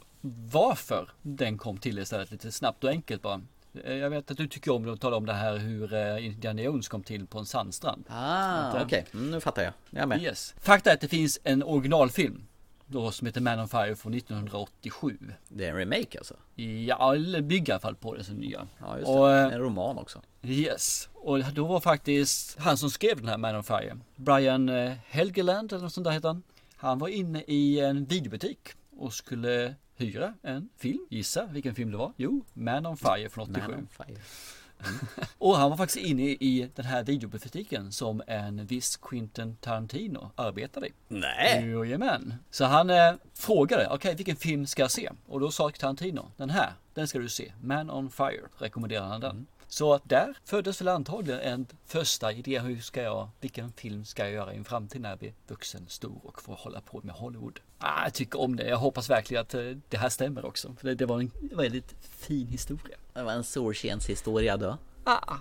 varför 0.51 1.09
den 1.22 1.57
kom 1.57 1.78
till 1.78 1.99
istället 1.99 2.32
lite 2.32 2.51
snabbt 2.51 2.84
och 2.84 2.89
enkelt 2.89 3.22
bara. 3.22 3.41
Eh, 3.84 3.93
Jag 3.93 4.09
vet 4.09 4.32
att 4.32 4.38
du 4.38 4.47
tycker 4.47 4.72
om 4.72 4.93
att 4.93 5.01
tala 5.01 5.15
om 5.15 5.26
det 5.26 5.34
här 5.34 5.57
hur 5.57 5.93
eh, 5.93 6.26
Indiana 6.26 6.61
Jones 6.61 6.88
kom 6.88 7.03
till 7.03 7.28
på 7.28 7.39
en 7.39 7.45
sandstrand. 7.45 8.05
Ah, 8.09 8.78
eh, 8.78 8.84
okej. 8.86 9.05
Mm, 9.13 9.32
nu 9.32 9.39
fattar 9.39 9.63
jag. 9.63 9.74
Jag 9.89 10.01
är 10.01 10.07
med. 10.07 10.22
Yes. 10.22 10.55
Fakta 10.59 10.89
är 10.89 10.93
att 10.93 11.01
det 11.01 11.07
finns 11.07 11.39
en 11.43 11.63
originalfilm 11.63 12.43
då 12.91 13.11
som 13.11 13.27
heter 13.27 13.41
Man 13.41 13.59
on 13.59 13.67
Fire 13.67 13.95
från 13.95 14.13
1987. 14.13 15.17
Det 15.49 15.65
är 15.65 15.69
en 15.69 15.75
remake 15.77 16.17
alltså? 16.17 16.35
Ja, 16.87 17.15
eller 17.15 17.41
bygger 17.41 17.69
i 17.69 17.71
alla 17.73 17.79
fall 17.79 17.95
på 17.95 18.15
det 18.15 18.23
som 18.23 18.35
nya. 18.35 18.67
Ja, 18.79 18.97
just 18.97 19.07
det. 19.07 19.13
eh, 19.47 19.53
En 19.53 19.59
roman 19.59 19.97
också. 19.97 20.21
Yes, 20.43 21.09
och 21.13 21.39
då 21.53 21.65
var 21.67 21.79
faktiskt 21.79 22.59
han 22.59 22.77
som 22.77 22.89
skrev 22.89 23.17
den 23.17 23.27
här 23.27 23.37
Man 23.37 23.55
on 23.55 23.63
Fire, 23.63 23.97
Brian 24.15 24.69
eh, 24.69 24.91
Helgeland 25.05 25.73
eller 25.73 25.83
något 25.83 25.93
sånt 25.93 26.05
där 26.05 26.11
heter 26.11 26.27
han. 26.27 26.43
Han 26.75 26.99
var 26.99 27.07
inne 27.07 27.43
i 27.47 27.79
en 27.79 28.05
videobutik 28.05 28.59
och 28.97 29.13
skulle 29.13 29.75
hyra 29.95 30.33
en 30.41 30.69
film. 30.77 31.07
Gissa 31.09 31.45
vilken 31.45 31.75
film 31.75 31.91
det 31.91 31.97
var? 31.97 32.13
Jo, 32.17 32.45
Man 32.53 32.85
on 32.85 32.97
Fire 32.97 33.29
från 33.29 33.43
87. 33.51 33.67
Man 33.67 33.79
on 33.79 33.87
fire. 34.05 34.17
Och 35.38 35.57
han 35.57 35.69
var 35.69 35.77
faktiskt 35.77 36.05
inne 36.05 36.23
i 36.23 36.69
den 36.75 36.86
här 36.86 37.03
videobutiken 37.03 37.91
som 37.91 38.21
en 38.27 38.65
viss 38.65 38.97
Quentin 38.97 39.55
Tarantino 39.55 40.32
arbetade 40.36 40.88
i. 40.88 40.91
Nej! 41.07 41.69
Jajamän. 41.69 42.34
Så 42.49 42.65
han 42.65 42.89
eh, 42.89 43.13
frågade, 43.34 43.88
okej 43.91 44.15
vilken 44.15 44.36
film 44.36 44.67
ska 44.67 44.82
jag 44.82 44.91
se? 44.91 45.09
Och 45.27 45.39
då 45.39 45.51
sa 45.51 45.69
Tarantino, 45.69 46.32
den 46.38 46.49
här, 46.49 46.73
den 46.93 47.07
ska 47.07 47.19
du 47.19 47.29
se. 47.29 47.51
Man 47.61 47.91
on 47.91 48.09
Fire, 48.09 48.41
rekommenderar 48.57 49.05
han 49.05 49.21
den. 49.21 49.47
Så 49.74 49.99
där 50.03 50.38
föddes 50.45 50.82
väl 50.82 50.88
antagligen 50.88 51.39
en 51.39 51.67
första 51.86 52.32
idé, 52.32 52.59
hur 52.59 52.80
ska 52.82 53.01
jag, 53.01 53.30
vilken 53.41 53.72
film 53.72 54.05
ska 54.05 54.24
jag 54.24 54.32
göra 54.32 54.53
i 54.53 54.57
en 54.57 54.65
framtid 54.65 55.01
när 55.01 55.09
jag 55.09 55.19
blir 55.19 55.34
vuxen, 55.47 55.86
stor 55.88 56.22
och 56.24 56.41
får 56.41 56.53
hålla 56.55 56.82
på 56.82 57.01
med 57.03 57.15
Hollywood. 57.15 57.59
Ah, 57.78 58.03
jag 58.03 58.13
tycker 58.13 58.39
om 58.41 58.55
det, 58.55 58.67
jag 58.67 58.78
hoppas 58.78 59.09
verkligen 59.09 59.41
att 59.41 59.53
eh, 59.53 59.61
det 59.89 59.97
här 59.97 60.09
stämmer 60.09 60.45
också. 60.45 60.76
För 60.80 60.88
det, 60.88 60.95
det 60.95 61.05
var 61.05 61.19
en 61.19 61.32
väldigt 61.41 61.95
fin 62.01 62.47
historia. 62.47 62.97
Det 63.13 63.24
var 63.24 63.32
en 63.34 63.43
solskenshistoria 63.43 64.57
då. 64.57 64.78
Ah. 65.03 65.36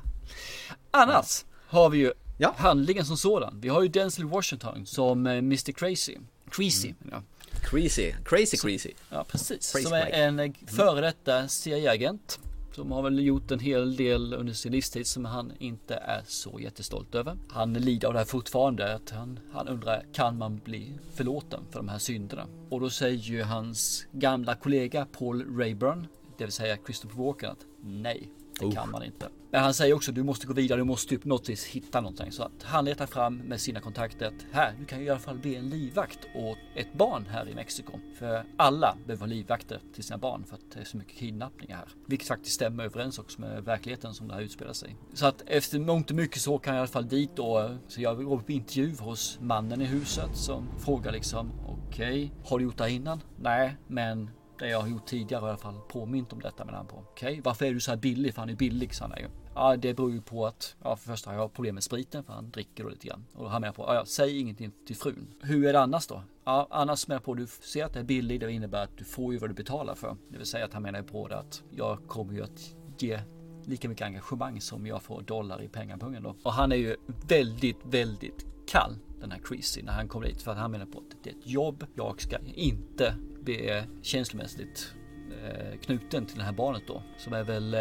Annars 0.91 1.45
har 1.69 1.91
vi 1.91 1.99
ju 1.99 2.13
Ja. 2.39 2.55
handlingen 2.59 3.05
som 3.07 3.17
sådan. 3.17 3.61
Vi 3.61 3.69
har 3.69 3.83
ju 3.83 3.89
Denzel 3.89 4.25
Washington 4.25 4.87
som 4.87 5.27
eh, 5.27 5.33
Mr 5.33 5.73
Crazy. 5.73 6.17
Crazy, 6.51 6.95
ja. 7.11 7.23
Crazy, 7.63 8.13
crazy 8.25 8.57
crazy. 8.57 8.93
Ja, 9.11 9.25
precis. 9.25 9.73
Crazy 9.73 9.85
som 9.85 9.93
är 9.93 10.11
en 10.11 10.41
eh, 10.41 10.51
före 10.67 11.01
detta 11.01 11.49
CIA-agent. 11.49 12.39
Som 12.73 12.93
har 12.93 13.03
väl 13.03 13.19
gjort 13.19 13.51
en 13.51 13.59
hel 13.59 13.97
del 13.97 14.35
under 14.35 14.53
sin 14.53 14.73
livstid 14.73 15.07
som 15.07 15.25
han 15.25 15.53
inte 15.59 15.95
är 15.95 16.23
så 16.27 16.61
jättestolt 16.61 17.15
över. 17.15 17.37
Han 17.49 17.73
lider 17.73 18.09
av 18.09 18.15
det 18.15 18.19
här 18.19 18.27
fortfarande. 18.27 18.95
Att 18.95 19.11
han, 19.11 19.41
han 19.53 19.69
undrar, 19.69 20.07
kan 20.13 20.39
man 20.39 20.61
bli 20.65 20.95
förlåten 21.15 21.61
för 21.71 21.79
de 21.79 21.89
här 21.89 21.99
synderna? 21.99 22.47
Och 22.69 22.81
då 22.81 22.91
säger 22.91 23.19
ju 23.19 23.43
hans 23.43 24.07
gamla 24.13 24.55
kollega 24.55 25.07
Paul 25.19 25.59
Rayburn, 25.59 26.07
det 26.39 26.45
vill 26.45 26.53
säga 26.53 26.77
Christopher 26.87 27.25
Walken, 27.25 27.51
att 27.51 27.67
nej, 27.85 28.31
det 28.61 28.75
kan 28.75 28.91
man 28.91 29.03
inte. 29.03 29.29
Men 29.51 29.63
han 29.63 29.75
säger 29.75 29.95
också 29.95 30.13
du 30.13 30.23
måste 30.23 30.47
gå 30.47 30.53
vidare, 30.53 30.81
du 30.81 30.85
måste 30.85 31.09
typ 31.09 31.25
något 31.25 31.49
vis 31.49 31.67
hitta 31.67 32.01
någonting. 32.01 32.33
Så 32.33 32.43
att 32.43 32.63
han 32.63 32.85
letar 32.85 33.07
fram 33.07 33.37
med 33.37 33.61
sina 33.61 33.81
kontakter 33.81 34.27
att 34.27 34.47
här, 34.53 34.75
du 34.79 34.85
kan 34.85 35.01
ju 35.01 35.05
i 35.05 35.11
alla 35.11 35.19
fall 35.19 35.39
bli 35.39 35.57
en 35.57 35.69
livvakt 35.69 36.19
åt 36.35 36.59
ett 36.75 36.93
barn 36.95 37.27
här 37.31 37.49
i 37.49 37.55
Mexiko. 37.55 37.93
För 38.19 38.45
alla 38.57 38.97
behöver 39.07 39.27
livvakter 39.27 39.81
till 39.95 40.05
sina 40.05 40.19
barn 40.19 40.45
för 40.45 40.55
att 40.55 40.71
det 40.75 40.81
är 40.81 40.85
så 40.85 40.97
mycket 40.97 41.17
kidnappningar 41.17 41.77
här. 41.77 41.89
Vilket 42.07 42.29
faktiskt 42.29 42.55
stämmer 42.55 42.85
överens 42.85 43.19
också 43.19 43.41
med 43.41 43.65
verkligheten 43.65 44.15
som 44.15 44.29
det 44.29 44.35
här 44.35 44.41
utspelar 44.41 44.73
sig. 44.73 44.97
Så 45.15 45.27
att 45.27 45.43
efter 45.47 45.79
mångt 45.79 46.11
och 46.11 46.17
mycket 46.17 46.41
så 46.41 46.59
kan 46.59 46.75
jag 46.75 46.79
i 46.79 46.81
alla 46.81 46.89
fall 46.89 47.09
dit 47.09 47.31
då. 47.37 47.77
Så 47.89 48.01
jag 48.01 48.25
går 48.25 48.39
på 48.39 48.53
intervju 48.53 48.97
hos 48.97 49.39
mannen 49.41 49.81
i 49.81 49.85
huset 49.85 50.37
som 50.37 50.69
frågar 50.79 51.13
liksom 51.13 51.53
okej, 51.67 52.33
har 52.45 52.59
du 52.59 52.65
gjort 52.65 52.77
det 52.77 52.85
här 52.85 52.91
innan? 52.91 53.23
Nej, 53.37 53.77
men 53.87 54.31
det 54.61 54.69
jag 54.69 54.81
har 54.81 54.89
gjort 54.89 55.07
tidigare 55.07 55.47
i 55.47 55.49
alla 55.49 55.59
fall 55.59 55.81
påmint 55.89 56.33
om 56.33 56.41
detta 56.41 56.65
med 56.65 56.75
han 56.75 56.87
på. 56.87 56.97
Okej, 56.97 57.41
varför 57.45 57.65
är 57.65 57.75
du 57.75 57.81
så 57.81 57.91
här 57.91 57.99
billig? 57.99 58.35
För 58.35 58.43
han 58.43 58.51
är 58.51 58.55
billig, 58.55 58.95
sa 58.95 59.05
han 59.05 59.19
ju. 59.19 59.29
Ja, 59.55 59.77
det 59.77 59.95
beror 59.95 60.13
ju 60.13 60.21
på 60.23 60.47
att, 60.47 60.77
ja, 60.83 60.97
för 60.97 61.07
första 61.07 61.31
har 61.31 61.37
jag 61.37 61.53
problem 61.53 61.75
med 61.75 61.85
spriten 61.85 62.25
för 62.25 62.33
han 62.33 62.51
dricker 62.51 62.85
då 62.85 62.91
lite 62.91 63.07
grann. 63.07 63.27
Och 63.33 63.39
då 63.39 63.45
har 63.45 63.53
han 63.53 63.63
med 63.63 63.75
på, 63.75 63.83
ja, 63.83 63.95
ja, 63.95 64.05
säg 64.05 64.41
ingenting 64.41 64.73
till 64.87 64.97
frun. 64.97 65.35
Hur 65.43 65.67
är 65.67 65.73
det 65.73 65.81
annars 65.81 66.07
då? 66.07 66.23
Ja, 66.45 66.67
annars 66.71 67.09
menar 67.09 67.17
jag 67.17 67.25
på, 67.25 67.35
du 67.35 67.47
ser 67.47 67.85
att 67.85 67.93
det 67.93 68.01
är 68.01 68.05
billigt, 68.05 68.41
det 68.41 68.53
innebär 68.53 68.83
att 68.83 68.97
du 68.97 69.05
får 69.05 69.33
ju 69.33 69.39
vad 69.39 69.51
du 69.51 69.55
betalar 69.55 69.95
för. 69.95 70.17
Det 70.29 70.39
vill 70.39 70.47
säga 70.47 70.65
att 70.65 70.73
han 70.73 70.83
menar 70.83 71.03
på 71.03 71.29
det 71.29 71.39
att 71.39 71.63
jag 71.71 71.99
kommer 72.07 72.35
ju 72.35 72.43
att 72.43 72.75
ge 72.99 73.21
lika 73.65 73.89
mycket 73.89 74.07
engagemang 74.07 74.61
som 74.61 74.87
jag 74.87 75.03
får 75.03 75.23
dollar 75.23 75.63
i 75.63 75.69
pengapungen 75.69 76.23
då. 76.23 76.37
Och 76.43 76.53
han 76.53 76.73
är 76.73 76.77
ju 76.77 76.97
väldigt, 77.29 77.79
väldigt 77.85 78.47
kall 78.67 78.99
den 79.21 79.31
här 79.31 79.39
Creasy 79.39 79.83
när 79.83 79.93
han 79.93 80.09
kommer 80.09 80.27
dit 80.27 80.43
för 80.43 80.51
att 80.51 80.59
han 80.59 80.71
menar 80.71 80.87
på 80.87 80.99
att 80.99 81.17
det 81.23 81.31
är 81.31 81.35
ett 81.35 81.47
jobb. 81.47 81.87
Jag 81.95 82.21
ska 82.21 82.37
inte 82.55 83.15
bli 83.43 83.83
känslomässigt 84.03 84.95
eh, 85.43 85.79
knuten 85.79 86.27
till 86.27 86.39
det 86.39 86.45
här 86.45 86.53
barnet 86.53 86.83
då. 86.87 87.03
Som 87.19 87.33
är 87.33 87.45
väl 87.45 87.75
eh, 87.75 87.81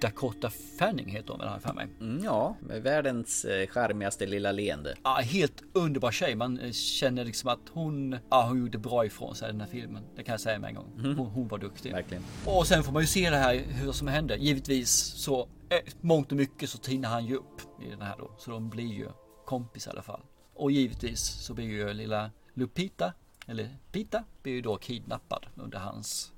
Dakota 0.00 0.50
Fanning 0.78 1.08
heter 1.08 1.28
hon 1.28 1.38
väl 1.38 1.48
jag 1.52 1.62
för 1.62 1.72
mig. 1.72 1.88
Mm, 2.00 2.24
ja, 2.24 2.56
med 2.60 2.82
världens 2.82 3.44
eh, 3.44 3.66
charmigaste 3.66 4.26
lilla 4.26 4.52
leende. 4.52 4.94
Ja, 5.02 5.14
helt 5.14 5.62
underbar 5.72 6.10
tjej. 6.10 6.34
Man 6.34 6.72
känner 6.72 7.24
liksom 7.24 7.50
att 7.50 7.68
hon, 7.72 8.18
ja, 8.30 8.46
hon 8.48 8.60
gjorde 8.60 8.78
bra 8.78 9.06
ifrån 9.06 9.34
sig 9.34 9.48
i 9.48 9.52
den 9.52 9.60
här 9.60 9.68
filmen. 9.68 10.02
Det 10.16 10.22
kan 10.22 10.32
jag 10.32 10.40
säga 10.40 10.58
med 10.58 10.68
en 10.68 10.74
gång. 10.74 10.92
Hon, 11.16 11.26
hon 11.26 11.48
var 11.48 11.58
duktig. 11.58 11.92
Verkligen. 11.92 12.22
Och 12.46 12.66
sen 12.66 12.82
får 12.82 12.92
man 12.92 13.02
ju 13.02 13.06
se 13.06 13.30
det 13.30 13.36
här 13.36 13.62
hur 13.68 13.92
som 13.92 14.08
händer. 14.08 14.36
Givetvis 14.36 14.90
så 14.90 15.40
eh, 15.68 15.92
mångt 16.00 16.32
och 16.32 16.36
mycket 16.36 16.70
så 16.70 16.78
tinar 16.78 17.08
han 17.08 17.26
ju 17.26 17.36
upp 17.36 17.60
i 17.86 17.90
den 17.90 18.02
här 18.02 18.14
då. 18.18 18.30
Så 18.38 18.50
de 18.50 18.70
blir 18.70 18.92
ju 18.92 19.08
kompis 19.46 19.86
i 19.86 19.90
alla 19.90 20.02
fall. 20.02 20.20
Och 20.56 20.70
givetvis 20.70 21.20
så 21.20 21.54
blir 21.54 21.64
ju 21.64 21.92
lilla 21.92 22.30
Lupita, 22.54 23.12
eller 23.46 23.76
Pita, 23.92 24.24
blir 24.42 24.52
ju 24.52 24.60
då 24.60 24.76
kidnappad 24.76 25.46
under 25.54 25.78
hans 25.78 26.32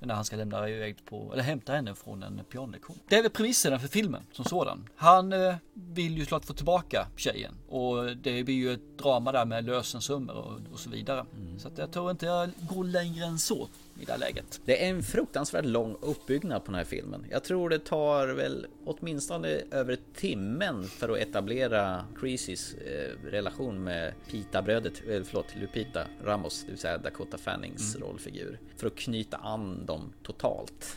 när 0.00 0.14
han 0.14 0.24
ska 0.24 0.36
lämna 0.36 0.68
iväg 0.68 1.04
på, 1.04 1.32
eller 1.32 1.42
hämta 1.42 1.72
henne 1.72 1.94
från 1.94 2.22
en 2.22 2.40
pianolektion. 2.52 2.98
Det 3.08 3.16
är 3.16 3.22
väl 3.22 3.30
premisserna 3.30 3.78
för 3.78 3.88
filmen 3.88 4.22
som 4.32 4.44
sådan. 4.44 4.88
Han 4.96 5.32
eh, 5.32 5.54
vill 5.74 6.18
ju 6.18 6.24
såklart 6.24 6.44
få 6.44 6.52
tillbaka 6.52 7.08
tjejen 7.16 7.54
och 7.68 8.16
det 8.16 8.44
blir 8.44 8.54
ju 8.54 8.72
ett 8.72 8.98
drama 8.98 9.32
där 9.32 9.44
med 9.44 9.64
lösensummor 9.64 10.34
och, 10.34 10.72
och 10.72 10.78
så 10.78 10.90
vidare. 10.90 11.26
Så 11.58 11.68
att 11.68 11.78
jag 11.78 11.92
tror 11.92 12.10
inte 12.10 12.26
jag 12.26 12.50
går 12.60 12.84
längre 12.84 13.24
än 13.24 13.38
så 13.38 13.68
i 14.00 14.04
det 14.04 14.12
här 14.12 14.18
läget. 14.18 14.60
Det 14.64 14.84
är 14.84 14.90
en 14.90 15.02
fruktansvärt 15.02 15.64
lång 15.64 15.96
uppbyggnad 16.00 16.64
på 16.64 16.70
den 16.70 16.78
här 16.78 16.84
filmen. 16.84 17.26
Jag 17.30 17.44
tror 17.44 17.70
det 17.70 17.78
tar 17.78 18.26
väl 18.26 18.66
åtminstone 18.84 19.48
över 19.70 19.98
timmen 20.14 20.84
för 20.84 21.08
att 21.08 21.18
etablera 21.18 22.04
Creasys 22.20 22.74
eh, 22.74 23.30
relation 23.30 23.84
med 23.84 24.12
Pita-brödet, 24.30 25.02
eh, 25.08 25.22
förlåt, 25.24 25.56
Lupita 25.60 26.06
Ramos, 26.24 26.64
det 26.64 26.70
vill 26.70 26.80
säga 26.80 26.98
Dakota 26.98 27.38
Fannings 27.38 27.96
rollfigur. 27.96 28.60
För 28.76 28.86
att 28.86 28.96
knyta 28.96 29.36
an 29.36 29.86
dem 29.86 30.12
totalt. 30.22 30.96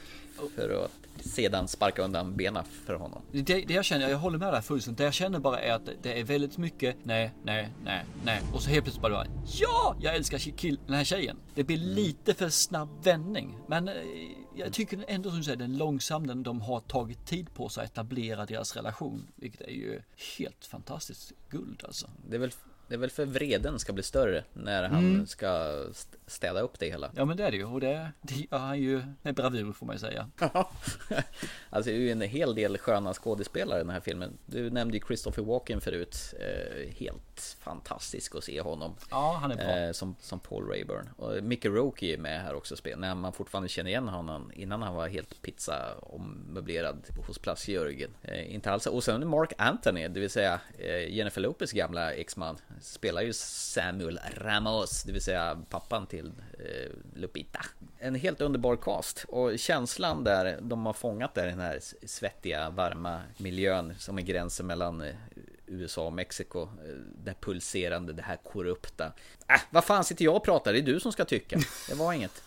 För 0.55 0.85
att 0.85 0.91
sedan 1.25 1.67
sparka 1.67 2.01
undan 2.01 2.35
benen 2.35 2.63
för 2.85 2.93
honom. 2.93 3.21
Det, 3.31 3.41
det 3.41 3.73
jag 3.73 3.85
känner, 3.85 4.09
jag 4.09 4.17
håller 4.17 4.37
med 4.37 4.53
där 4.53 4.61
fullständigt. 4.61 4.97
Det 4.97 5.03
jag 5.03 5.13
känner 5.13 5.39
bara 5.39 5.59
är 5.59 5.73
att 5.73 5.89
det 6.01 6.19
är 6.19 6.23
väldigt 6.23 6.57
mycket 6.57 6.95
nej, 7.03 7.31
nej, 7.43 7.69
nej, 7.85 8.05
nej. 8.25 8.41
Och 8.53 8.61
så 8.61 8.69
helt 8.69 8.83
plötsligt 8.83 9.01
bara 9.01 9.25
ja, 9.59 9.95
jag 10.01 10.15
älskar 10.15 10.37
kill, 10.37 10.79
den 10.85 10.95
här 10.95 11.03
tjejen. 11.03 11.37
Det 11.55 11.63
blir 11.63 11.77
lite 11.77 12.33
för 12.33 12.49
snabb 12.49 12.89
vändning. 13.03 13.57
Men 13.67 13.87
eh, 13.87 13.93
jag 14.55 14.73
tycker 14.73 15.05
ändå 15.07 15.29
som 15.29 15.37
du 15.37 15.43
säger, 15.43 15.57
den 15.57 15.73
är 15.73 15.77
långsam. 15.77 16.27
Den, 16.27 16.43
de 16.43 16.61
har 16.61 16.79
tagit 16.79 17.25
tid 17.27 17.53
på 17.53 17.69
sig 17.69 17.83
att 17.83 17.91
etablera 17.91 18.45
deras 18.45 18.75
relation. 18.75 19.27
Vilket 19.35 19.61
är 19.61 19.71
ju 19.71 20.01
helt 20.37 20.65
fantastiskt 20.65 21.31
guld 21.49 21.81
alltså. 21.85 22.07
Det 22.29 22.35
är 22.35 22.39
väl, 22.39 22.51
det 22.87 22.93
är 22.93 22.99
väl 22.99 23.09
för 23.09 23.25
vreden 23.25 23.79
ska 23.79 23.93
bli 23.93 24.03
större 24.03 24.43
när 24.53 24.83
han 24.83 25.27
ska 25.27 25.79
st- 25.91 26.17
städa 26.31 26.61
upp 26.61 26.79
det 26.79 26.85
hela. 26.85 27.11
Ja 27.15 27.25
men 27.25 27.37
det 27.37 27.43
är 27.43 27.51
det 27.51 27.57
ju. 27.57 27.65
Och 27.65 27.79
det, 27.79 28.11
det 28.21 28.35
gör 28.35 28.57
han 28.57 28.79
ju 28.79 29.03
med 29.21 29.35
bravur 29.35 29.73
får 29.73 29.85
man 29.85 29.95
ju 29.95 29.99
säga. 29.99 30.29
alltså 31.69 31.91
det 31.91 31.95
är 31.95 31.99
ju 31.99 32.11
en 32.11 32.21
hel 32.21 32.55
del 32.55 32.77
sköna 32.77 33.13
skådespelare 33.13 33.79
i 33.79 33.83
den 33.83 33.89
här 33.89 33.99
filmen. 33.99 34.37
Du 34.45 34.69
nämnde 34.69 34.97
ju 34.97 35.03
Christopher 35.07 35.43
Walken 35.43 35.81
förut. 35.81 36.33
Eh, 36.39 36.93
helt 36.95 37.57
fantastisk 37.59 38.35
att 38.35 38.43
se 38.43 38.61
honom. 38.61 38.95
Ja, 39.09 39.37
han 39.41 39.51
är 39.51 39.55
bra. 39.55 39.77
Eh, 39.77 39.91
som, 39.91 40.15
som 40.19 40.39
Paul 40.39 40.67
Rayburn. 40.67 41.09
Och 41.17 41.43
Mickey 41.43 41.69
Rourke 41.69 42.05
är 42.05 42.17
med 42.17 42.41
här 42.41 42.53
också. 42.53 42.75
När 42.97 43.15
man 43.15 43.33
fortfarande 43.33 43.69
känner 43.69 43.89
igen 43.89 44.07
honom 44.07 44.51
innan 44.55 44.81
han 44.81 44.95
var 44.95 45.07
helt 45.07 45.41
pizza 45.41 45.95
ommöblerad 46.01 47.07
hos 47.27 47.39
Plats-Jörgen. 47.39 48.11
Eh, 48.21 48.55
inte 48.55 48.71
alls. 48.71 48.87
Och 48.87 49.03
sen 49.03 49.27
Mark 49.27 49.53
Anthony, 49.57 50.07
det 50.07 50.19
vill 50.19 50.29
säga 50.29 50.61
eh, 50.77 51.13
Jennifer 51.13 51.41
Lopez 51.41 51.71
gamla 51.71 52.13
exman. 52.13 52.57
Spelar 52.81 53.21
ju 53.21 53.33
Samuel 53.33 54.19
Ramos, 54.37 55.03
det 55.03 55.11
vill 55.11 55.21
säga 55.21 55.57
pappan 55.69 56.07
till 56.07 56.20
eh, 56.59 56.91
Lupita. 57.15 57.65
En 57.99 58.15
helt 58.15 58.41
underbar 58.41 58.75
cast. 58.75 59.25
Och 59.27 59.59
känslan 59.59 60.23
där 60.23 60.59
de 60.61 60.85
har 60.85 60.93
fångat 60.93 61.33
där 61.35 61.47
den 61.47 61.59
här 61.59 61.79
svettiga, 62.05 62.69
varma 62.69 63.21
miljön 63.37 63.95
som 63.99 64.17
är 64.17 64.21
gränsen 64.21 64.67
mellan 64.67 65.01
eh, 65.01 65.15
USA 65.67 66.05
och 66.05 66.13
Mexiko. 66.13 66.61
Eh, 66.61 66.67
Det 67.23 67.29
här 67.31 67.37
pulserande, 67.41 68.13
det 68.13 68.21
här 68.21 68.37
korrupta. 68.43 69.05
Äh, 69.47 69.61
vad 69.69 69.83
fan 69.85 70.03
sitter 70.03 70.25
jag 70.25 70.35
och 70.35 70.43
pratar? 70.43 70.73
Det 70.73 70.79
är 70.79 70.83
du 70.83 70.99
som 70.99 71.11
ska 71.11 71.25
tycka. 71.25 71.59
Det 71.89 71.95
var 71.95 72.13
inget. 72.13 72.43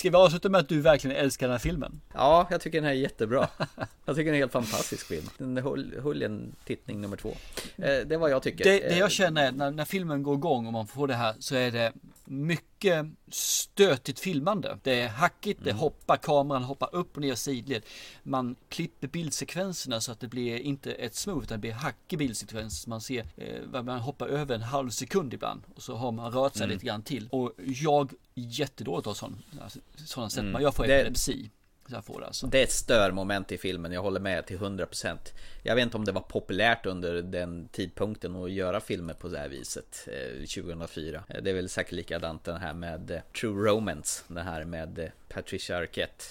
Ska 0.00 0.10
vi 0.10 0.16
avsluta 0.16 0.48
med 0.48 0.60
att 0.60 0.68
du 0.68 0.80
verkligen 0.80 1.16
älskar 1.16 1.46
den 1.46 1.52
här 1.52 1.58
filmen? 1.58 2.00
Ja, 2.14 2.46
jag 2.50 2.60
tycker 2.60 2.78
den 2.78 2.84
här 2.84 2.90
är 2.90 2.96
jättebra. 2.96 3.48
Jag 4.04 4.16
tycker 4.16 4.24
den 4.24 4.34
är 4.34 4.38
en 4.38 4.42
helt 4.42 4.52
fantastisk 4.52 5.06
film. 5.06 5.24
Den 5.38 5.56
höll, 5.56 6.22
en 6.22 6.52
tittning 6.64 7.00
nummer 7.00 7.16
två. 7.16 7.28
Eh, 7.28 7.34
Det 7.76 8.14
är 8.14 8.18
vad 8.18 8.30
jag 8.30 8.42
tycker. 8.42 8.64
Det, 8.64 8.70
det 8.70 8.86
Eh, 8.86 8.98
jag 8.98 9.10
känner 9.10 9.46
är 9.46 9.52
när, 9.52 9.70
när 9.70 9.84
filmen 9.84 10.22
går 10.22 10.34
igång 10.34 10.66
och 10.66 10.72
man 10.72 10.86
får 10.86 11.06
det 11.06 11.14
här 11.14 11.34
så 11.38 11.54
är 11.54 11.70
det 11.70 11.92
mycket 12.30 13.06
stötigt 13.28 14.18
filmande. 14.20 14.78
Det 14.82 15.00
är 15.00 15.08
hackigt, 15.08 15.60
det 15.64 15.72
hoppar, 15.72 16.16
kameran 16.16 16.62
hoppar 16.62 16.94
upp 16.94 17.16
och 17.16 17.20
ner 17.22 17.34
sidled. 17.34 17.82
Man 18.22 18.56
klipper 18.68 19.08
bildsekvenserna 19.08 20.00
så 20.00 20.12
att 20.12 20.20
det 20.20 20.28
blir 20.28 20.58
inte 20.58 20.92
ett 20.92 21.14
smooth, 21.14 21.42
utan 21.44 21.56
det 21.56 21.60
blir 21.60 21.72
hackig 21.72 22.18
bildsekvens. 22.18 22.86
Man 22.86 23.00
ser, 23.00 23.26
eh, 23.36 23.82
man 23.82 24.00
hoppar 24.00 24.26
över 24.28 24.54
en 24.54 24.62
halv 24.62 24.90
sekund 24.90 25.34
ibland 25.34 25.62
och 25.74 25.82
så 25.82 25.94
har 25.96 26.12
man 26.12 26.32
rört 26.32 26.56
sig 26.56 26.68
lite 26.68 26.86
grann 26.86 27.02
till. 27.02 27.28
Och 27.32 27.52
jag 27.64 28.12
jättedåligt 28.34 29.06
av 29.06 29.14
sån, 29.14 29.42
alltså, 29.62 29.78
sådana 30.06 30.30
sätt. 30.30 30.44
Man 30.44 30.62
jag 30.62 30.74
får 30.74 30.86
Det- 30.86 31.00
epilepsi. 31.00 31.50
Jag 31.92 32.04
får 32.04 32.20
det 32.20 32.26
alltså. 32.26 32.46
Det 32.46 32.58
är 32.58 32.62
ett 32.62 32.72
störmoment 32.72 33.52
i 33.52 33.58
filmen, 33.58 33.92
jag 33.92 34.02
håller 34.02 34.20
med 34.20 34.46
till 34.46 34.58
100% 34.58 35.18
Jag 35.62 35.74
vet 35.74 35.84
inte 35.84 35.96
om 35.96 36.04
det 36.04 36.12
var 36.12 36.20
populärt 36.20 36.86
under 36.86 37.22
den 37.22 37.68
tidpunkten 37.68 38.36
att 38.36 38.50
göra 38.50 38.80
filmer 38.80 39.14
på 39.14 39.28
det 39.28 39.38
här 39.38 39.48
viset 39.48 40.08
eh, 40.08 40.62
2004 40.62 41.24
eh, 41.28 41.42
Det 41.42 41.50
är 41.50 41.54
väl 41.54 41.68
säkert 41.68 41.92
likadant 41.92 42.44
den 42.44 42.56
här 42.56 42.74
med 42.74 43.10
eh, 43.10 43.20
True 43.40 43.70
Romance 43.70 44.24
Den 44.28 44.46
här 44.46 44.64
med 44.64 45.10
Patricia 45.28 45.76
Arquette 45.76 46.24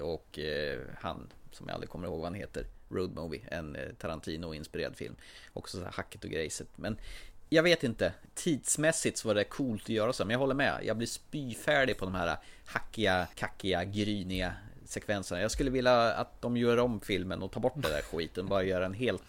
och 0.00 0.38
han 1.00 1.28
som 1.52 1.68
jag 1.68 1.74
aldrig 1.74 1.90
kommer 1.90 2.06
ihåg 2.06 2.18
vad 2.18 2.26
han 2.26 2.34
heter 2.34 2.64
Road 2.88 3.14
Movie, 3.14 3.40
en 3.48 3.76
Tarantino-inspirerad 3.98 4.96
film 4.96 5.16
Också 5.52 5.76
så 5.76 5.84
här 5.84 5.92
hacket 5.92 6.24
och 6.24 6.30
grejset 6.30 6.68
Men 6.76 6.98
jag 7.52 7.62
vet 7.62 7.84
inte, 7.84 8.12
tidsmässigt 8.34 9.18
så 9.18 9.28
var 9.28 9.34
det 9.34 9.44
coolt 9.44 9.82
att 9.82 9.88
göra 9.88 10.12
så, 10.12 10.24
men 10.24 10.30
jag 10.32 10.38
håller 10.38 10.54
med. 10.54 10.80
Jag 10.84 10.96
blir 10.96 11.06
spyfärdig 11.06 11.98
på 11.98 12.04
de 12.04 12.14
här 12.14 12.36
hackiga, 12.64 13.26
kackiga, 13.34 13.84
gryniga 13.84 14.54
sekvenserna. 14.90 15.40
Jag 15.40 15.50
skulle 15.50 15.70
vilja 15.70 16.12
att 16.12 16.42
de 16.42 16.56
gör 16.56 16.76
om 16.78 17.00
filmen 17.00 17.42
och 17.42 17.52
tar 17.52 17.60
bort 17.60 17.74
den 17.74 17.90
där 17.92 18.02
skiten, 18.02 18.46
bara 18.48 18.62
göra 18.62 18.86
en 18.86 18.94
helt 18.94 19.22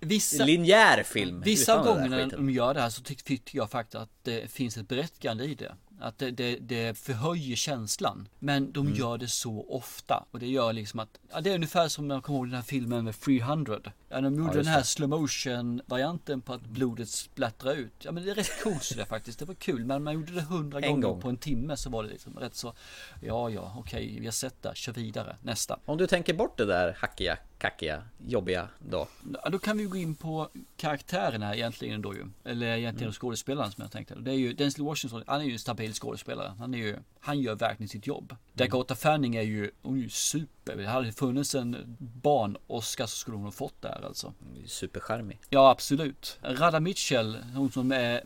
vissa, 0.00 0.44
linjär 0.44 1.02
film. 1.02 1.40
Vissa 1.40 1.72
utan 1.72 1.84
den 1.86 1.94
där 1.94 2.02
gånger 2.02 2.16
när 2.16 2.24
skiten. 2.24 2.46
de 2.46 2.52
gör 2.52 2.74
det 2.74 2.80
här 2.80 2.90
så 2.90 3.02
tyck- 3.02 3.22
tyckte 3.24 3.56
jag 3.56 3.70
faktiskt 3.70 3.94
att 3.94 4.10
det 4.22 4.50
finns 4.50 4.76
ett 4.76 4.88
berättigande 4.88 5.44
i 5.44 5.54
det. 5.54 5.74
Att 6.00 6.18
det, 6.18 6.30
det, 6.30 6.56
det 6.56 6.98
förhöjer 6.98 7.56
känslan. 7.56 8.28
Men 8.38 8.72
de 8.72 8.86
Mm. 8.86 8.98
gör 8.98 9.18
det 9.18 9.28
så 9.28 9.66
ofta. 9.68 10.24
Och 10.30 10.38
det 10.38 10.46
gör 10.48 10.72
liksom 10.72 11.00
att, 11.00 11.18
ja, 11.32 11.40
det 11.40 11.50
är 11.50 11.54
ungefär 11.54 11.88
som 11.88 12.10
jag 12.10 12.22
kommer 12.22 12.38
ihåg 12.38 12.46
den 12.46 12.54
här 12.54 12.62
filmen 12.62 13.04
med 13.04 13.20
300. 13.20 13.78
Ja, 14.08 14.20
de 14.20 14.34
gjorde 14.34 14.44
just 14.44 14.54
den 14.54 14.66
här 14.66 14.82
slow 14.82 15.08
motion 15.08 15.80
varianten 15.86 16.40
på 16.40 16.52
att 16.52 16.62
blodet 16.62 17.08
splattrar 17.08 17.74
ut. 17.74 17.92
Ja 17.98 18.12
men 18.12 18.24
det 18.24 18.30
är 18.30 18.34
rätt 18.34 18.62
coolt 18.62 18.82
så 18.82 18.94
det 18.94 19.04
faktiskt. 19.14 19.38
Det 19.38 19.44
var 19.44 19.54
kul. 19.54 19.84
Men 19.84 20.02
man 20.02 20.14
gjorde 20.14 20.32
det 20.32 20.40
hundra 20.42 20.80
gånger 20.80 21.02
gång. 21.08 21.20
på 21.20 21.28
en 21.28 21.36
timme 21.36 21.76
så 21.76 21.90
var 21.90 22.02
det 22.02 22.08
liksom 22.08 22.36
rätt 22.38 22.54
så, 22.54 22.74
ja 23.22 23.50
ja 23.50 23.74
okej 23.78 24.16
vi 24.20 24.26
har 24.26 24.32
sett 24.32 24.62
det, 24.62 24.72
kör 24.76 24.92
vidare, 24.92 25.36
nästa. 25.42 25.78
Om 25.84 25.98
du 25.98 26.06
tänker 26.06 26.34
bort 26.34 26.58
det 26.58 26.64
där 26.64 26.96
hackiga, 27.00 27.38
kackiga, 27.58 28.02
jobbiga. 28.26 28.68
Ja, 28.90 29.08
då 29.50 29.58
kan 29.58 29.78
vi 29.78 29.84
gå 29.84 29.96
in 29.96 30.14
på 30.14 30.48
karaktärerna 30.76 31.54
egentligen 31.56 32.02
då 32.02 32.14
ju. 32.14 32.26
Eller 32.44 32.66
egentligen 32.66 33.08
Mm. 33.08 33.12
skådespelaren 33.12 33.72
som 33.72 33.82
jag 33.82 33.90
tänkte. 33.92 34.14
Det 34.14 34.30
är 34.30 34.34
ju 34.34 34.52
Denzel 34.52 34.84
Washington, 34.84 35.22
han 35.26 35.40
är 35.40 35.44
ju 35.44 35.52
en 35.52 35.58
stabil 35.58 35.92
skådespelare. 35.94 36.52
Han 36.58 36.74
är 36.74 36.78
ju, 36.78 36.96
han 37.20 37.40
gör 37.40 37.54
verkligen 37.54 37.88
sitt 37.88 38.06
jobb. 38.06 38.36
Dakota 38.52 38.94
Fanning 38.94 39.36
är 39.36 39.42
ju, 39.42 39.70
hon 39.82 39.98
är 39.98 40.02
ju 40.02 40.08
super. 40.08 40.76
Det 40.76 40.86
hade 40.86 41.12
funnits 41.12 41.54
en 41.54 41.96
barn-Oscar 42.22 43.06
så 43.06 43.16
skulle 43.16 43.36
hon 43.36 43.44
ha 43.44 43.52
fått 43.52 43.82
där 43.82 44.04
alltså. 44.06 44.32
Supercharmig. 44.66 45.38
Ja, 45.50 45.70
absolut. 45.70 46.38
Radha 46.42 46.80
Mitchell, 46.80 47.38
hon 47.54 47.70
som 47.72 47.92
är 47.92 48.20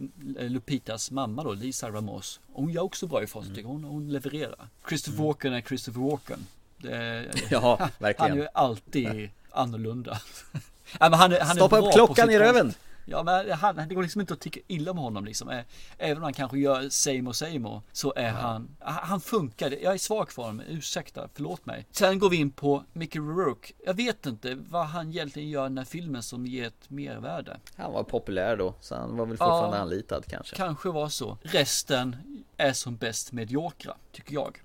Lupitas 0.48 1.10
mamma 1.10 1.42
då, 1.44 1.52
Lisa 1.52 1.90
Ramos. 1.90 2.40
Hon 2.52 2.70
gör 2.70 2.82
också 2.82 3.06
bra 3.06 3.22
ifrån 3.22 3.44
sig, 3.44 3.54
tycker 3.54 3.68
hon. 3.68 3.84
Hon 3.84 4.12
levererar. 4.12 4.68
Christopher 4.88 5.24
Walken 5.24 5.52
är 5.52 5.60
Christopher 5.60 6.00
Walken. 6.00 6.46
Det, 6.82 7.24
Ja, 7.50 7.76
Han 7.80 7.88
är 7.88 8.02
verkligen. 8.02 8.36
ju 8.36 8.46
alltid 8.54 9.30
annorlunda. 9.50 10.18
ja, 11.00 11.08
men 11.10 11.12
han 11.18 11.32
han 11.40 11.56
Stoppa 11.56 11.78
upp 11.78 11.92
klockan 11.92 12.30
i 12.30 12.38
röven! 12.38 12.74
Ja 13.04 13.22
men 13.22 13.50
han, 13.52 13.76
det 13.88 13.94
går 13.94 14.02
liksom 14.02 14.20
inte 14.20 14.34
att 14.34 14.40
tycka 14.40 14.60
illa 14.66 14.90
om 14.90 14.98
honom 14.98 15.24
liksom. 15.24 15.48
Ä- 15.50 15.64
Även 15.98 16.16
om 16.16 16.22
han 16.22 16.32
kanske 16.32 16.58
gör 16.58 16.88
same 16.88 17.22
och 17.28 17.36
same 17.36 17.68
och 17.68 17.82
så 17.92 18.12
är 18.16 18.30
han, 18.30 18.76
han 18.80 19.20
funkar. 19.20 19.70
Jag 19.82 19.94
är 19.94 19.98
svag 19.98 20.32
för 20.32 20.42
honom, 20.42 20.62
ursäkta, 20.68 21.28
förlåt 21.34 21.66
mig. 21.66 21.86
Sen 21.90 22.18
går 22.18 22.30
vi 22.30 22.36
in 22.36 22.50
på 22.50 22.84
Mickey 22.92 23.18
Rourke. 23.18 23.72
Jag 23.86 23.94
vet 23.94 24.26
inte 24.26 24.54
vad 24.54 24.86
han 24.86 25.08
egentligen 25.08 25.48
gör 25.50 25.66
i 25.66 25.68
den 25.68 25.78
här 25.78 25.84
filmen 25.84 26.22
som 26.22 26.46
ger 26.46 26.66
ett 26.66 26.90
mervärde. 26.90 27.56
Han 27.76 27.92
var 27.92 28.02
populär 28.02 28.56
då, 28.56 28.74
så 28.80 28.94
han 28.94 29.16
var 29.16 29.26
väl 29.26 29.36
fortfarande 29.36 29.76
Ja. 29.76 29.82
anlitad 29.82 30.24
kanske. 30.28 30.56
Kanske 30.56 30.88
var 30.88 31.08
så. 31.08 31.38
Resten 31.42 32.16
är 32.56 32.72
som 32.72 32.96
bäst 32.96 33.32
mediokra, 33.32 33.94
tycker 34.12 34.34
jag. 34.34 34.58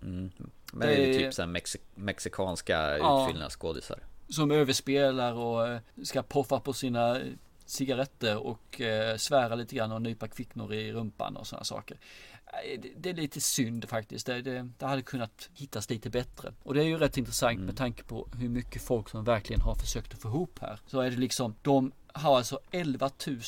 Men 0.74 0.88
det 0.88 0.96
är 0.96 1.08
ju 1.08 1.14
typ 1.20 1.34
såhär 1.34 1.50
mexi- 1.50 1.82
mexikanska 1.96 2.98
Ja. 2.98 3.24
utfyllnadsskådisar. 3.28 4.00
som 4.30 4.52
överspelar 4.52 5.34
och 5.34 5.68
eh, 5.68 5.80
ska 6.04 6.24
poffa 6.24 6.60
på 6.60 6.74
sina 6.74 7.18
cigaretter 7.66 8.38
och 8.38 8.82
eh, 8.82 9.18
svära 9.18 9.56
lite 9.56 9.76
grann 9.76 9.92
och 9.92 10.02
nypa 10.02 10.28
kvicknor 10.28 10.74
i 10.74 10.94
rumpan 10.94 11.38
och 11.38 11.48
sådana 11.48 11.64
saker. 11.64 11.98
Eh, 12.46 12.80
Det, 12.82 12.90
det 12.98 13.10
är 13.10 13.14
lite 13.14 13.42
synd 13.42 13.90
faktiskt. 13.90 14.26
Det, 14.26 14.42
det, 14.42 14.70
det 14.78 14.86
hade 14.86 15.02
kunnat 15.02 15.50
hittas 15.54 15.90
lite 15.90 16.10
bättre. 16.10 16.54
Och 16.64 16.74
det 16.74 16.82
är 16.82 16.86
ju 16.86 16.98
rätt 16.98 17.18
intressant 17.18 17.60
med 17.60 17.78
tanke 17.78 18.04
på 18.04 18.28
hur 18.40 18.50
mycket 18.50 18.82
folk 18.82 19.10
som 19.10 19.24
verkligen 19.24 19.62
har 19.62 19.76
försökt 19.76 20.14
att 20.14 20.20
få 20.22 20.28
ihop 20.28 20.60
här. 20.62 20.80
Så 20.88 21.00
är 21.02 21.12
det 21.12 21.18
liksom, 21.18 21.56
de 21.62 21.92
har 22.14 22.38
alltså 22.38 22.60
11 22.72 23.10
000 23.28 23.42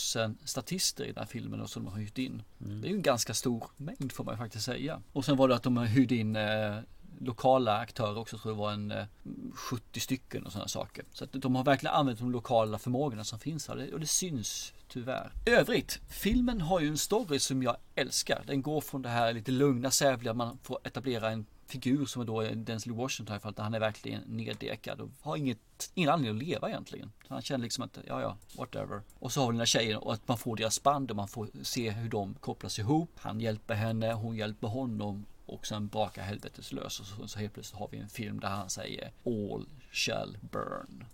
statister 0.46 1.04
i 1.04 1.08
den 1.08 1.18
här 1.18 1.26
filmen 1.26 1.62
och 1.62 1.70
som 1.70 1.84
de 1.86 1.92
har 1.94 2.00
hyrt 2.00 2.18
in. 2.18 2.42
Det 2.58 2.88
är 2.88 2.92
ju 2.92 2.96
en 2.96 3.02
ganska 3.02 3.34
stor 3.34 3.64
mängd 3.78 4.12
får 4.12 4.24
man 4.24 4.34
ju 4.34 4.38
faktiskt 4.38 4.66
säga. 4.66 5.02
Och 5.14 5.26
sen 5.26 5.38
var 5.38 5.48
det 5.48 5.56
att 5.56 5.64
de 5.64 5.78
har 5.78 5.86
hyrt 5.86 6.12
in 6.12 6.36
eh, 6.36 6.78
lokala 7.20 7.78
aktörer 7.78 8.18
också, 8.18 8.38
tror 8.38 8.52
det 8.52 8.58
var 8.58 8.72
en 8.72 8.92
eh, 8.92 9.06
70 9.54 10.00
stycken 10.00 10.46
och 10.46 10.52
sådana 10.52 10.68
saker. 10.68 11.06
Så 11.14 11.24
att 11.24 11.32
de 11.32 11.56
har 11.56 11.64
verkligen 11.64 11.96
använt 11.96 12.20
de 12.20 12.32
lokala 12.32 12.80
förmågorna 12.80 13.24
som 13.24 13.40
finns 13.40 13.68
här 13.68 13.94
och 13.94 14.00
det, 14.00 14.08
syns 14.08 14.74
tyvärr. 14.88 15.34
I 15.46 15.50
övrigt, 15.50 16.00
filmen 16.10 16.62
har 16.62 16.80
ju 16.80 16.88
en 16.88 16.98
story 16.98 17.40
som 17.40 17.64
jag 17.64 17.78
älskar. 17.96 18.44
Den 18.48 18.62
går 18.62 18.82
från 18.82 19.02
det 19.02 19.10
här 19.10 19.34
lite 19.34 19.52
lugna, 19.52 19.92
sävliga, 19.92 20.34
man 20.34 20.58
får 20.64 20.80
etablera 20.84 21.32
en 21.32 21.46
figur 21.70 22.06
som 22.06 22.22
är 22.22 22.26
då 22.26 22.42
är 22.42 22.56
Denzel 22.56 22.94
Washington 22.94 23.34
här 23.34 23.40
för 23.40 23.50
att 23.50 23.58
han 23.58 23.74
är 23.74 23.80
verkligen 23.80 24.22
neddekad 24.28 25.02
och 25.02 25.10
har 25.22 25.38
inget, 25.38 25.92
ingen 25.94 26.10
anledning 26.10 26.42
att 26.42 26.48
leva 26.48 26.70
egentligen. 26.70 27.12
Så 27.28 27.34
han 27.34 27.42
känner 27.42 27.64
liksom 27.64 27.84
att, 27.84 27.98
ja 28.08 28.22
ja, 28.22 28.38
whatever. 28.58 29.02
Och 29.20 29.32
så 29.32 29.42
har 29.42 29.48
vi 29.48 29.52
den 29.52 29.60
här 29.60 29.66
tjejen 29.66 29.98
och 29.98 30.14
att 30.14 30.28
man 30.28 30.38
får 30.38 30.56
deras 30.56 30.84
band 30.84 31.12
och 31.12 31.18
man 31.18 31.28
får 31.28 31.50
se 31.62 31.90
hur 31.90 32.10
de 32.10 32.34
kopplas 32.34 32.80
ihop. 32.80 33.10
Han 33.16 33.40
hjälper 33.40 33.74
henne, 33.74 34.14
hon 34.14 34.36
hjälper 34.36 34.68
honom 34.68 35.26
och 35.50 35.68
sen 35.68 35.88
brakar 35.88 36.22
helvetet 36.22 36.72
lös 36.72 37.00
och 37.00 37.06
så, 37.06 37.28
så 37.28 37.40
helt 37.40 37.54
plötsligt 37.54 37.80
har 37.80 37.88
vi 37.92 37.98
en 37.98 38.10
film 38.10 38.40
där 38.40 38.48
han 38.48 38.70
säger 38.70 39.12
All 39.26 39.66
shall 39.92 40.38
burn. 40.52 41.06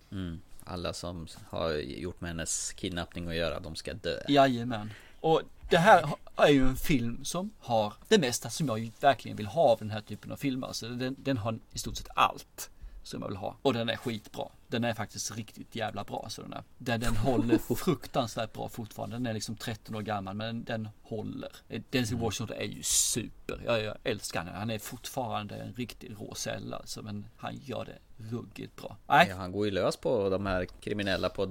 Alla 0.64 0.94
som 0.94 1.28
har 1.50 1.72
gjort 1.74 2.22
med 2.22 2.30
hennes 2.30 2.74
kidnappning 2.74 3.28
att 3.28 3.36
göra, 3.36 3.60
de 3.60 3.76
ska 3.76 3.94
dö. 3.94 4.20
Jajamän. 4.28 4.92
Och 5.20 5.42
det 5.70 5.78
här 5.78 6.10
är 6.36 6.50
ju 6.50 6.68
en 6.68 6.76
film 6.76 7.26
som 7.26 7.52
har 7.60 7.94
det 8.08 8.18
mesta 8.18 8.50
som 8.50 8.68
jag 8.68 8.92
verkligen 9.00 9.38
vill 9.38 9.46
ha 9.46 9.62
av 9.62 9.80
den 9.80 9.90
här 9.90 10.02
typen 10.02 10.32
av 10.32 10.36
filmer. 10.36 10.68
Alltså 10.68 10.90
den, 10.90 11.16
den 11.20 11.38
har 11.38 11.60
i 11.74 11.78
stort 11.78 11.98
sett 11.98 12.08
allt 12.16 12.70
som 13.04 13.22
jag 13.22 13.28
vill 13.30 13.38
ha. 13.38 13.56
Och 13.62 13.74
den 13.74 13.90
är 13.90 13.96
skitbra. 13.96 14.48
Den 14.76 14.84
är 14.84 14.94
faktiskt 14.94 15.38
riktigt 15.38 15.76
jävla 15.76 16.04
bra. 16.04 16.26
Så 16.30 16.42
den, 16.42 16.54
är. 16.54 16.64
Den, 16.78 17.00
den 17.00 17.16
håller 17.16 17.58
fruktansvärt 17.76 18.54
bra 18.54 18.70
fortfarande. 18.70 19.16
Den 19.16 19.26
är 19.26 19.34
liksom 19.34 19.56
13 19.56 19.96
år 19.96 20.02
gammal 20.02 20.36
men 20.36 20.64
den 20.64 20.90
håller. 21.02 21.52
Denzel 21.90 22.18
Washington 22.18 22.58
är 22.58 22.64
ju 22.64 22.84
super. 22.84 23.62
Jag, 23.66 23.84
jag 23.84 23.98
älskar 24.04 24.40
honom. 24.40 24.56
Han 24.56 24.70
är 24.70 24.80
fortfarande 24.80 25.56
en 25.56 25.74
riktig 25.74 26.16
råsäll 26.20 26.74
alltså. 26.74 27.02
Men 27.02 27.26
han 27.38 27.56
gör 27.64 27.86
det 27.86 27.98
ruggigt 28.18 28.76
bra. 28.76 28.98
Nej, 29.08 29.28
Ja, 29.30 29.36
han 29.36 29.52
går 29.52 29.66
ju 29.66 29.72
lös 29.72 29.98
på 29.98 30.30
de 30.30 30.46
här 30.46 30.66
kriminella 30.66 31.30
på 31.30 31.46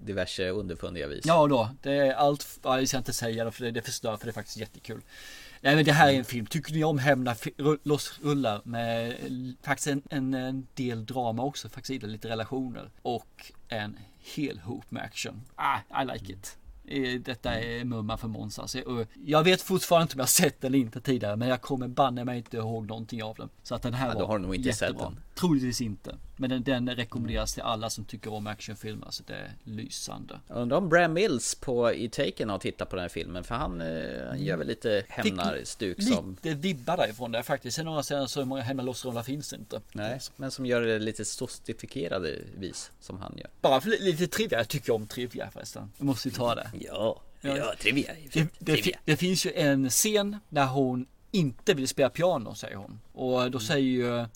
diverse 0.00 0.48
underfundiga 0.48 1.08
vis. 1.08 1.24
Ja 1.26 1.46
då, 1.46 1.70
det 1.82 1.92
är 1.92 2.14
allt, 2.14 2.58
ja, 2.62 2.78
jag 2.78 2.88
ska 2.88 2.98
inte 2.98 3.12
säga 3.12 3.44
det 3.44 3.50
för 3.50 3.64
det, 3.64 3.70
det 3.70 3.82
förstör 3.82 4.16
för 4.16 4.26
det 4.26 4.30
är 4.30 4.32
faktiskt 4.32 4.56
jättekul. 4.56 5.00
Nej 5.60 5.76
men 5.76 5.84
det 5.84 5.92
här 5.92 6.08
är 6.08 6.18
en 6.18 6.24
film, 6.24 6.46
tycker 6.46 6.72
ni 6.72 6.84
om 6.84 6.98
Hämna 6.98 7.34
loss 7.82 8.18
rullar 8.22 8.60
med 8.64 9.08
eh, 9.10 9.16
faktiskt 9.62 9.86
en, 9.86 10.02
en, 10.10 10.34
en 10.34 10.66
del 10.74 11.06
drama 11.06 11.42
också, 11.42 11.68
faktiskt 11.68 12.02
lite 12.02 12.28
relationer 12.28 12.90
och 13.02 13.52
en 13.68 13.96
hel 14.36 14.58
hop 14.58 14.90
med 14.90 15.02
action. 15.02 15.42
Ah, 15.56 15.78
I 16.02 16.06
like 16.12 16.32
it. 16.32 16.56
Eh, 16.84 17.20
Detta 17.20 17.54
är 17.60 17.84
mumma 17.84 18.16
för 18.16 18.28
Måns 18.28 18.58
alltså. 18.58 18.80
Och 18.80 19.06
Jag 19.24 19.44
vet 19.44 19.62
fortfarande 19.62 20.02
inte 20.02 20.14
om 20.14 20.20
jag 20.20 20.28
sett 20.28 20.60
den 20.60 20.68
eller 20.74 20.78
inte 20.78 21.00
tidigare 21.00 21.36
men 21.36 21.48
jag 21.48 21.60
kommer 21.60 21.88
banne 21.88 22.24
mig 22.24 22.38
inte 22.38 22.56
ihåg 22.56 22.86
någonting 22.86 23.22
av 23.22 23.36
den. 23.36 23.48
Så 23.62 23.74
att 23.74 23.82
den 23.82 23.94
här 23.94 24.14
Ja, 24.18 24.26
var 24.26 24.54
inte 24.54 24.72
sett 24.72 24.82
jättebra. 24.82 25.04
den. 25.04 25.20
Troligtvis 25.38 25.80
inte. 25.80 26.16
Men 26.36 26.50
den, 26.50 26.62
den 26.64 26.90
rekommenderas 26.96 27.54
till 27.54 27.62
alla 27.62 27.90
som 27.90 28.04
tycker 28.04 28.32
om 28.32 28.46
actionfilmer. 28.46 29.06
Alltså 29.06 29.22
det 29.26 29.34
är 29.34 29.52
lysande. 29.64 30.40
Jag 30.48 30.56
undrar 30.56 30.76
om 30.78 30.88
Bram 30.88 31.12
Mills 31.12 31.54
på 31.54 31.92
i 31.92 32.08
Taken 32.08 32.50
har 32.50 32.58
tittat 32.58 32.90
på 32.90 32.96
den 32.96 33.02
här 33.02 33.08
filmen 33.08 33.44
för 33.44 33.54
han, 33.54 33.80
eh, 33.80 34.26
han 34.28 34.44
gör 34.44 34.56
väl 34.56 34.66
lite 34.66 35.04
hämnarstuk 35.08 36.02
som 36.02 36.36
Lite 36.42 36.54
vibbar 36.58 36.96
därifrån 36.96 37.32
där 37.32 37.42
faktiskt. 37.42 37.76
Sen 37.76 37.84
några 37.84 38.02
ställen 38.02 38.28
så 38.28 38.44
många 38.44 38.62
hemma 38.62 38.82
lossrullar 38.82 39.22
finns 39.22 39.50
det 39.50 39.56
inte. 39.56 39.80
Nej, 39.92 40.20
men 40.36 40.50
som 40.50 40.66
gör 40.66 40.80
det 40.82 40.98
lite 40.98 41.24
sostifikerade 41.24 42.38
vis 42.58 42.90
som 43.00 43.18
han 43.18 43.34
gör. 43.36 43.50
Bara 43.60 43.80
för 43.80 43.88
li- 43.90 44.00
lite 44.00 44.26
trivia. 44.26 44.58
Jag 44.58 44.68
tycker 44.68 44.92
om 44.94 45.06
trivia 45.06 45.50
förresten. 45.50 45.92
Jag 45.96 46.04
måste 46.06 46.28
ju 46.28 46.34
ta 46.34 46.54
det. 46.54 46.70
Ja, 46.80 47.20
ja, 47.40 47.72
trivia. 47.80 48.12
Det, 48.32 48.48
det, 48.58 48.76
fi- 48.76 48.94
det 49.04 49.16
finns 49.16 49.46
ju 49.46 49.52
en 49.52 49.90
scen 49.90 50.36
där 50.48 50.66
hon 50.66 51.06
inte 51.30 51.74
vill 51.74 51.88
spela 51.88 52.10
piano 52.10 52.54
säger 52.54 52.76
hon. 52.76 53.00
Och 53.12 53.50
då 53.50 53.58
säger 53.60 53.88
ju 53.88 54.26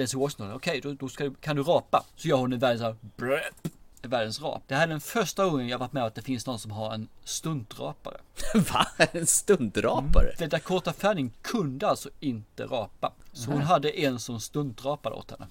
Denzel 0.00 0.20
Washington, 0.20 0.52
okej 0.52 0.80
då, 0.80 0.92
då 0.92 1.08
ska, 1.08 1.24
du- 1.24 1.34
kan 1.34 1.56
du 1.56 1.62
rapa. 1.62 2.04
Så 2.16 2.28
gör 2.28 2.36
hon 2.36 2.52
en 2.52 2.58
värld 2.58 2.78
såhär 2.78 2.96
bröp. 3.16 3.68
världens 4.02 4.40
rap. 4.42 4.62
Det 4.66 4.74
här 4.74 4.82
är 4.82 4.86
den 4.88 5.00
första 5.00 5.44
gången 5.44 5.68
jag 5.68 5.78
varit 5.78 5.92
med 5.92 6.04
att 6.04 6.14
det 6.14 6.22
finns 6.22 6.46
någon 6.46 6.58
som 6.58 6.70
har 6.70 6.94
en 6.94 7.08
stuntrapare. 7.24 8.16
Va? 8.72 8.86
En 9.12 9.26
stundrapare? 9.26 10.36
För 10.38 10.46
Dakota 10.46 10.92
Fanning 10.92 11.32
kunde 11.42 11.88
alltså 11.88 12.10
inte 12.20 12.66
rapa. 12.66 13.12
Så 13.32 13.50
hon 13.50 13.62
hade 13.62 13.90
en 14.00 14.18
som 14.18 14.40
stuntrapade 14.40 15.16
åt 15.16 15.30
henne. 15.30 15.46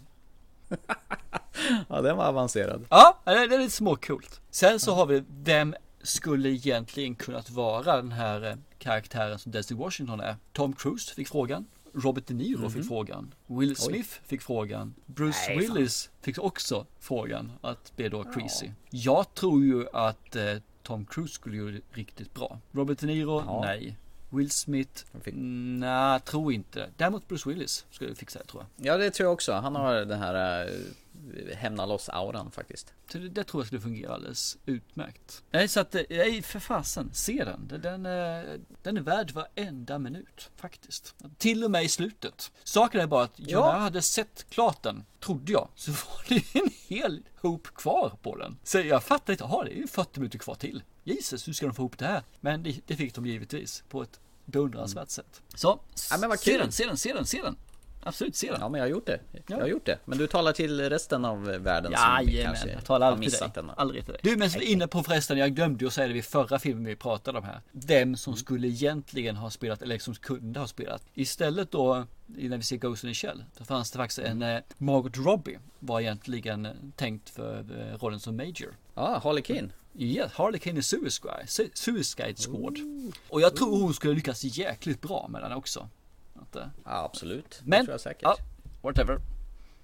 Ja, 1.89 2.01
den 2.01 2.17
var 2.17 2.25
avancerad. 2.25 2.85
Ja, 2.89 3.17
det 3.25 3.31
är, 3.31 3.47
det 3.47 3.55
är 3.55 3.59
lite 3.59 3.73
småcoolt. 3.75 4.41
Sen 4.51 4.79
så 4.79 4.95
har 4.95 5.05
vi, 5.05 5.23
vem 5.29 5.75
skulle 6.03 6.49
egentligen 6.49 7.15
kunnat 7.15 7.49
vara 7.49 7.95
den 7.95 8.11
här 8.11 8.45
eh, 8.49 8.55
karaktären 8.79 9.39
som 9.39 9.51
Desi 9.51 9.73
Washington 9.73 10.19
är? 10.19 10.35
Tom 10.53 10.73
Cruise 10.73 11.13
fick 11.15 11.27
frågan. 11.27 11.65
Robert 11.99 12.27
De 12.27 12.33
Niro 12.33 12.69
fick 12.69 12.87
frågan. 12.87 13.33
Will 13.47 13.75
Smith 13.75 14.09
fick 14.25 14.41
frågan. 14.41 14.93
Bruce 15.05 15.37
Nej, 15.47 15.65
fan. 15.67 15.75
Willis 15.75 16.09
fick 16.21 16.37
också 16.39 16.85
frågan 16.99 17.51
att 17.61 17.95
bli 17.95 18.09
då 18.09 18.23
Creasy. 18.23 18.69
Jag 18.89 19.33
tror 19.33 19.63
ju 19.63 19.87
att 19.93 20.35
eh, 20.35 20.43
Tom 20.83 21.05
Cruise 21.05 21.33
skulle 21.33 21.57
göra 21.57 21.71
det 21.71 21.81
riktigt 21.91 22.33
bra. 22.33 22.59
Robert 22.71 22.99
De 22.99 23.05
Niro, 23.07 23.43
Ja. 23.47 23.61
nej. 23.61 23.97
Will 24.31 24.51
Smith, 24.51 25.03
nej, 25.33 26.19
tror 26.19 26.53
inte. 26.53 26.89
Däremot 26.97 27.27
Bruce 27.27 27.49
Willis 27.49 27.85
skulle 27.91 28.15
fixa 28.15 28.39
det 28.39 28.45
tror 28.45 28.65
jag. 28.77 28.87
Ja, 28.87 28.97
det 28.97 29.11
tror 29.11 29.25
jag 29.25 29.33
också. 29.33 29.53
Han 29.53 29.75
har 29.75 29.93
den 29.95 30.19
här 30.19 30.69
hämna 31.55 31.85
loss-auran 31.85 32.51
faktiskt. 32.51 32.93
Så 33.11 33.17
det, 33.17 33.29
det 33.29 33.43
tror 33.43 33.61
jag 33.61 33.67
skulle 33.67 33.81
fungera 33.81 34.13
alldeles 34.13 34.57
utmärkt. 34.65 35.43
Nej, 35.51 35.67
så 35.67 35.79
att, 35.79 35.95
eh, 35.95 36.01
nej, 36.09 36.41
för 36.41 36.59
fasen, 36.59 37.09
se 37.13 37.43
den. 37.43 37.67
Den- 37.67 37.81
Den, 37.81 38.05
är- 38.05 38.59
den 38.83 38.97
är 38.97 39.01
värd 39.01 39.31
varenda 39.31 39.99
minut, 39.99 40.49
faktiskt. 40.55 41.15
Till 41.37 41.63
och 41.63 41.71
med 41.71 41.83
i 41.83 41.89
slutet. 41.89 42.51
Saken 42.63 43.01
är 43.01 43.07
bara 43.07 43.23
att 43.23 43.33
jag, 43.35 43.49
Ja. 43.49 43.65
när 43.65 43.73
jag 43.73 43.79
hade 43.79 44.01
sett 44.01 44.45
klart 44.49 44.83
den, 44.83 45.03
trodde 45.19 45.51
jag, 45.51 45.67
så 45.75 45.91
var 45.91 46.25
det 46.29 46.55
en 46.59 46.69
hel 46.87 47.23
hop 47.41 47.67
kvar 47.75 48.13
på 48.21 48.35
den. 48.35 48.57
Så 48.63 48.79
jag 48.79 49.03
fattade 49.03 49.31
inte, 49.31 49.43
jaha, 49.43 49.63
det 49.63 49.71
är 49.71 49.75
ju 49.75 49.87
40 49.87 50.19
minuter 50.19 50.39
kvar 50.39 50.55
till. 50.55 50.83
Jesus, 51.03 51.47
hur 51.47 51.53
ska 51.53 51.65
de 51.65 51.75
få 51.75 51.81
ihop 51.81 51.97
det 51.97 52.05
här? 52.05 52.23
Men 52.39 52.63
det, 52.63 52.79
det 52.87 52.95
fick 52.95 53.15
de 53.15 53.25
givetvis 53.25 53.83
på 53.89 54.01
ett 54.01 54.19
beundransvärt 54.45 55.09
sätt. 55.09 55.41
Så, 55.55 55.71
Mm. 55.73 55.81
Ja, 56.11 56.17
men 56.17 56.29
vad 56.29 56.39
se 56.39 56.57
den, 56.57 56.71
se 56.71 56.85
den, 56.85 56.97
se 56.97 57.13
den, 57.13 57.25
se 57.25 57.41
den. 57.41 57.55
Absolut, 58.03 58.35
se 58.35 58.51
den. 58.51 58.57
Ja, 58.61 58.69
men 58.69 58.79
jag 58.79 58.85
har 58.85 58.91
gjort 58.91 59.05
det. 59.05 59.19
Jag 59.47 59.57
har 59.59 59.67
gjort 59.67 59.85
det. 59.85 59.99
Men 60.05 60.17
du 60.17 60.27
talar 60.27 60.51
till 60.53 60.89
resten 60.89 61.25
av 61.25 61.43
världen 61.43 61.91
som 61.97 62.25
Jajamän, 62.25 62.45
kanske 62.45 62.69
jag 62.71 62.85
talar 62.85 63.05
har 63.05 63.11
aldrig 63.13 63.29
till 63.31 63.35
missat 63.37 63.53
dig. 63.53 63.63
den. 63.63 63.71
Aldrig 63.77 64.03
till 64.05 64.13
dig. 64.13 64.21
Du, 64.23 64.37
men 64.37 64.49
så 64.51 64.59
inne 64.59 64.87
på 64.87 65.03
förresten, 65.03 65.37
jag 65.37 65.55
glömde 65.55 65.83
ju 65.83 65.87
att 65.87 65.93
säga 65.93 66.07
det 66.07 66.13
vid 66.13 66.25
förra 66.25 66.59
filmen 66.59 66.85
vi 66.85 66.95
pratade 66.95 67.37
om 67.37 67.43
här. 67.43 67.61
Vem 67.71 68.15
som 68.15 68.33
Mm. 68.33 68.37
skulle 68.39 68.67
egentligen 68.67 69.35
ha 69.35 69.49
spelat, 69.49 69.81
eller 69.81 69.97
som 69.99 70.15
kunde 70.15 70.59
ha 70.59 70.67
spelat. 70.67 71.03
Istället 71.13 71.71
då, 71.71 72.05
när 72.25 72.57
vi 72.57 72.63
ser 72.63 72.77
Ghost 72.77 73.03
in 73.03 73.09
the 73.09 73.13
Shell, 73.13 73.43
så 73.57 73.65
fanns 73.65 73.91
det 73.91 73.97
faktiskt 73.97 74.19
en 74.19 74.41
Mm. 74.41 74.55
eh, 74.55 74.61
Margot 74.77 75.17
Robbie 75.17 75.59
var 75.79 75.99
egentligen 76.01 76.65
eh, 76.65 76.71
tänkt 76.95 77.29
för 77.29 77.59
eh, 77.59 77.97
rollen 77.97 78.19
som 78.19 78.35
Major. 78.37 78.75
Ja, 78.95 79.21
Harley 79.23 79.43
Quinn. 79.43 79.71
Ja, 79.93 80.25
Harley 80.33 80.59
Quinn 80.59 80.77
i 80.77 80.81
Suicide, 80.83 81.43
Su- 81.45 81.69
Suicide 81.73 82.35
Squad. 82.35 82.77
Och 83.29 83.41
jag 83.41 83.55
tror 83.55 83.81
hon 83.81 83.93
skulle 83.93 84.13
lyckas 84.13 84.43
jäkligt 84.43 85.01
bra 85.01 85.27
med 85.29 85.41
den 85.41 85.51
också. 85.51 85.87
Eh, 86.55 86.61
Ja, 86.85 87.03
absolut. 87.05 87.61
men, 87.63 87.79
det 87.79 87.85
tror 87.85 87.93
jag 87.93 88.01
säkert. 88.01 88.21
ja, 88.23 88.37
whatever. 88.81 89.19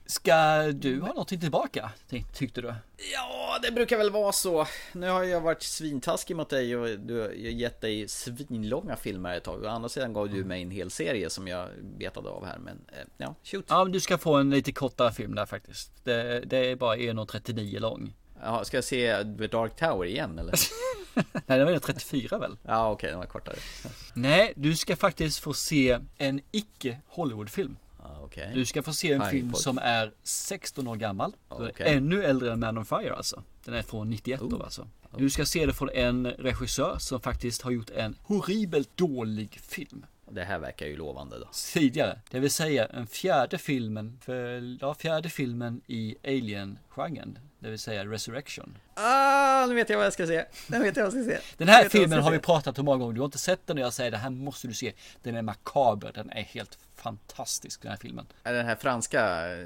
Ska 0.07 0.61
du 0.73 1.01
ha 1.01 1.07
någonting 1.07 1.39
tillbaka, 1.39 1.91
ty- 2.09 2.23
tyckte 2.33 2.61
du? 2.61 2.73
Ja, 3.13 3.59
det 3.63 3.71
brukar 3.71 3.97
väl 3.97 4.11
vara 4.11 4.31
så. 4.31 4.67
Nu 4.93 5.09
har 5.09 5.23
jag 5.23 5.41
varit 5.41 5.63
svintaskig 5.63 6.35
mot 6.35 6.49
dig 6.49 6.75
och 6.77 6.99
du 6.99 7.21
har 7.21 7.29
gett 7.29 7.81
dig 7.81 8.07
svinlånga 8.07 8.95
filmer 8.95 9.37
ett 9.37 9.43
tag. 9.43 9.63
Å 9.63 9.67
andra 9.67 9.89
sidan 9.89 10.13
gav 10.13 10.29
du 10.29 10.43
mig 10.43 10.61
en 10.61 10.71
hel 10.71 10.91
serie 10.91 11.29
som 11.29 11.47
jag 11.47 11.69
betade 11.83 12.29
av 12.29 12.45
här. 12.45 12.57
Men 12.57 12.85
eh, 12.87 13.05
ja, 13.17 13.35
shoot. 13.43 13.65
Ja, 13.69 13.83
men 13.83 13.91
du 13.91 13.99
ska 13.99 14.17
få 14.17 14.33
en 14.35 14.49
lite 14.49 14.71
kortare 14.71 15.11
film 15.11 15.35
där 15.35 15.45
faktiskt. 15.45 15.91
Det, 16.05 16.39
det 16.39 16.57
är 16.71 16.75
bara 16.75 16.95
1.39 16.95 17.79
lång. 17.79 18.13
Jaha, 18.41 18.63
ska 18.65 18.77
jag 18.77 18.83
se 18.83 19.17
The 19.37 19.47
Dark 19.47 19.75
Tower 19.75 20.05
igen 20.05 20.39
eller? 20.39 20.53
Nej, 21.45 21.59
det 21.59 21.65
var 21.65 21.79
34 21.79 22.37
väl? 22.37 22.57
Ja, 22.63 22.91
okej, 22.91 23.09
den 23.09 23.19
var 23.19 23.25
kortare. 23.25 23.55
Nej, 24.13 24.53
du 24.55 24.75
ska 24.75 24.95
faktiskt 24.95 25.39
få 25.39 25.53
se 25.53 25.99
en 26.17 26.41
icke 26.51 26.97
Hollywoodfilm. 27.07 27.77
Okej. 28.21 28.51
Du 28.53 28.65
ska 28.65 28.83
få 28.83 28.93
se 28.93 29.13
en 29.13 29.21
Aj, 29.21 29.31
film 29.31 29.51
folk. 29.51 29.63
som 29.63 29.77
är 29.77 30.11
16 30.23 30.87
år 30.87 30.95
gammal. 30.95 31.35
Okej. 31.47 31.95
Ännu 31.95 32.23
äldre 32.23 32.51
än 32.53 32.59
Man 32.59 32.77
on 32.77 32.85
Fire 32.85 33.13
alltså. 33.15 33.43
Den 33.65 33.73
är 33.73 33.81
från 33.81 34.09
91 34.09 34.41
år 34.41 34.63
alltså. 34.63 34.87
Du 35.17 35.29
ska 35.29 35.45
se 35.45 35.65
det 35.65 35.73
från 35.73 35.89
en 35.89 36.27
regissör 36.27 36.95
som 36.99 37.21
faktiskt 37.21 37.61
har 37.61 37.71
gjort 37.71 37.89
en 37.89 38.15
horribelt 38.23 38.97
dålig 38.97 39.49
film. 39.61 40.05
Det 40.31 40.43
här 40.43 40.59
verkar 40.59 40.85
ju 40.85 40.97
lovande 40.97 41.39
då. 41.39 41.49
tidigare. 41.73 42.19
Det 42.31 42.39
vill 42.39 42.51
säga 42.51 42.85
en 42.85 43.07
fjärde 43.07 43.57
filmen, 43.57 44.19
för, 44.21 44.77
ja, 44.81 44.93
fjärde 44.93 45.29
filmen 45.29 45.81
i 45.87 46.15
Alien-genren. 46.23 47.39
Det 47.65 47.71
vill 47.71 47.79
säga 47.79 48.05
Resurrection. 48.05 48.77
Ah, 48.93 49.65
nu 49.65 49.75
vet 49.75 49.89
jag 49.89 49.97
vad 49.97 50.05
jag 50.05 50.13
ska 50.13 50.27
se. 50.27 50.45
Nu 50.67 50.79
vet 50.79 50.97
jag 50.97 51.03
vad 51.05 51.15
jag 51.15 51.25
ska 51.25 51.33
se. 51.35 51.39
Den 51.57 51.67
här 51.67 51.89
filmen 51.89 52.19
har 52.23 52.31
vi 52.31 52.39
pratat 52.39 52.79
om 52.79 52.85
många 52.85 52.97
gånger. 52.97 53.13
Du 53.13 53.19
har 53.21 53.25
inte 53.25 53.37
sett 53.37 53.67
den 53.67 53.77
och 53.77 53.83
jag 53.83 53.93
säger 53.93 54.11
det 54.11 54.17
här 54.17 54.29
måste 54.29 54.67
du 54.67 54.73
se. 54.73 54.93
Den 55.23 55.35
är 55.35 55.41
makaber. 55.41 56.11
Den 56.13 56.29
är 56.29 56.41
helt 56.41 56.77
fantastisk 56.95 57.81
den 57.81 57.91
här 57.91 57.97
filmen. 57.97 58.25
Är 58.43 58.53
Den 58.53 58.65
här 58.65 58.75
franska 58.75 59.51
eh, 59.57 59.65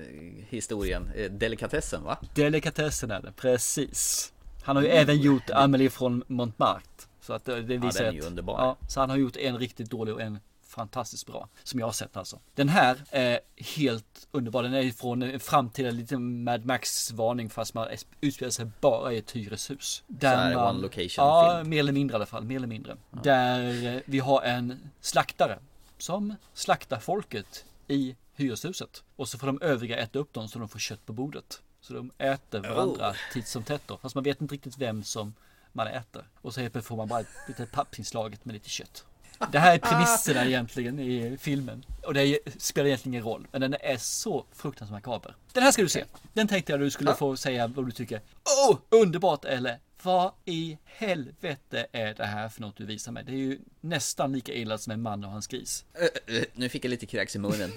historien, 0.50 1.12
eh, 1.16 1.32
delikatessen 1.32 2.04
va? 2.04 2.18
Delikatessen 2.36 3.12
är 3.12 3.22
det, 3.22 3.32
precis. 3.32 4.34
Han 4.64 4.76
har 4.76 4.84
ju 4.84 4.90
även 4.90 5.22
gjort 5.22 5.50
Amelie 5.50 5.90
från 5.90 6.24
Montmartre. 6.28 6.84
Så 7.22 7.34
att 7.34 7.46
det, 7.46 7.62
det 7.62 7.78
visar 7.78 8.00
den 8.04 8.10
är 8.10 8.14
ju 8.14 8.20
att- 8.20 8.26
underbar. 8.26 8.58
Ja, 8.58 8.78
så 8.90 9.00
han 9.00 9.10
har 9.10 9.18
gjort 9.18 9.36
en 9.38 9.58
riktigt 9.58 9.90
dålig 9.90 10.14
och 10.14 10.22
en 10.22 10.40
fantastiskt 10.70 11.26
bra. 11.26 11.50
Som 11.64 11.80
jag 11.80 11.88
har 11.88 11.94
sett 11.94 12.18
alltså. 12.18 12.40
Den 12.56 12.70
här 12.70 12.98
är 13.10 13.40
helt 13.56 14.28
underbar. 14.32 14.64
Den 14.64 14.74
är 14.74 14.92
från 14.92 15.22
en 15.22 15.40
framtida 15.40 15.92
lite 15.92 16.18
Mad 16.18 16.66
Max-varning 16.66 17.50
fast 17.50 17.74
man 17.74 17.88
utspelar 18.22 18.50
sig 18.52 18.68
bara 18.82 19.14
i 19.14 19.18
ett 19.18 19.32
hyreshus. 19.32 20.04
Där 20.08 20.36
här 20.38 20.56
man, 20.56 20.76
one 20.76 20.82
location 20.82 21.26
Ja, 21.26 21.58
film. 21.58 21.70
mer 21.70 21.80
eller 21.80 21.92
mindre 21.92 22.14
i 22.14 22.16
alla 22.16 22.26
fall. 22.26 22.44
Mer 22.44 22.56
eller 22.56 22.68
mindre. 22.68 22.98
Där 23.24 23.86
eh, 23.96 24.02
vi 24.06 24.20
har 24.20 24.42
en 24.42 24.90
slaktare 25.02 25.60
som 25.98 26.36
slaktar 26.54 27.00
folket 27.00 27.66
i 27.88 28.16
hyreshuset. 28.36 29.04
Och 29.16 29.30
så 29.30 29.38
får 29.38 29.48
de 29.48 29.62
övriga 29.62 29.98
äta 29.98 30.20
upp 30.20 30.34
dem 30.34 30.48
så 30.48 30.60
de 30.60 30.70
får 30.70 30.80
kött 30.80 31.06
på 31.06 31.14
bordet. 31.14 31.62
Så 31.82 31.94
de 31.94 32.12
äter 32.18 32.60
varandra 32.60 33.14
titt 33.34 33.48
som 33.48 33.64
tätt 33.64 33.82
då. 33.86 33.98
Fast 33.98 34.16
man 34.16 34.24
vet 34.24 34.42
inte 34.42 34.54
riktigt 34.54 34.78
vem 34.78 35.04
som 35.04 35.34
man 35.74 35.88
äter. 35.88 36.28
Och 36.42 36.54
så 36.54 36.62
helt 36.62 36.74
plötsligt 36.74 36.88
får 36.88 36.98
man 36.98 37.08
bara 37.08 37.20
ett 37.20 37.28
litet 37.48 37.72
pappinslaget 37.72 38.46
med 38.46 38.54
lite 38.54 38.70
kött. 38.70 39.06
Det 39.52 39.60
här 39.60 39.74
är 39.74 39.78
premisserna 39.80 40.46
egentligen 40.46 41.00
i 41.00 41.38
filmen. 41.42 41.86
Och 42.06 42.14
det 42.14 42.40
spelar 42.58 42.88
egentligen 42.88 43.14
ingen 43.14 43.26
roll. 43.26 43.48
Men 43.52 43.62
den 43.62 43.76
är 43.82 43.98
så 43.98 44.46
fruktansvärt 44.54 45.06
makaber. 45.06 45.36
Den 45.54 45.64
här 45.64 45.72
ska 45.72 45.82
du 45.82 45.90
se. 45.90 46.06
Den 46.34 46.48
tänkte 46.48 46.72
jag 46.72 46.80
du 46.80 46.90
skulle 46.90 47.16
få 47.16 47.38
säga 47.38 47.68
vad 47.68 47.86
du 47.86 47.92
tycker. 47.92 48.22
Åh, 48.70 48.78
underbart 48.90 49.46
eller 49.46 49.78
vad 50.04 50.32
i 50.46 50.78
helvete 50.86 51.88
är 51.92 52.14
det 52.14 52.26
här 52.26 52.50
för 52.50 52.62
något 52.62 52.78
du 52.78 52.86
visar 52.86 53.12
mig? 53.12 53.24
Det 53.24 53.32
är 53.32 53.36
ju 53.36 53.60
nästan 53.82 54.34
lika 54.34 54.54
illa 54.54 54.78
som 54.78 54.92
en 54.92 55.02
man 55.02 55.24
och 55.24 55.32
hans 55.32 55.48
gris. 55.48 55.86
Eh, 55.94 56.36
eh, 56.36 56.44
Nu 56.54 56.70
fick 56.70 56.86
jag 56.86 56.90
lite 56.90 57.06
kräks 57.06 57.36
i 57.36 57.40
munnen. 57.40 57.72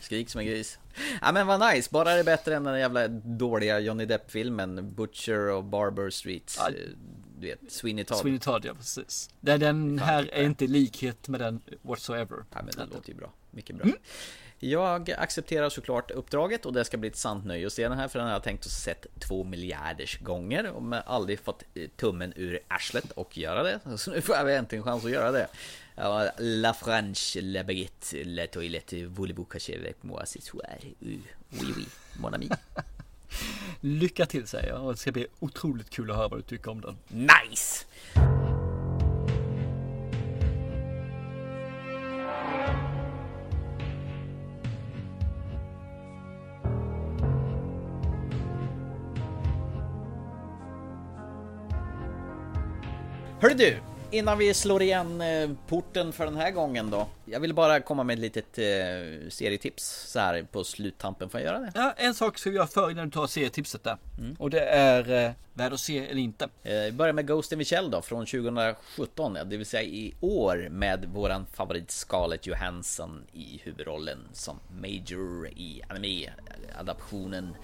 Skrik 0.00 0.30
som 0.30 0.40
en 0.40 0.46
gris. 0.46 0.78
Ja 1.22 1.32
men 1.32 1.46
vad 1.46 1.74
nice, 1.74 1.88
bara 1.92 2.14
det 2.14 2.20
är 2.20 2.24
bättre 2.24 2.56
än 2.56 2.64
den 2.64 2.78
jävla 2.78 3.08
dåliga 3.08 3.78
Johnny 3.80 4.04
Depp-filmen 4.04 4.94
Butcher 4.94 5.50
och 5.50 5.64
Barber 5.64 6.10
Street. 6.10 6.56
Ja. 6.58 6.68
Du 7.40 7.46
vet, 7.46 7.72
Sweeney 7.72 8.04
Todd. 8.04 8.18
Sweeney 8.18 8.38
Todd, 8.40 8.64
ja 8.64 8.74
precis. 8.74 9.30
Den, 9.40 9.60
den 9.60 9.98
här 9.98 10.30
är 10.32 10.42
inte 10.42 10.66
likhet 10.66 11.28
med 11.28 11.40
den 11.40 11.60
whatsoever. 11.82 12.44
Ja 12.54 12.62
men 12.62 12.74
det 12.76 12.94
låter 12.94 13.08
ju 13.08 13.14
bra, 13.14 13.32
mycket 13.50 13.70
Mm. 13.76 13.88
bra. 13.88 13.98
Jag 14.58 15.10
accepterar 15.10 15.68
såklart 15.68 16.10
uppdraget 16.10 16.66
och 16.66 16.72
det 16.72 16.84
ska 16.84 16.96
bli 16.96 17.08
ett 17.08 17.16
sant 17.16 17.44
nöje 17.44 17.66
att 17.66 17.72
se 17.72 17.88
den 17.88 17.98
här 17.98 18.08
för 18.08 18.18
den 18.18 18.28
har 18.28 18.34
jag 18.34 18.42
tänkt 18.42 18.66
att 18.66 18.72
sett 18.72 19.06
två 19.18 19.44
miljarders 19.44 20.18
gånger 20.18 20.70
och 20.70 20.82
men 20.82 21.02
aldrig 21.06 21.40
fått 21.40 21.62
eh, 21.74 21.88
tummen 21.96 22.32
ur 22.36 22.60
arslet 22.68 23.10
och 23.10 23.38
göra 23.38 23.62
det. 23.62 23.80
Så 23.98 24.10
nu 24.10 24.20
får 24.20 24.36
jag 24.36 24.54
äntligen 24.56 24.84
chans 24.84 25.04
att 25.04 25.10
göra 25.10 25.30
det. 25.32 25.46
La 26.38 26.74
Franche, 26.74 27.40
La 27.42 27.64
Baguette, 27.64 28.24
La 28.24 28.46
Toilette, 28.46 28.92
Voulez-vous 29.06 29.44
cacher 29.50 29.78
avec 29.78 30.02
moi 30.02 30.26
ce 30.26 30.40
soir? 30.40 30.78
Uh, 31.02 31.18
Oui, 31.60 31.72
oui, 31.76 31.86
mon 32.20 32.34
ami. 32.34 32.48
Lycka 33.80 34.26
till 34.26 34.46
säger 34.46 34.68
jag 34.68 34.84
och 34.84 34.92
det 34.92 34.98
ska 34.98 35.12
bli 35.12 35.26
otroligt 35.40 35.90
kul 35.90 36.10
att 36.10 36.16
höra 36.16 36.28
vad 36.28 36.38
du 36.38 36.42
tycker 36.42 36.70
om 36.70 36.80
den. 36.80 36.96
Nice! 37.08 37.84
Hörru 53.40 53.54
du! 53.54 53.93
Innan 54.14 54.38
vi 54.38 54.54
slår 54.54 54.82
igen 54.82 55.20
eh, 55.20 55.50
porten 55.68 56.12
för 56.12 56.24
den 56.24 56.36
här 56.36 56.50
gången 56.50 56.90
då. 56.90 57.06
Jag 57.24 57.40
vill 57.40 57.54
bara 57.54 57.80
komma 57.80 58.04
med 58.04 58.14
ett 58.14 58.20
litet 58.20 58.58
eh, 58.58 59.28
serietips 59.30 60.10
så 60.12 60.18
här 60.18 60.46
på 60.52 60.64
sluttampen. 60.64 61.28
Får 61.30 61.40
jag 61.40 61.46
göra 61.46 61.58
det? 61.58 61.72
Ja, 61.74 61.94
en 61.96 62.14
sak 62.14 62.38
ska 62.38 62.50
vi 62.50 62.56
göra 62.56 62.66
före 62.66 62.92
innan 62.92 63.04
du 63.04 63.10
tar 63.10 63.26
serietipset 63.26 63.84
där. 63.84 63.96
Och 64.38 64.50
det 64.50 64.60
är 64.60 65.24
eh, 65.26 65.30
värd 65.54 65.72
att 65.72 65.80
se 65.80 65.98
eller 65.98 66.20
inte. 66.22 66.44
Eh, 66.62 66.72
Vi 66.74 66.92
börjar 66.92 67.12
med 67.12 67.26
Ghost 67.26 67.52
in 67.52 67.58
the 67.58 67.64
Shell 67.64 67.90
då, 67.90 68.02
från 68.02 68.26
2017, 68.26 69.34
ja, 69.36 69.44
det 69.44 69.56
vill 69.56 69.66
säga 69.66 69.82
i 69.82 70.14
år 70.20 70.68
med 70.70 71.04
våran 71.14 71.46
favorit 71.52 71.90
Scarlett 71.90 72.46
Johansson 72.46 73.22
i 73.32 73.60
huvudrollen 73.64 74.18
som 74.32 74.60
Major 74.80 75.48
i 75.48 75.82
anime-adaptionen. 75.88 77.56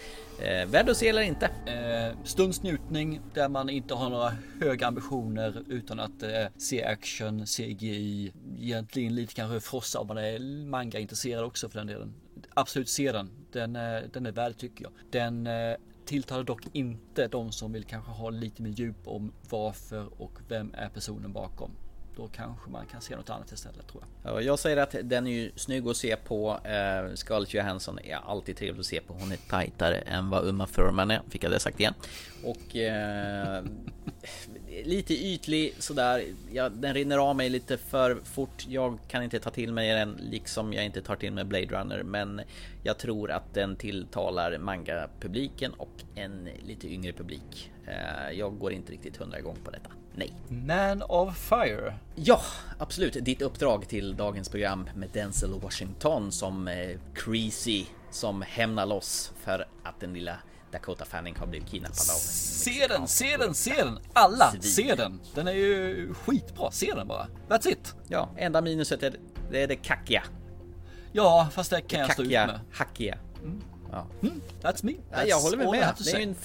Eh, 0.42 0.66
värd 0.66 0.88
att 0.88 0.96
se 0.96 1.08
eller 1.08 1.22
inte? 1.22 1.46
Eh, 1.46 2.16
stunds 2.24 2.62
njutning 2.62 3.20
där 3.34 3.48
man 3.48 3.68
inte 3.68 3.94
har 3.94 4.10
några 4.10 4.32
höga 4.60 4.86
ambitioner 4.86 5.62
utan 5.68 6.00
att 6.00 6.22
eh, 6.22 6.46
se 6.58 6.84
action, 6.84 7.46
CGI, 7.46 8.32
egentligen 8.58 9.14
lite 9.14 9.34
kanske 9.34 9.60
frossa 9.60 10.00
om 10.00 10.06
man 10.06 10.18
är 10.18 10.38
manga-intresserad 10.66 11.44
också 11.44 11.68
för 11.68 11.78
den 11.78 11.86
delen. 11.86 12.14
Absolut 12.54 12.88
se 12.88 13.12
den. 13.12 13.30
Den, 13.52 13.76
eh, 13.76 14.02
den 14.12 14.26
är 14.26 14.32
värd 14.32 14.56
tycker 14.58 14.84
jag. 14.84 14.92
Den 15.10 15.46
eh, 15.46 15.76
tilltalar 16.04 16.44
dock 16.44 16.62
inte 16.72 17.28
de 17.28 17.52
som 17.52 17.72
vill 17.72 17.84
kanske 17.84 18.10
ha 18.10 18.30
lite 18.30 18.62
mer 18.62 18.70
djup 18.70 18.96
om 19.04 19.32
varför 19.50 20.22
och 20.22 20.38
vem 20.48 20.74
är 20.74 20.88
personen 20.88 21.32
bakom. 21.32 21.70
Då 22.20 22.28
kanske 22.28 22.70
man 22.70 22.86
kan 22.86 23.00
se 23.00 23.16
något 23.16 23.30
annat 23.30 23.52
istället 23.52 23.86
tror 23.88 24.04
jag. 24.22 24.42
Jag 24.42 24.58
säger 24.58 24.76
att 24.76 24.94
den 25.02 25.26
är 25.26 25.30
ju 25.30 25.50
snygg 25.56 25.88
att 25.88 25.96
se 25.96 26.16
på. 26.16 26.58
Eh, 26.64 27.14
Scarlett 27.14 27.54
Johansson 27.54 27.98
är 27.98 28.16
alltid 28.16 28.56
trevlig 28.56 28.80
att 28.80 28.86
se 28.86 29.00
på. 29.00 29.14
Hon 29.14 29.32
är 29.32 29.36
tajtare 29.36 29.96
än 29.96 30.30
vad 30.30 30.44
Uma 30.44 30.66
Thurman 30.66 31.10
är, 31.10 31.22
fick 31.28 31.44
jag 31.44 31.52
det 31.52 31.60
sagt 31.60 31.80
igen. 31.80 31.94
Och 32.44 32.76
eh, 32.76 33.64
lite 34.84 35.14
ytlig 35.14 35.74
sådär. 35.78 36.24
Ja, 36.52 36.68
den 36.68 36.94
rinner 36.94 37.18
av 37.18 37.36
mig 37.36 37.48
lite 37.48 37.78
för 37.78 38.20
fort. 38.24 38.66
Jag 38.68 38.98
kan 39.08 39.22
inte 39.22 39.40
ta 39.40 39.50
till 39.50 39.72
mig 39.72 39.94
den, 39.94 40.18
liksom 40.20 40.72
jag 40.72 40.84
inte 40.84 41.02
tar 41.02 41.16
till 41.16 41.32
mig 41.32 41.44
Blade 41.44 41.66
Runner. 41.66 42.02
Men 42.02 42.40
jag 42.82 42.98
tror 42.98 43.30
att 43.30 43.54
den 43.54 43.76
tilltalar 43.76 44.58
manga-publiken 44.58 45.72
och 45.72 46.04
en 46.14 46.48
lite 46.66 46.88
yngre 46.88 47.12
publik. 47.12 47.72
Eh, 47.86 48.38
jag 48.38 48.58
går 48.58 48.72
inte 48.72 48.92
riktigt 48.92 49.16
hundra 49.16 49.40
gånger 49.40 49.60
på 49.64 49.70
detta. 49.70 49.90
Nej. 50.14 50.32
Man 50.48 51.02
of 51.02 51.36
Fire. 51.36 51.94
Ja, 52.14 52.40
absolut. 52.78 53.16
Ditt 53.24 53.42
uppdrag 53.42 53.88
till 53.88 54.16
dagens 54.16 54.48
program 54.48 54.88
med 54.94 55.08
Denzel 55.12 55.60
Washington 55.60 56.32
som 56.32 56.68
eh, 56.68 56.98
Creasy 57.14 57.84
som 58.10 58.42
hämnar 58.42 58.86
loss 58.86 59.32
för 59.40 59.66
att 59.82 60.00
den 60.00 60.12
lilla 60.12 60.36
Dakota 60.72 61.04
Fanning 61.04 61.36
har 61.36 61.46
blivit 61.46 61.68
kidnappad 61.68 61.96
av 62.10 62.18
Se 62.18 62.86
den, 62.88 63.08
se 63.08 63.36
den, 63.36 63.54
se 63.54 63.74
den! 63.74 63.98
Alla, 64.12 64.50
Svin. 64.50 64.62
se 64.62 64.94
den! 64.94 65.20
Den 65.34 65.48
är 65.48 65.52
ju 65.52 66.14
skitbra, 66.14 66.70
se 66.70 66.92
den 66.94 67.08
bara. 67.08 67.26
That's 67.48 67.68
it! 67.68 67.94
Ja, 68.08 68.28
enda 68.36 68.60
minuset 68.60 69.02
är 69.02 69.14
det, 69.50 69.62
är 69.62 69.66
det 69.68 69.76
kackiga. 69.76 70.22
Ja, 71.12 71.48
fast 71.52 71.70
det 71.70 71.80
kan 71.80 72.00
jag 72.00 72.12
stå 72.12 72.22
ut 72.22 72.28
Kackiga, 72.28 72.46
med. 72.46 72.60
hackiga. 72.72 73.18
Ja. 73.92 74.06
That's 74.62 74.84
me. 74.84 74.92
Ja, 75.10 75.24
jag 75.26 75.40
håller 75.40 75.56
med. 75.56 75.70
med. 75.70 75.94
Det 76.04 76.10
är 76.12 76.20
en, 76.20 76.36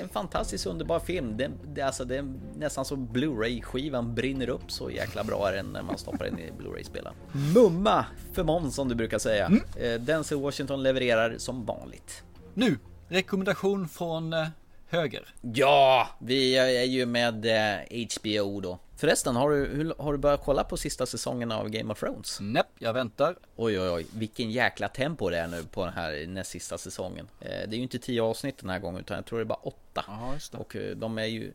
en 0.00 0.08
fantastiskt 0.08 0.66
underbar 0.66 1.00
film. 1.00 1.36
Det, 1.36 1.50
det, 1.74 1.82
alltså, 1.82 2.04
det 2.04 2.16
är 2.16 2.34
nästan 2.56 2.84
så 2.84 2.96
Blu-ray-skivan 2.96 4.14
brinner 4.14 4.48
upp 4.48 4.70
så 4.72 4.90
jäkla 4.90 5.24
bra 5.24 5.48
är 5.48 5.56
den 5.56 5.66
när 5.66 5.82
man 5.82 5.98
stoppar 5.98 6.24
den 6.24 6.38
i 6.38 6.52
Blu-ray-spelaren. 6.58 7.16
Mumma 7.54 8.06
för 8.32 8.44
Måns 8.44 8.74
som 8.74 8.88
du 8.88 8.94
brukar 8.94 9.18
säga. 9.18 9.46
Mm. 9.46 9.62
Eh, 9.76 10.00
Denzel 10.00 10.40
Washington 10.40 10.82
levererar 10.82 11.34
som 11.38 11.64
vanligt. 11.64 12.22
Nu, 12.54 12.78
rekommendation 13.08 13.88
från 13.88 14.32
eh, 14.32 14.46
höger. 14.88 15.34
Ja, 15.40 16.08
vi 16.18 16.56
är 16.56 16.84
ju 16.84 17.06
med 17.06 17.46
eh, 17.46 18.06
HBO 18.16 18.60
då. 18.60 18.78
Förresten, 19.00 19.36
har 19.36 19.50
du, 19.50 19.94
har 19.98 20.12
du 20.12 20.18
börjat 20.18 20.40
kolla 20.44 20.64
på 20.64 20.76
sista 20.76 21.06
säsongen 21.06 21.52
av 21.52 21.68
Game 21.68 21.92
of 21.92 22.00
Thrones? 22.00 22.38
Näpp, 22.40 22.66
jag 22.78 22.92
väntar. 22.92 23.36
Oj, 23.56 23.80
oj, 23.80 23.88
oj, 23.90 24.06
vilken 24.14 24.50
jäkla 24.50 24.88
tempo 24.88 25.30
det 25.30 25.38
är 25.38 25.46
nu 25.48 25.62
på 25.62 25.84
den 25.84 25.94
här 25.94 26.26
näst 26.26 26.50
sista 26.50 26.78
säsongen. 26.78 27.28
Eh, 27.40 27.48
Det 27.48 27.74
är 27.74 27.76
ju 27.76 27.82
inte 27.82 27.98
tio 27.98 28.22
avsnitt 28.22 28.58
den 28.58 28.70
här 28.70 28.78
gången, 28.78 29.00
utan 29.00 29.16
jag 29.16 29.26
tror 29.26 29.38
det 29.38 29.42
är 29.42 29.46
bara 29.46 29.58
åtta. 29.62 30.04
Det. 30.52 30.58
Och 30.58 30.76
eh, 30.76 30.96
de 30.96 31.18
är 31.18 31.24
ju 31.24 31.52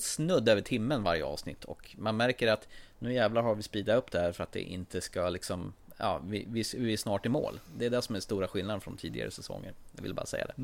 snudd 0.00 0.48
över 0.48 0.62
timmen 0.62 1.02
varje 1.02 1.24
avsnitt. 1.24 1.64
Och 1.64 1.94
man 1.98 2.16
märker 2.16 2.48
att 2.48 2.68
nu 2.98 3.14
jävlar 3.14 3.42
har 3.42 3.54
vi 3.54 3.62
speedat 3.62 3.98
upp 3.98 4.10
det 4.10 4.20
här 4.20 4.32
för 4.32 4.44
att 4.44 4.52
det 4.52 4.60
inte 4.62 5.00
ska 5.00 5.28
liksom 5.28 5.72
Ja, 6.00 6.20
vi, 6.26 6.44
vi, 6.48 6.64
vi 6.76 6.92
är 6.92 6.96
snart 6.96 7.26
i 7.26 7.28
mål. 7.28 7.60
Det 7.78 7.86
är 7.86 7.90
det 7.90 8.02
som 8.02 8.14
är 8.16 8.20
stora 8.20 8.48
skillnaden 8.48 8.80
från 8.80 8.96
tidigare 8.96 9.30
säsonger. 9.30 9.72
Jag 9.96 10.02
vill 10.02 10.14
bara 10.14 10.26
säga 10.26 10.46
det. 10.46 10.62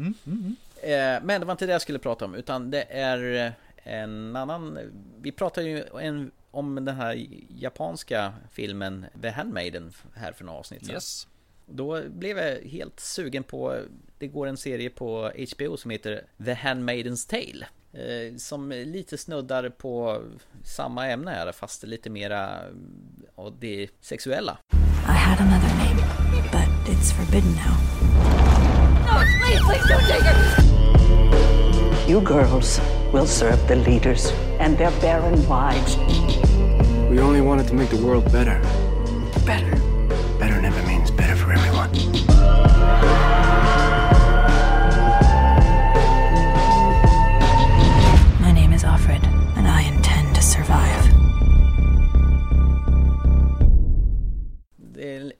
Eh, 0.92 1.22
Men 1.22 1.40
det 1.40 1.44
var 1.46 1.52
inte 1.52 1.66
det 1.66 1.72
jag 1.72 1.82
skulle 1.82 1.98
prata 1.98 2.24
om, 2.24 2.34
utan 2.34 2.70
det 2.70 2.82
är 2.82 3.52
en 3.84 4.36
annan... 4.36 4.78
Vi 5.20 5.32
pratade 5.32 5.68
ju 5.68 5.84
en, 6.00 6.30
om 6.50 6.84
den 6.84 6.96
här 6.96 7.26
japanska 7.48 8.34
filmen 8.50 9.06
The 9.22 9.28
Handmaiden 9.28 9.92
här 10.14 10.32
för 10.32 10.44
några 10.44 10.58
avsnitt 10.58 10.86
sedan. 10.86 10.94
Yes. 10.94 11.28
Då 11.66 12.02
blev 12.08 12.38
jag 12.38 12.60
helt 12.60 13.00
sugen 13.00 13.42
på, 13.42 13.80
det 14.18 14.26
går 14.26 14.46
en 14.46 14.56
serie 14.56 14.90
på 14.90 15.32
HBO 15.54 15.76
som 15.76 15.90
heter 15.90 16.26
The 16.44 16.52
Handmaidens 16.52 17.26
Tale. 17.26 17.66
Eh, 17.92 18.36
som 18.36 18.70
lite 18.70 19.18
snuddar 19.18 19.68
på 19.68 20.22
samma 20.64 21.08
ämne 21.08 21.30
här 21.30 21.52
fast 21.52 21.82
lite 21.82 22.10
mera, 22.10 22.60
och 23.34 23.52
det 23.52 23.88
sexuella. 24.00 24.58
I 24.72 24.76
had 25.06 25.40
another 25.40 25.74
name, 25.76 26.00
but 26.52 26.94
it's 26.94 27.12
forbidden 27.12 27.52
now. 27.52 27.74
You 32.06 32.20
girls 32.20 32.80
will 33.14 33.26
serve 33.26 33.66
the 33.66 33.76
leaders 33.76 34.30
and 34.60 34.76
their 34.76 34.90
barren 35.00 35.48
wives. 35.48 35.96
We 37.08 37.18
only 37.18 37.40
wanted 37.40 37.66
to 37.68 37.74
make 37.74 37.88
the 37.88 37.96
world 37.96 38.30
better. 38.30 38.60
Better. 39.46 39.83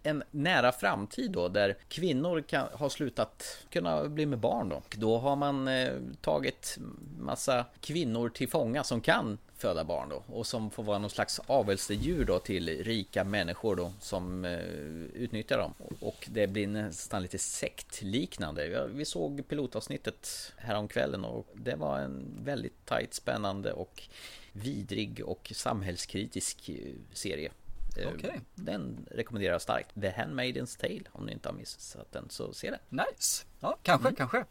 En 0.05 0.23
nära 0.31 0.73
framtid 0.73 1.31
då 1.31 1.49
där 1.49 1.77
kvinnor 1.89 2.41
kan, 2.41 2.69
har 2.73 2.89
slutat 2.89 3.59
kunna 3.71 4.09
bli 4.09 4.27
med 4.27 4.39
barn 4.39 4.69
då. 4.69 4.83
Då 4.97 5.19
har 5.19 5.37
man 5.37 5.69
eh, 5.69 5.93
tagit 6.21 6.79
massa 7.19 7.65
kvinnor 7.81 8.29
till 8.29 8.49
fånga 8.49 8.85
som 8.85 9.01
kan 9.01 9.39
föda 9.57 9.85
barn 9.85 10.09
då 10.09 10.23
och 10.27 10.47
som 10.47 10.71
får 10.71 10.83
vara 10.83 10.99
någon 10.99 11.11
slags 11.11 11.41
avelsdjur 11.47 12.25
då 12.25 12.39
till 12.39 12.85
rika 12.85 13.25
människor 13.25 13.77
då 13.77 13.93
som 14.01 14.45
eh, 14.45 14.59
utnyttjar 15.15 15.59
dem. 15.59 15.75
Och 16.01 16.29
det 16.31 16.47
blir 16.47 16.67
nästan 16.67 17.23
lite 17.23 17.39
sektliknande. 17.39 18.89
Vi 18.95 19.05
såg 19.05 19.49
pilotavsnittet 19.49 20.53
häromkvällen 20.57 21.25
och 21.25 21.47
det 21.55 21.77
var 21.77 21.99
en 21.99 22.25
väldigt 22.45 22.87
tight, 22.87 23.15
spännande 23.15 23.73
och 23.73 24.03
vidrig 24.53 25.23
och 25.25 25.53
samhällskritisk 25.55 26.69
eh, 26.69 26.77
serie. 27.13 27.51
Eh, 27.97 28.09
Okej. 28.14 28.40
Den 28.55 29.07
rekommenderar 29.11 29.53
jag 29.53 29.62
starkt. 29.62 29.95
The 30.01 30.11
Handmaidens 30.11 30.76
Tale, 30.76 31.03
om 31.12 31.26
ni 31.26 31.32
inte 31.32 31.49
har 31.49 31.55
missat 31.57 32.12
den 32.12 32.26
så 32.30 32.53
se 32.53 32.70
den. 32.70 32.80
Nice. 33.07 33.45
Ja, 33.61 33.78
kanske, 33.82 34.09
Mm. 34.09 34.16
kanske. 34.16 34.45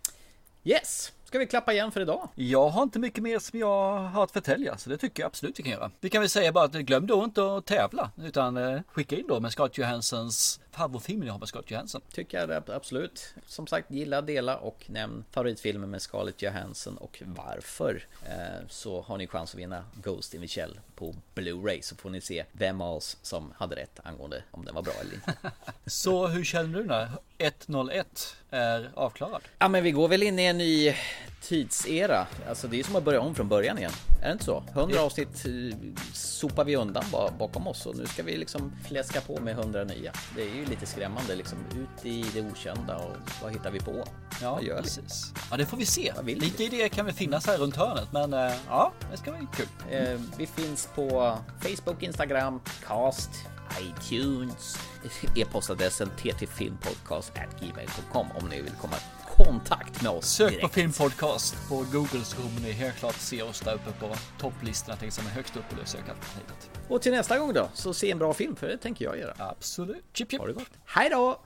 Yes! 0.63 1.13
Ska 1.25 1.39
vi 1.39 1.47
klappa 1.47 1.73
igen 1.73 1.91
för 1.91 2.01
idag? 2.01 2.29
Jag 2.35 2.69
har 2.69 2.83
inte 2.83 2.99
mycket 2.99 3.23
mer 3.23 3.39
som 3.39 3.59
jag 3.59 3.99
har 3.99 4.23
att 4.23 4.31
förtälja, 4.31 4.77
så 4.77 4.89
det 4.89 4.97
tycker 4.97 5.23
jag 5.23 5.27
absolut 5.27 5.59
vi 5.59 5.63
kan 5.63 5.71
göra. 5.71 5.91
Vi 5.99 6.09
kan 6.09 6.21
väl 6.21 6.29
säga 6.29 6.51
bara 6.51 6.65
att 6.65 6.71
glöm 6.71 7.07
då 7.07 7.23
inte 7.23 7.55
att 7.57 7.65
tävla, 7.65 8.11
utan 8.17 8.57
eh, 8.57 8.81
skicka 8.87 9.15
in 9.15 9.27
då 9.27 9.39
med 9.39 9.51
Scarlett 9.51 9.77
Johanssons 9.77 10.59
favoritfilm 10.73 11.19
ni 11.19 11.29
har 11.29 11.39
med 11.39 11.47
Scarlett 11.47 11.71
Johansson. 11.71 12.01
Tycker 12.13 12.39
jag 12.39 12.49
det, 12.49 12.75
absolut. 12.75 13.35
Som 13.47 13.67
sagt, 13.67 13.91
gilla, 13.91 14.21
dela 14.21 14.57
och 14.57 14.85
nämn 14.87 15.25
favoritfilmen 15.31 15.89
med 15.89 16.01
Scarlett 16.01 16.41
Johansson 16.41 16.97
och 16.97 17.21
varför. 17.25 18.05
Eh, 18.25 18.67
så 18.69 19.01
har 19.01 19.17
ni 19.17 19.27
chans 19.27 19.53
att 19.53 19.59
vinna 19.59 19.85
Ghost 20.03 20.33
in 20.33 20.41
the 20.41 20.47
Shell 20.47 20.79
på 20.95 21.15
Blu-ray 21.35 21.81
så 21.81 21.95
får 21.95 22.09
ni 22.09 22.21
se 22.21 22.45
vem 22.51 22.81
av 22.81 22.95
oss 22.95 23.17
som 23.21 23.53
hade 23.57 23.75
rätt 23.75 23.99
angående 24.03 24.43
om 24.51 24.65
den 24.65 24.75
var 24.75 24.81
bra 24.81 24.93
eller 25.01 25.13
inte. 25.13 25.33
Så 25.85 26.27
hur 26.27 26.43
känner 26.43 26.79
du 26.79 26.85
när 26.85 27.09
101 27.37 28.35
är 28.49 28.91
avklarad? 28.93 29.41
Ja 29.59 29.67
men 29.67 29.83
vi 29.83 29.91
går 29.91 30.07
väl 30.07 30.23
in 30.23 30.39
i 30.39 30.43
en 30.43 30.57
ny 30.57 30.95
tidsera. 31.43 32.27
Alltså 32.49 32.67
det 32.67 32.79
är 32.79 32.83
som 32.83 32.95
att 32.95 33.03
börja 33.03 33.21
om 33.21 33.35
från 33.35 33.47
början 33.47 33.77
igen. 33.77 33.91
Är 34.21 34.27
det 34.27 34.31
inte 34.31 34.45
så? 34.45 34.63
100 34.73 35.01
avsnitt 35.01 35.45
eh, 35.45 35.51
sopar 36.13 36.65
vi 36.65 36.75
undan 36.75 37.03
bakom 37.39 37.67
oss 37.67 37.85
och 37.85 37.97
nu 37.97 38.05
ska 38.05 38.23
vi 38.23 38.37
liksom 38.37 38.71
fläska 38.87 39.21
på 39.21 39.39
med 39.39 39.59
100 39.59 39.83
nya. 39.83 40.13
Det 40.35 40.41
är 40.41 40.55
ju 40.55 40.65
lite 40.65 40.85
skrämmande 40.85 41.35
liksom. 41.35 41.57
Ut 41.75 42.05
i 42.05 42.25
det 42.33 42.41
okända 42.41 42.97
och 42.97 43.15
vad 43.43 43.51
hittar 43.51 43.71
vi 43.71 43.79
på? 43.79 44.03
Ja, 44.41 44.53
vad 44.53 44.63
gör 44.63 44.75
vi? 44.75 44.81
precis. 44.81 45.33
Ja, 45.51 45.57
det 45.57 45.65
får 45.65 45.77
vi 45.77 45.85
se. 45.85 46.13
Vi? 46.23 46.35
Lite 46.35 46.63
idéer 46.63 46.87
kan 46.87 47.05
väl 47.05 47.15
finnas 47.15 47.47
här 47.47 47.57
runt 47.57 47.75
hörnet, 47.75 48.07
men 48.11 48.33
eh, 48.33 48.53
ja, 48.69 48.91
det 49.11 49.17
ska 49.17 49.31
bli 49.31 49.47
kul. 49.55 49.67
Eh, 49.91 50.19
vi 50.37 50.47
finns 50.47 50.89
på 50.95 51.37
Facebook, 51.59 52.03
Instagram, 52.03 52.59
Cast, 52.87 53.29
iTunes, 53.81 54.77
e-postadressen 55.35 56.09
ttfilmpodcast@gmail.com 56.17 58.27
om 58.41 58.49
ni 58.49 58.61
vill 58.61 58.73
komma 58.81 58.95
kontakt 59.37 60.01
med 60.01 60.11
oss 60.11 60.25
Sök 60.25 60.49
direkt. 60.49 60.61
på 60.67 60.73
filmpodcast 60.73 61.69
på 61.69 61.75
Google 61.75 62.23
så 62.23 62.35
kommer 62.35 62.61
ni 62.61 62.71
helt 62.71 62.95
klart 62.95 63.15
se 63.15 63.41
oss 63.41 63.59
där 63.59 63.73
uppe 63.73 63.91
på 63.99 64.15
topplistorna, 64.39 64.97
tänk 64.99 65.13
som 65.13 65.25
är 65.25 65.29
högst 65.29 65.57
upp 65.57 65.69
på 65.69 65.75
det 65.75 65.85
sökalternativet. 65.85 66.69
Och 66.87 67.01
till 67.01 67.11
nästa 67.11 67.39
gång 67.39 67.53
då, 67.53 67.69
så 67.73 67.93
se 67.93 68.11
en 68.11 68.17
bra 68.17 68.33
film, 68.33 68.55
för 68.55 68.67
det 68.67 68.77
tänker 68.77 69.05
jag 69.05 69.19
göra. 69.19 69.33
Absolut. 69.37 70.03
Chip 70.13 70.31
chip. 70.31 70.39
Ha 70.39 70.47
det 70.47 70.53
gott. 70.53 70.69
Hej 70.85 71.09
då! 71.09 71.41